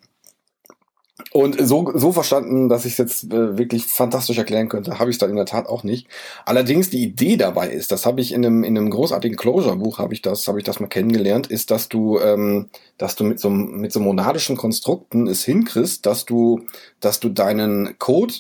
und 1.36 1.58
so, 1.60 1.92
so 1.94 2.14
verstanden, 2.14 2.70
dass 2.70 2.86
ich 2.86 2.94
es 2.94 2.98
jetzt 2.98 3.26
äh, 3.26 3.58
wirklich 3.58 3.88
fantastisch 3.88 4.38
erklären 4.38 4.70
könnte, 4.70 5.00
habe 5.00 5.10
ich 5.10 5.16
es 5.16 5.20
dann 5.20 5.32
in 5.32 5.36
der 5.36 5.46
Tat 5.46 5.68
auch 5.68 5.84
nicht. 5.84 6.08
Allerdings 6.46 6.92
die 6.92 7.04
Idee 7.04 7.36
dabei 7.36 7.68
ist, 7.68 7.92
das 7.92 8.06
habe 8.06 8.22
ich 8.22 8.32
in 8.32 8.46
einem, 8.46 8.64
in 8.64 8.78
einem 8.78 8.90
großartigen 8.90 9.36
Closure-Buch, 9.36 10.00
habe 10.00 10.14
ich 10.14 10.22
das, 10.22 10.48
habe 10.48 10.60
ich 10.60 10.64
das 10.64 10.80
mal 10.80 10.88
kennengelernt, 10.88 11.48
ist, 11.48 11.72
dass 11.72 11.90
du, 11.90 12.20
ähm, 12.20 12.70
dass 12.98 13.18
du 13.18 13.26
mit 13.26 13.42
so, 13.42 13.50
mit 13.50 13.92
so 13.92 14.00
monadischen 14.00 14.56
Konstrukten 14.56 15.28
es 15.28 15.44
hinkriegst, 15.44 16.06
dass 16.06 16.24
du, 16.24 16.62
dass 17.02 17.20
du 17.20 17.28
deinen 17.28 18.00
Code 18.00 18.36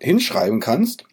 hinschreiben 0.00 0.58
kannst, 0.58 1.04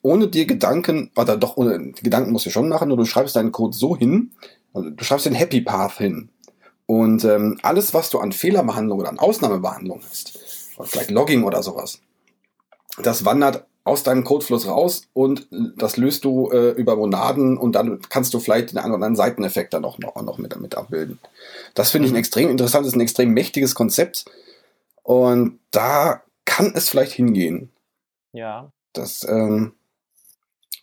ohne 0.00 0.28
dir 0.28 0.46
Gedanken, 0.46 1.10
oder 1.14 1.36
doch, 1.36 1.58
ohne, 1.58 1.92
Gedanken 1.92 2.32
musst 2.32 2.46
du 2.46 2.50
schon 2.50 2.70
machen, 2.70 2.88
nur 2.88 2.96
du 2.96 3.04
schreibst 3.04 3.36
deinen 3.36 3.52
Code 3.52 3.76
so 3.76 3.98
hin, 3.98 4.30
also 4.72 4.88
du 4.88 5.04
schreibst 5.04 5.26
den 5.26 5.34
Happy 5.34 5.60
Path 5.60 5.98
hin. 5.98 6.30
Und 6.86 7.24
ähm, 7.24 7.58
alles, 7.62 7.92
was 7.94 8.10
du 8.10 8.20
an 8.20 8.30
Fehlerbehandlung 8.32 9.00
oder 9.00 9.08
an 9.08 9.18
Ausnahmebehandlung 9.18 10.00
hast, 10.08 10.38
vielleicht 10.84 11.10
Logging 11.10 11.44
oder 11.44 11.62
sowas. 11.62 12.00
Das 13.02 13.24
wandert 13.24 13.66
aus 13.84 14.02
deinem 14.02 14.24
Codefluss 14.24 14.66
raus 14.66 15.02
und 15.12 15.46
das 15.76 15.96
löst 15.96 16.24
du 16.24 16.50
äh, 16.50 16.70
über 16.70 16.96
Monaden 16.96 17.56
und 17.56 17.72
dann 17.72 18.00
kannst 18.08 18.34
du 18.34 18.40
vielleicht 18.40 18.72
den 18.72 18.78
einen 18.78 18.88
oder 18.88 18.96
anderen 18.96 19.14
Seiteneffekt 19.14 19.74
dann 19.74 19.84
auch 19.84 19.98
noch, 19.98 20.20
noch 20.22 20.38
mit, 20.38 20.58
mit 20.60 20.74
abbilden. 20.74 21.20
Das 21.74 21.92
finde 21.92 22.06
ich 22.06 22.12
ein 22.12 22.14
mhm. 22.14 22.18
extrem 22.18 22.50
interessantes, 22.50 22.94
ein 22.94 23.00
extrem 23.00 23.32
mächtiges 23.32 23.76
Konzept 23.76 24.24
und 25.04 25.60
da 25.70 26.22
kann 26.44 26.72
es 26.74 26.88
vielleicht 26.88 27.12
hingehen. 27.12 27.70
Ja. 28.32 28.72
Das, 28.92 29.24
ähm, 29.28 29.74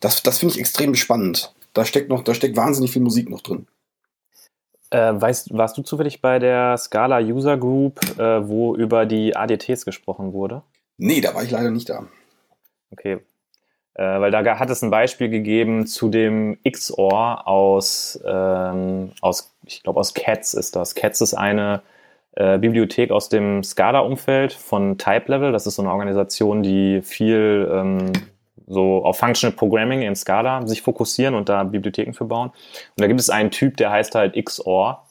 das, 0.00 0.22
das 0.22 0.38
finde 0.38 0.54
ich 0.54 0.60
extrem 0.60 0.94
spannend. 0.94 1.54
Da 1.74 1.84
steckt 1.84 2.08
noch, 2.08 2.24
da 2.24 2.32
steckt 2.32 2.56
wahnsinnig 2.56 2.92
viel 2.92 3.02
Musik 3.02 3.28
noch 3.28 3.42
drin. 3.42 3.66
Äh, 4.94 5.20
weißt, 5.20 5.58
warst 5.58 5.76
du 5.76 5.82
zufällig 5.82 6.20
bei 6.20 6.38
der 6.38 6.76
Scala 6.76 7.18
User 7.18 7.56
Group, 7.56 7.98
äh, 8.16 8.48
wo 8.48 8.76
über 8.76 9.06
die 9.06 9.34
ADTs 9.34 9.84
gesprochen 9.84 10.32
wurde? 10.32 10.62
Nee, 10.98 11.20
da 11.20 11.34
war 11.34 11.42
ich 11.42 11.50
leider 11.50 11.72
nicht 11.72 11.88
da. 11.88 12.06
Okay. 12.92 13.18
Äh, 13.94 14.20
weil 14.20 14.30
da 14.30 14.44
hat 14.56 14.70
es 14.70 14.82
ein 14.82 14.90
Beispiel 14.90 15.30
gegeben 15.30 15.88
zu 15.88 16.08
dem 16.08 16.58
XOR 16.62 17.48
aus, 17.48 18.20
ähm, 18.24 19.10
aus 19.20 19.56
ich 19.66 19.82
glaube, 19.82 19.98
aus 19.98 20.14
Cats 20.14 20.54
ist 20.54 20.76
das. 20.76 20.94
Cats 20.94 21.20
ist 21.20 21.34
eine 21.34 21.82
äh, 22.36 22.58
Bibliothek 22.58 23.10
aus 23.10 23.28
dem 23.28 23.64
Scala-Umfeld 23.64 24.52
von 24.52 24.96
Type 24.96 25.24
Level. 25.26 25.50
Das 25.50 25.66
ist 25.66 25.74
so 25.74 25.82
eine 25.82 25.90
Organisation, 25.90 26.62
die 26.62 27.02
viel 27.02 27.68
ähm, 27.68 28.12
so 28.66 29.04
auf 29.04 29.18
Functional 29.18 29.54
Programming 29.54 30.02
in 30.02 30.16
Scala 30.16 30.66
sich 30.66 30.82
fokussieren 30.82 31.34
und 31.34 31.48
da 31.48 31.64
Bibliotheken 31.64 32.12
für 32.12 32.24
bauen. 32.24 32.48
Und 32.50 33.00
da 33.00 33.06
gibt 33.06 33.20
es 33.20 33.30
einen 33.30 33.50
Typ, 33.50 33.76
der 33.76 33.90
heißt 33.90 34.14
halt 34.14 34.34
XOR. 34.42 35.04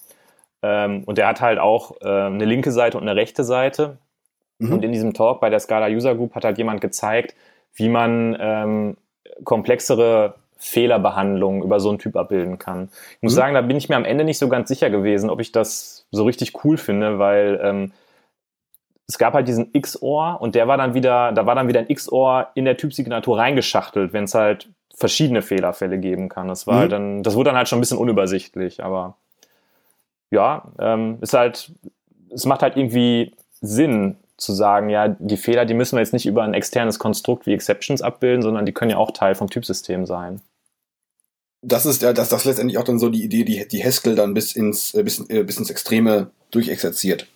Ähm, 0.62 1.04
und 1.06 1.18
der 1.18 1.28
hat 1.28 1.42
halt 1.42 1.60
auch 1.60 2.02
äh, 2.02 2.08
eine 2.08 2.46
linke 2.46 2.72
Seite 2.72 2.98
und 2.98 3.04
eine 3.04 3.16
rechte 3.16 3.44
Seite. 3.44 3.98
Mhm. 4.60 4.74
Und 4.74 4.86
in 4.86 4.92
diesem 4.92 5.14
Talk 5.14 5.42
bei 5.42 5.50
der 5.50 5.60
Scala 5.60 5.88
User 5.88 6.16
Group 6.16 6.36
hat 6.36 6.46
halt 6.46 6.58
jemand 6.58 6.82
gezeigt, 6.82 7.36
wie 7.76 7.90
man 7.90 8.38
ähm, 8.40 8.98
komplexere 9.44 10.36
Fehlerbehandlungen 10.58 11.62
über 11.62 11.80
so 11.80 11.90
einen 11.90 12.00
Typ 12.00 12.16
abbilden 12.16 12.58
kann. 12.58 12.90
Ich 13.18 13.22
muss 13.22 13.34
mhm. 13.34 13.38
sagen, 13.38 13.54
da 13.54 13.62
bin 13.62 13.76
ich 13.76 13.90
mir 13.90 13.98
am 13.98 14.06
Ende 14.06 14.24
nicht 14.24 14.40
so 14.40 14.48
ganz 14.48 14.70
sicher 14.70 14.90
gewesen, 14.90 15.30
ob 15.30 15.42
ich 15.42 15.52
das 15.52 16.06
so 16.12 16.24
richtig 16.24 16.64
cool 16.64 16.78
finde, 16.78 17.20
weil 17.20 17.60
ähm, 17.62 17.92
es 19.14 19.20
gab 19.20 19.36
halt 19.36 19.48
diesen 19.48 19.72
XOR 19.80 20.42
und 20.42 20.56
der 20.56 20.68
war 20.68 20.76
dann 20.76 20.96
wieder, 20.96 21.32
da 21.34 21.46
war 21.46 21.54
dann 21.54 21.68
wieder 21.68 21.82
ein 21.82 21.88
XOR 21.88 22.48
in 22.56 22.66
der 22.66 22.78
Typsignatur 22.78 23.38
reingeschachtelt, 23.38 24.12
wenn 24.12 24.24
es 24.24 24.34
halt 24.34 24.70
verschiedene 24.96 25.44
Fehlerfälle 25.44 26.00
geben 26.00 26.30
kann. 26.30 26.48
Das 26.48 26.66
war 26.66 26.86
mhm. 26.86 26.90
dann, 26.90 27.24
das 27.24 27.36
wurde 27.36 27.52
dann 27.52 27.58
halt 27.58 27.70
schon 27.70 27.78
ein 27.78 27.82
bisschen 27.82 28.00
unübersichtlich, 28.00 28.84
aber 28.84 29.16
ja, 30.32 30.72
ähm, 30.80 31.20
ist 31.22 31.36
halt, 31.36 31.72
es 32.34 32.48
macht 32.48 32.64
halt 32.64 32.76
irgendwie 32.76 33.36
Sinn 33.62 34.18
zu 34.38 34.52
sagen, 34.52 34.90
ja, 34.90 35.10
die 35.10 35.38
Fehler, 35.38 35.66
die 35.66 35.76
müssen 35.76 35.96
wir 35.96 36.00
jetzt 36.00 36.14
nicht 36.14 36.26
über 36.26 36.42
ein 36.42 36.56
externes 36.56 36.98
Konstrukt 36.98 37.46
wie 37.46 37.54
Exceptions 37.54 38.02
abbilden, 38.02 38.42
sondern 38.42 38.66
die 38.66 38.72
können 38.72 38.90
ja 38.90 38.98
auch 38.98 39.12
Teil 39.12 39.36
vom 39.36 39.48
Typsystem 39.48 40.08
sein. 40.08 40.42
das 41.62 41.86
ist 41.86 42.02
ja, 42.02 42.14
dass 42.14 42.30
das 42.30 42.46
letztendlich 42.46 42.80
auch 42.80 42.84
dann 42.84 42.98
so 42.98 43.10
die 43.10 43.24
Idee, 43.24 43.44
die, 43.44 43.68
die 43.68 43.84
Haskell 43.84 44.16
dann 44.16 44.34
bis 44.34 44.54
ins, 44.54 44.96
äh, 44.96 45.04
bis, 45.04 45.20
äh, 45.30 45.44
bis 45.44 45.58
ins 45.58 45.70
Extreme 45.70 46.32
durchexerziert. 46.50 47.28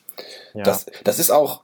Ja. 0.55 0.63
Das, 0.63 0.87
das 1.03 1.19
ist 1.19 1.29
auch 1.29 1.61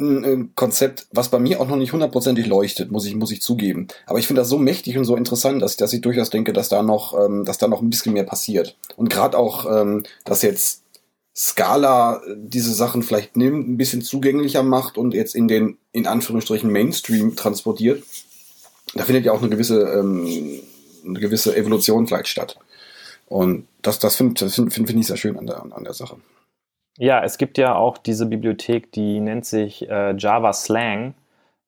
ein 0.00 0.52
Konzept, 0.54 1.08
was 1.12 1.28
bei 1.28 1.38
mir 1.38 1.60
auch 1.60 1.66
noch 1.66 1.76
nicht 1.76 1.92
hundertprozentig 1.92 2.46
leuchtet, 2.46 2.92
muss 2.92 3.04
ich, 3.04 3.16
muss 3.16 3.32
ich 3.32 3.42
zugeben. 3.42 3.88
Aber 4.06 4.18
ich 4.18 4.26
finde 4.26 4.40
das 4.40 4.48
so 4.48 4.58
mächtig 4.58 4.96
und 4.96 5.04
so 5.04 5.16
interessant, 5.16 5.60
dass, 5.60 5.76
dass 5.76 5.92
ich 5.92 6.00
durchaus 6.00 6.30
denke, 6.30 6.52
dass 6.52 6.68
da 6.68 6.82
noch, 6.82 7.18
ähm, 7.18 7.44
dass 7.44 7.58
da 7.58 7.66
noch 7.66 7.82
ein 7.82 7.90
bisschen 7.90 8.12
mehr 8.12 8.24
passiert. 8.24 8.76
Und 8.96 9.10
gerade 9.10 9.36
auch, 9.36 9.66
ähm, 9.66 10.04
dass 10.24 10.42
jetzt 10.42 10.82
Scala 11.34 12.22
diese 12.36 12.74
Sachen 12.74 13.02
vielleicht 13.02 13.36
nimmt, 13.36 13.68
ein 13.68 13.76
bisschen 13.76 14.02
zugänglicher 14.02 14.62
macht 14.62 14.98
und 14.98 15.14
jetzt 15.14 15.34
in 15.34 15.48
den, 15.48 15.78
in 15.92 16.06
Anführungsstrichen, 16.06 16.70
Mainstream 16.70 17.34
transportiert. 17.34 18.02
Da 18.94 19.04
findet 19.04 19.24
ja 19.24 19.32
auch 19.32 19.40
eine 19.40 19.50
gewisse, 19.50 19.82
ähm, 19.82 20.60
eine 21.04 21.20
gewisse 21.20 21.56
Evolution 21.56 22.06
vielleicht 22.06 22.28
statt. 22.28 22.56
Und 23.26 23.66
das, 23.82 23.98
das 23.98 24.16
finde 24.16 24.48
find, 24.48 24.72
find, 24.72 24.88
find 24.88 25.00
ich 25.00 25.06
sehr 25.06 25.16
schön 25.16 25.36
an 25.36 25.46
der, 25.46 25.60
an 25.60 25.84
der 25.84 25.94
Sache. 25.94 26.16
Ja, 26.98 27.22
es 27.22 27.38
gibt 27.38 27.58
ja 27.58 27.76
auch 27.76 27.96
diese 27.96 28.26
Bibliothek, 28.26 28.92
die 28.92 29.20
nennt 29.20 29.46
sich 29.46 29.88
äh, 29.88 30.16
Java 30.16 30.52
Slang. 30.52 31.14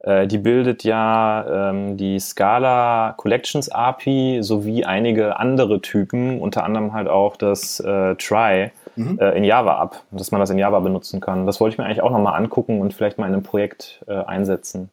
Äh, 0.01 0.26
die 0.26 0.39
bildet 0.39 0.83
ja 0.83 1.70
ähm, 1.70 1.97
die 1.97 2.18
Scala 2.18 3.14
Collections 3.16 3.68
API 3.68 4.41
sowie 4.43 4.85
einige 4.85 5.39
andere 5.39 5.81
Typen, 5.81 6.41
unter 6.41 6.64
anderem 6.64 6.93
halt 6.93 7.07
auch 7.07 7.37
das 7.37 7.78
äh, 7.78 8.16
Try 8.16 8.72
mhm. 8.97 9.20
Äh, 9.20 9.37
in 9.37 9.45
Java 9.45 9.76
ab, 9.76 10.03
dass 10.11 10.33
man 10.33 10.41
das 10.41 10.51
in 10.51 10.59
Java 10.59 10.81
benutzen 10.81 11.20
kann. 11.20 11.47
Das 11.47 11.61
wollte 11.61 11.74
ich 11.74 11.78
mir 11.78 11.85
eigentlich 11.85 12.03
auch 12.03 12.11
nochmal 12.11 12.35
angucken 12.35 12.81
und 12.81 12.93
vielleicht 12.93 13.18
mal 13.18 13.26
in 13.26 13.35
einem 13.35 13.45
Projekt 13.45 14.05
äh, 14.09 14.14
einsetzen. 14.14 14.91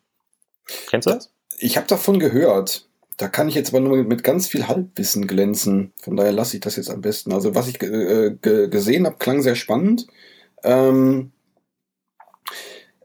Kennst 0.89 1.07
du 1.07 1.13
das? 1.13 1.31
Ich 1.57 1.77
habe 1.77 1.87
davon 1.87 2.19
gehört. 2.19 2.85
Da 3.17 3.27
kann 3.27 3.49
ich 3.49 3.55
jetzt 3.55 3.69
aber 3.69 3.79
nur 3.79 3.97
mit 4.03 4.23
ganz 4.23 4.47
viel 4.47 4.67
Halbwissen 4.67 5.25
glänzen. 5.25 5.91
Von 6.01 6.15
daher 6.15 6.31
lasse 6.31 6.57
ich 6.57 6.61
das 6.61 6.75
jetzt 6.75 6.91
am 6.91 7.01
besten. 7.01 7.33
Also 7.33 7.55
was 7.55 7.67
ich 7.67 7.81
äh, 7.81 8.35
gesehen 8.41 9.07
habe, 9.07 9.17
klang 9.17 9.41
sehr 9.41 9.55
spannend. 9.55 10.05
Ähm, 10.63 11.31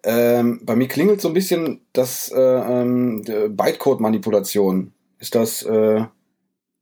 ähm, 0.04 0.60
bei 0.64 0.76
mir 0.76 0.88
klingelt 0.88 1.22
so 1.22 1.28
ein 1.28 1.34
bisschen 1.34 1.80
das 1.94 2.30
äh, 2.30 2.40
ähm, 2.40 3.22
Bytecode-Manipulation. 3.22 4.92
Ist 5.18 5.34
das, 5.34 5.62
äh, 5.62 6.04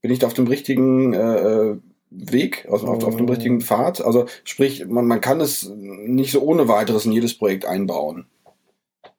bin 0.01 0.11
ich 0.11 0.19
da 0.19 0.27
auf 0.27 0.35
dem 0.35 0.47
richtigen 0.47 1.13
äh, 1.15 1.71
äh 1.71 1.77
Weg, 2.13 2.67
also 2.69 2.89
auf, 2.89 3.05
auf 3.05 3.15
dem 3.15 3.29
richtigen 3.29 3.59
oh. 3.59 3.61
Pfad? 3.61 4.01
Also 4.01 4.27
sprich, 4.43 4.85
man, 4.89 5.07
man 5.07 5.21
kann 5.21 5.41
es 5.41 5.71
nicht 5.71 6.33
so 6.33 6.43
ohne 6.43 6.67
weiteres 6.67 7.07
in 7.07 7.13
jedes 7.13 7.39
Projekt 7.39 7.67
einbauen. 7.67 8.27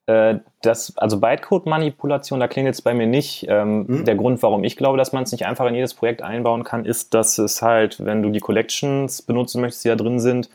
Äh, 0.06 0.36
das, 0.62 0.96
also 0.96 1.20
Bytecode-Manipulation, 1.20 2.40
da 2.40 2.48
klingelt 2.48 2.74
es 2.74 2.82
bei 2.82 2.94
mir 2.94 3.06
nicht. 3.06 3.46
Ähm, 3.48 3.86
hm. 3.86 4.04
Der 4.04 4.16
Grund, 4.16 4.42
warum 4.42 4.64
ich 4.64 4.76
glaube, 4.76 4.98
dass 4.98 5.12
man 5.12 5.22
es 5.24 5.32
nicht 5.32 5.46
einfach 5.46 5.66
in 5.66 5.74
jedes 5.74 5.94
Projekt 5.94 6.22
einbauen 6.22 6.64
kann, 6.64 6.84
ist, 6.84 7.14
dass 7.14 7.38
es 7.38 7.62
halt, 7.62 8.04
wenn 8.04 8.22
du 8.22 8.30
die 8.30 8.40
Collections 8.40 9.22
benutzen 9.22 9.60
möchtest, 9.60 9.84
die 9.84 9.88
da 9.88 9.96
drin 9.96 10.18
sind, 10.18 10.50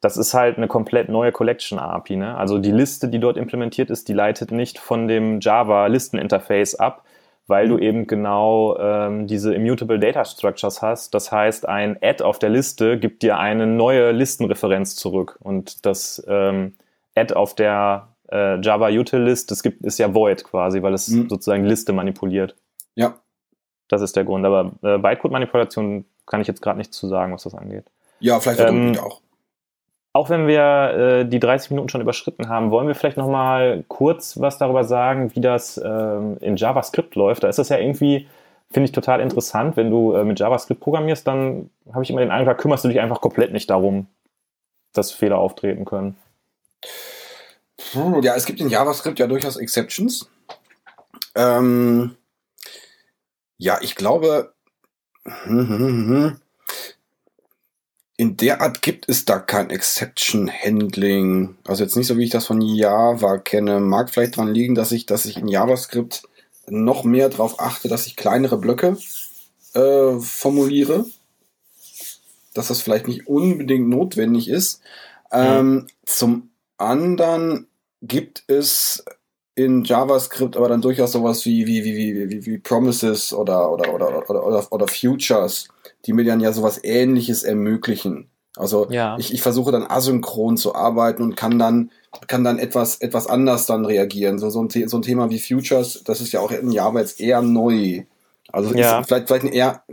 das 0.00 0.16
ist 0.16 0.32
halt 0.34 0.56
eine 0.56 0.66
komplett 0.66 1.08
neue 1.08 1.32
Collection-API. 1.32 2.16
Ne? 2.16 2.36
Also 2.36 2.58
die 2.58 2.72
Liste, 2.72 3.08
die 3.08 3.18
dort 3.18 3.36
implementiert 3.36 3.90
ist, 3.90 4.08
die 4.08 4.14
leitet 4.14 4.50
nicht 4.50 4.78
von 4.78 5.08
dem 5.08 5.40
Java-Listen-Interface 5.40 6.76
ab, 6.76 7.04
weil 7.46 7.68
du 7.68 7.76
mhm. 7.76 7.82
eben 7.82 8.06
genau 8.06 8.78
ähm, 8.78 9.26
diese 9.26 9.54
Immutable 9.54 9.98
Data 9.98 10.24
Structures 10.24 10.80
hast. 10.80 11.14
Das 11.14 11.32
heißt, 11.32 11.68
ein 11.68 11.98
Add 12.00 12.24
auf 12.24 12.38
der 12.38 12.48
Liste 12.48 12.98
gibt 12.98 13.22
dir 13.22 13.38
eine 13.38 13.66
neue 13.66 14.12
Listenreferenz 14.12 14.96
zurück. 14.96 15.38
Und 15.40 15.84
das 15.84 16.22
ähm, 16.26 16.74
Add 17.14 17.34
auf 17.34 17.54
der 17.54 18.09
äh, 18.30 18.60
Java 18.60 18.88
Util-List, 18.88 19.50
das 19.50 19.62
gibt, 19.62 19.84
ist 19.84 19.98
ja 19.98 20.14
void 20.14 20.44
quasi, 20.44 20.82
weil 20.82 20.94
es 20.94 21.08
mhm. 21.08 21.28
sozusagen 21.28 21.64
Liste 21.64 21.92
manipuliert. 21.92 22.56
Ja. 22.94 23.18
Das 23.88 24.02
ist 24.02 24.16
der 24.16 24.24
Grund. 24.24 24.44
Aber 24.44 24.72
äh, 24.82 24.98
Bytecode-Manipulation 24.98 26.04
kann 26.26 26.40
ich 26.40 26.46
jetzt 26.46 26.62
gerade 26.62 26.78
nicht 26.78 26.94
zu 26.94 27.08
sagen, 27.08 27.32
was 27.32 27.42
das 27.42 27.54
angeht. 27.54 27.86
Ja, 28.20 28.38
vielleicht 28.38 28.60
ähm, 28.60 28.96
auch. 28.98 29.20
Auch 30.12 30.28
wenn 30.28 30.46
wir 30.48 31.20
äh, 31.20 31.24
die 31.24 31.38
30 31.38 31.70
Minuten 31.70 31.88
schon 31.88 32.00
überschritten 32.00 32.48
haben, 32.48 32.70
wollen 32.70 32.88
wir 32.88 32.94
vielleicht 32.94 33.16
noch 33.16 33.28
mal 33.28 33.84
kurz 33.86 34.40
was 34.40 34.58
darüber 34.58 34.84
sagen, 34.84 35.34
wie 35.34 35.40
das 35.40 35.80
ähm, 35.82 36.36
in 36.40 36.56
JavaScript 36.56 37.14
läuft. 37.14 37.44
Da 37.44 37.48
ist 37.48 37.60
das 37.60 37.68
ja 37.68 37.78
irgendwie, 37.78 38.26
finde 38.70 38.86
ich, 38.86 38.92
total 38.92 39.20
interessant. 39.20 39.76
Wenn 39.76 39.90
du 39.90 40.12
äh, 40.14 40.24
mit 40.24 40.40
JavaScript 40.40 40.80
programmierst, 40.80 41.26
dann 41.26 41.70
habe 41.92 42.02
ich 42.02 42.10
immer 42.10 42.20
den 42.20 42.32
Eindruck, 42.32 42.56
da 42.56 42.60
kümmerst 42.60 42.84
du 42.84 42.88
dich 42.88 43.00
einfach 43.00 43.20
komplett 43.20 43.52
nicht 43.52 43.70
darum, 43.70 44.06
dass 44.92 45.12
Fehler 45.12 45.38
auftreten 45.38 45.84
können. 45.84 46.16
Ja, 47.94 48.34
es 48.36 48.46
gibt 48.46 48.60
in 48.60 48.68
JavaScript 48.68 49.18
ja 49.18 49.26
durchaus 49.26 49.56
Exceptions. 49.56 50.28
Ähm, 51.34 52.16
ja, 53.58 53.78
ich 53.82 53.94
glaube, 53.94 54.54
hm, 55.24 55.68
hm, 55.68 55.78
hm, 55.78 56.40
in 58.20 58.36
der 58.36 58.60
Art 58.60 58.82
gibt 58.82 59.08
es 59.08 59.24
da 59.24 59.38
kein 59.38 59.70
Exception 59.70 60.50
Handling. 60.52 61.56
Also 61.64 61.82
jetzt 61.82 61.96
nicht 61.96 62.06
so, 62.06 62.18
wie 62.18 62.24
ich 62.24 62.30
das 62.30 62.46
von 62.46 62.60
Java 62.60 63.38
kenne. 63.38 63.80
Mag 63.80 64.10
vielleicht 64.10 64.36
daran 64.36 64.52
liegen, 64.52 64.74
dass 64.74 64.92
ich, 64.92 65.06
dass 65.06 65.24
ich 65.24 65.38
in 65.38 65.48
JavaScript 65.48 66.24
noch 66.68 67.02
mehr 67.02 67.30
darauf 67.30 67.58
achte, 67.60 67.88
dass 67.88 68.06
ich 68.06 68.16
kleinere 68.16 68.58
Blöcke 68.58 68.98
äh, 69.72 70.18
formuliere. 70.20 71.06
Dass 72.52 72.68
das 72.68 72.82
vielleicht 72.82 73.08
nicht 73.08 73.26
unbedingt 73.26 73.88
notwendig 73.88 74.48
ist. 74.48 74.82
Ähm, 75.32 75.86
zum 76.04 76.50
anderen 76.76 77.69
gibt 78.02 78.44
es 78.46 79.04
in 79.54 79.84
JavaScript 79.84 80.56
aber 80.56 80.68
dann 80.68 80.80
durchaus 80.80 81.12
sowas 81.12 81.44
wie, 81.44 81.66
wie, 81.66 81.84
wie, 81.84 81.96
wie, 81.96 82.30
wie, 82.30 82.46
wie 82.46 82.58
Promises 82.58 83.32
oder, 83.32 83.70
oder, 83.70 83.92
oder, 83.92 84.30
oder, 84.30 84.46
oder, 84.46 84.72
oder 84.72 84.88
Futures 84.88 85.68
die 86.06 86.12
mir 86.12 86.24
dann 86.24 86.40
ja 86.40 86.52
sowas 86.52 86.80
ähnliches 86.82 87.42
ermöglichen. 87.42 88.30
Also 88.56 88.90
ja. 88.90 89.16
ich, 89.18 89.32
ich 89.32 89.42
versuche 89.42 89.70
dann 89.72 89.86
asynchron 89.86 90.56
zu 90.56 90.74
arbeiten 90.74 91.22
und 91.22 91.36
kann 91.36 91.58
dann 91.58 91.90
kann 92.26 92.42
dann 92.42 92.58
etwas 92.58 92.96
etwas 92.96 93.28
anders 93.28 93.66
dann 93.66 93.84
reagieren. 93.84 94.38
So 94.38 94.50
so 94.50 94.62
ein, 94.62 94.88
so 94.88 94.98
ein 94.98 95.02
Thema 95.02 95.30
wie 95.30 95.38
Futures, 95.38 96.02
das 96.04 96.20
ist 96.20 96.32
ja 96.32 96.40
auch 96.40 96.50
in 96.50 96.72
Java 96.72 97.00
jetzt 97.00 97.20
eher 97.20 97.42
neu. 97.42 98.04
Also 98.52 98.74
ja. 98.74 99.02
vielleicht 99.02 99.28
vielleicht 99.28 99.44
eher 99.44 99.84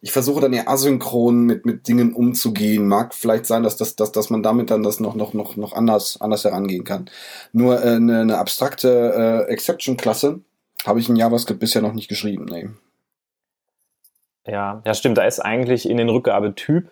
ich 0.00 0.12
versuche 0.12 0.40
dann 0.40 0.52
eher 0.52 0.68
asynchron 0.68 1.44
mit 1.44 1.66
mit 1.66 1.88
Dingen 1.88 2.12
umzugehen. 2.12 2.86
Mag 2.86 3.14
vielleicht 3.14 3.46
sein, 3.46 3.62
dass 3.62 3.76
das 3.76 3.96
dass, 3.96 4.12
dass 4.12 4.30
man 4.30 4.42
damit 4.42 4.70
dann 4.70 4.82
das 4.82 5.00
noch 5.00 5.14
noch 5.14 5.34
noch 5.34 5.56
noch 5.56 5.72
anders 5.72 6.20
anders 6.20 6.44
herangehen 6.44 6.84
kann. 6.84 7.10
Nur 7.52 7.82
äh, 7.82 7.96
eine, 7.96 8.20
eine 8.20 8.38
abstrakte 8.38 9.46
äh, 9.48 9.52
Exception 9.52 9.96
Klasse 9.96 10.40
habe 10.84 11.00
ich 11.00 11.08
in 11.08 11.16
JavaScript 11.16 11.60
bisher 11.60 11.82
noch 11.82 11.92
nicht 11.92 12.08
geschrieben. 12.08 12.46
Nee. 12.50 12.68
Ja, 14.46 14.82
ja, 14.84 14.94
stimmt. 14.94 15.18
Da 15.18 15.24
ist 15.24 15.40
eigentlich 15.40 15.88
in 15.88 15.96
den 15.96 16.08
Rückgabetyp, 16.08 16.90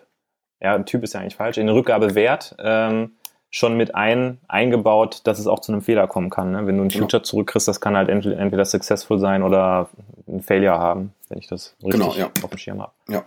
ja, 0.61 0.77
Typ 0.79 1.03
ist 1.03 1.13
ja 1.13 1.19
eigentlich 1.19 1.35
falsch, 1.35 1.57
in 1.57 1.67
den 1.67 1.75
Rückgabewert 1.75 2.55
ähm, 2.59 3.11
schon 3.51 3.75
mit 3.75 3.93
ein, 3.93 4.39
eingebaut, 4.47 5.21
dass 5.25 5.37
es 5.37 5.45
auch 5.45 5.59
zu 5.59 5.73
einem 5.73 5.81
Fehler 5.81 6.07
kommen 6.07 6.29
kann. 6.29 6.51
Ne? 6.51 6.65
Wenn 6.65 6.77
du 6.77 6.83
ein 6.83 6.89
genau. 6.89 7.03
Future 7.03 7.21
zurückkriegst, 7.21 7.67
das 7.67 7.81
kann 7.81 7.97
halt 7.97 8.09
entweder, 8.09 8.39
entweder 8.39 8.63
successful 8.63 9.19
sein 9.19 9.43
oder 9.43 9.89
ein 10.27 10.41
Failure 10.41 10.79
haben, 10.79 11.13
wenn 11.27 11.37
ich 11.37 11.47
das 11.47 11.75
richtig 11.83 11.99
genau, 11.99 12.15
ja. 12.15 12.31
auf 12.41 12.49
dem 12.49 12.57
Schirm 12.57 12.81
habe. 12.81 12.93
Ja. 13.09 13.25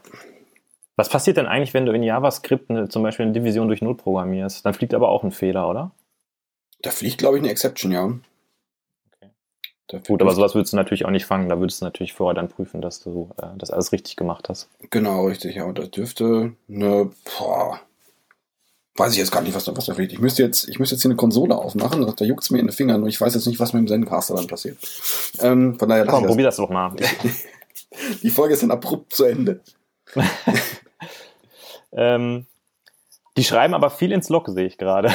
Was 0.97 1.11
passiert 1.11 1.37
denn 1.37 1.47
eigentlich, 1.47 1.75
wenn 1.75 1.85
du 1.85 1.93
in 1.93 2.03
JavaScript 2.03 2.71
eine, 2.71 2.89
zum 2.89 3.03
Beispiel 3.03 3.27
eine 3.27 3.33
Division 3.35 3.69
durch 3.69 3.83
Null 3.83 3.97
programmierst? 3.97 4.65
Dann 4.65 4.73
fliegt 4.73 4.95
aber 4.95 5.11
auch 5.11 5.25
ein 5.25 5.31
Fehler, 5.31 5.69
oder? 5.69 5.91
Da 6.81 6.91
fliegt, 6.91 7.19
glaube 7.19 7.37
ich, 7.37 7.43
eine 7.43 7.51
Exception, 7.51 7.93
ja. 7.93 8.11
Gut, 10.07 10.23
aber 10.23 10.33
sowas 10.33 10.55
würdest 10.55 10.73
du 10.73 10.77
natürlich 10.77 11.05
auch 11.05 11.11
nicht 11.11 11.27
fangen. 11.27 11.49
Da 11.49 11.61
würdest 11.61 11.81
du 11.81 11.85
natürlich 11.85 12.15
vorher 12.15 12.35
dann 12.35 12.49
prüfen, 12.49 12.81
dass 12.81 13.01
du 13.01 13.31
äh, 13.37 13.49
das 13.59 13.71
alles 13.71 13.93
richtig 13.93 14.17
gemacht 14.17 14.49
hast. 14.49 14.69
Genau, 14.91 15.27
richtig. 15.27 15.57
Ja, 15.57 15.65
und 15.65 15.79
das 15.79 15.91
dürfte 15.91 16.53
eine, 16.69 17.11
boah, 17.39 17.81
weiß 18.97 19.13
ich 19.13 19.19
jetzt 19.19 19.33
gar 19.33 19.43
nicht, 19.43 19.55
was 19.55 19.65
da, 19.65 19.77
was 19.77 19.87
da 19.87 19.95
fehlt. 19.95 20.13
Ich 20.13 20.21
müsste 20.21 20.43
jetzt, 20.43 20.69
ich 20.69 20.79
müsste 20.79 20.95
jetzt 20.95 21.03
hier 21.03 21.11
eine 21.11 21.17
Konsole 21.17 21.57
aufmachen. 21.57 22.13
Da 22.17 22.25
juckt 22.25 22.45
es 22.45 22.51
mir 22.51 22.59
in 22.59 22.67
den 22.67 22.73
Fingern 22.73 23.03
und 23.03 23.09
ich 23.09 23.21
weiß 23.21 23.35
jetzt 23.35 23.47
nicht, 23.47 23.59
was 23.59 23.73
mit 23.73 23.83
dem 23.83 23.89
Zencaster 23.89 24.35
dann 24.35 24.47
passiert. 24.47 24.79
Ähm, 25.41 25.79
von 25.79 25.89
daher 25.89 26.07
Komm, 26.07 26.27
probier 26.27 26.45
das 26.45 26.57
doch 26.57 26.71
mal. 26.71 26.95
Die 28.23 28.31
Folge 28.31 28.55
ist 28.55 28.63
dann 28.63 28.71
abrupt 28.71 29.13
zu 29.13 29.25
Ende. 29.25 29.61
ähm, 31.93 32.47
die 33.37 33.45
schreiben 33.45 33.75
aber 33.75 33.91
viel 33.91 34.13
ins 34.13 34.29
Log, 34.29 34.49
sehe 34.49 34.67
ich 34.67 34.79
gerade. 34.79 35.13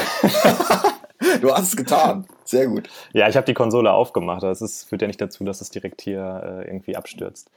du 1.41 1.53
hast 1.53 1.69
es 1.69 1.77
getan. 1.77 2.27
Sehr 2.43 2.67
gut. 2.67 2.89
Ja, 3.13 3.29
ich 3.29 3.35
habe 3.35 3.45
die 3.45 3.53
Konsole 3.53 3.91
aufgemacht. 3.91 4.43
Das 4.43 4.61
ist, 4.61 4.85
führt 4.85 5.01
ja 5.01 5.07
nicht 5.07 5.21
dazu, 5.21 5.43
dass 5.43 5.61
es 5.61 5.69
direkt 5.69 6.01
hier 6.01 6.61
äh, 6.65 6.67
irgendwie 6.67 6.95
abstürzt. 6.95 7.49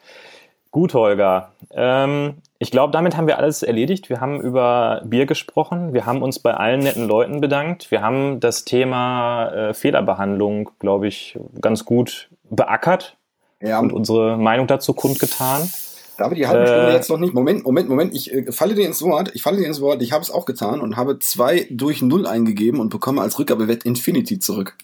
Gut, 0.73 0.95
Holger. 0.95 1.53
Ähm, 1.71 2.39
ich 2.59 2.71
glaube, 2.71 2.93
damit 2.93 3.15
haben 3.15 3.27
wir 3.27 3.37
alles 3.37 3.63
erledigt. 3.63 4.09
Wir 4.09 4.23
haben 4.23 4.41
über 4.41 5.03
Bier 5.05 5.27
gesprochen. 5.27 5.93
Wir 5.93 6.07
haben 6.07 6.23
uns 6.23 6.39
bei 6.39 6.55
allen 6.55 6.81
netten 6.81 7.07
Leuten 7.07 7.43
bedankt. 7.43 7.91
Wir 7.91 8.01
haben 8.01 8.41
das 8.41 8.65
Thema 8.65 9.51
äh, 9.51 9.75
Fehlerbehandlung, 9.75 10.71
glaube 10.79 11.09
ich, 11.09 11.39
ganz 11.61 11.85
gut 11.85 12.31
beackert 12.49 13.19
ja. 13.61 13.81
und 13.81 13.93
unsere 13.93 14.39
Meinung 14.39 14.67
dazu 14.67 14.95
kundgetan. 14.95 15.71
David, 16.17 16.39
die 16.39 16.47
halbe 16.47 16.67
Stunde 16.67 16.89
äh, 16.89 16.95
jetzt 16.95 17.11
noch 17.11 17.19
nicht. 17.19 17.35
Moment, 17.35 17.65
Moment, 17.65 17.91
Moment. 17.91 18.15
Ich 18.15 18.33
äh, 18.33 18.51
falle 18.51 18.75
dir 18.75 18.87
ins 18.87 19.03
Wort. 19.03 19.31
Ich 19.35 19.43
falle 19.43 19.59
dir 19.59 19.67
ins 19.67 19.83
Wort. 19.83 20.01
Ich 20.01 20.13
habe 20.13 20.23
es 20.23 20.31
auch 20.31 20.47
getan 20.47 20.81
und 20.81 20.97
habe 20.97 21.19
zwei 21.19 21.67
durch 21.71 22.01
null 22.01 22.27
eingegeben 22.27 22.81
und 22.81 22.89
bekomme 22.89 23.21
als 23.21 23.39
Rückgabewert 23.39 23.85
Infinity 23.85 24.39
zurück. 24.39 24.79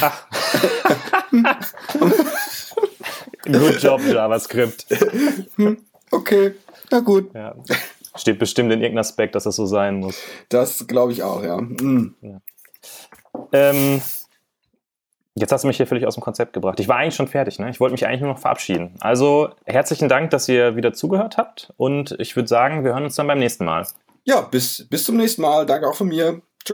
Ach. 0.00 0.26
Good 3.52 3.82
job, 3.82 4.00
JavaScript. 4.00 4.86
okay, 6.10 6.54
na 6.90 7.00
gut. 7.00 7.34
Ja. 7.34 7.54
Steht 8.16 8.38
bestimmt 8.38 8.72
in 8.72 8.80
irgendeinem 8.80 9.00
Aspekt, 9.00 9.34
dass 9.34 9.44
das 9.44 9.56
so 9.56 9.66
sein 9.66 9.96
muss. 10.00 10.18
Das 10.48 10.86
glaube 10.86 11.12
ich 11.12 11.22
auch, 11.22 11.42
ja. 11.42 11.60
Mhm. 11.60 12.14
ja. 12.20 12.40
Ähm, 13.52 14.00
Jetzt 15.40 15.52
hast 15.52 15.62
du 15.62 15.68
mich 15.68 15.76
hier 15.76 15.86
völlig 15.86 16.06
aus 16.06 16.14
dem 16.14 16.22
Konzept 16.22 16.52
gebracht. 16.52 16.80
Ich 16.80 16.88
war 16.88 16.96
eigentlich 16.96 17.14
schon 17.14 17.28
fertig, 17.28 17.58
ne? 17.58 17.70
Ich 17.70 17.78
wollte 17.80 17.92
mich 17.92 18.06
eigentlich 18.06 18.20
nur 18.22 18.30
noch 18.32 18.40
verabschieden. 18.40 18.94
Also 19.00 19.50
herzlichen 19.66 20.08
Dank, 20.08 20.30
dass 20.30 20.48
ihr 20.48 20.74
wieder 20.74 20.92
zugehört 20.92 21.36
habt 21.36 21.72
und 21.76 22.16
ich 22.18 22.34
würde 22.34 22.48
sagen, 22.48 22.84
wir 22.84 22.92
hören 22.92 23.04
uns 23.04 23.14
dann 23.14 23.26
beim 23.26 23.38
nächsten 23.38 23.64
Mal. 23.64 23.86
Ja, 24.24 24.40
bis, 24.40 24.86
bis 24.88 25.04
zum 25.04 25.16
nächsten 25.16 25.42
Mal. 25.42 25.64
Danke 25.64 25.88
auch 25.88 25.94
von 25.94 26.08
mir. 26.08 26.42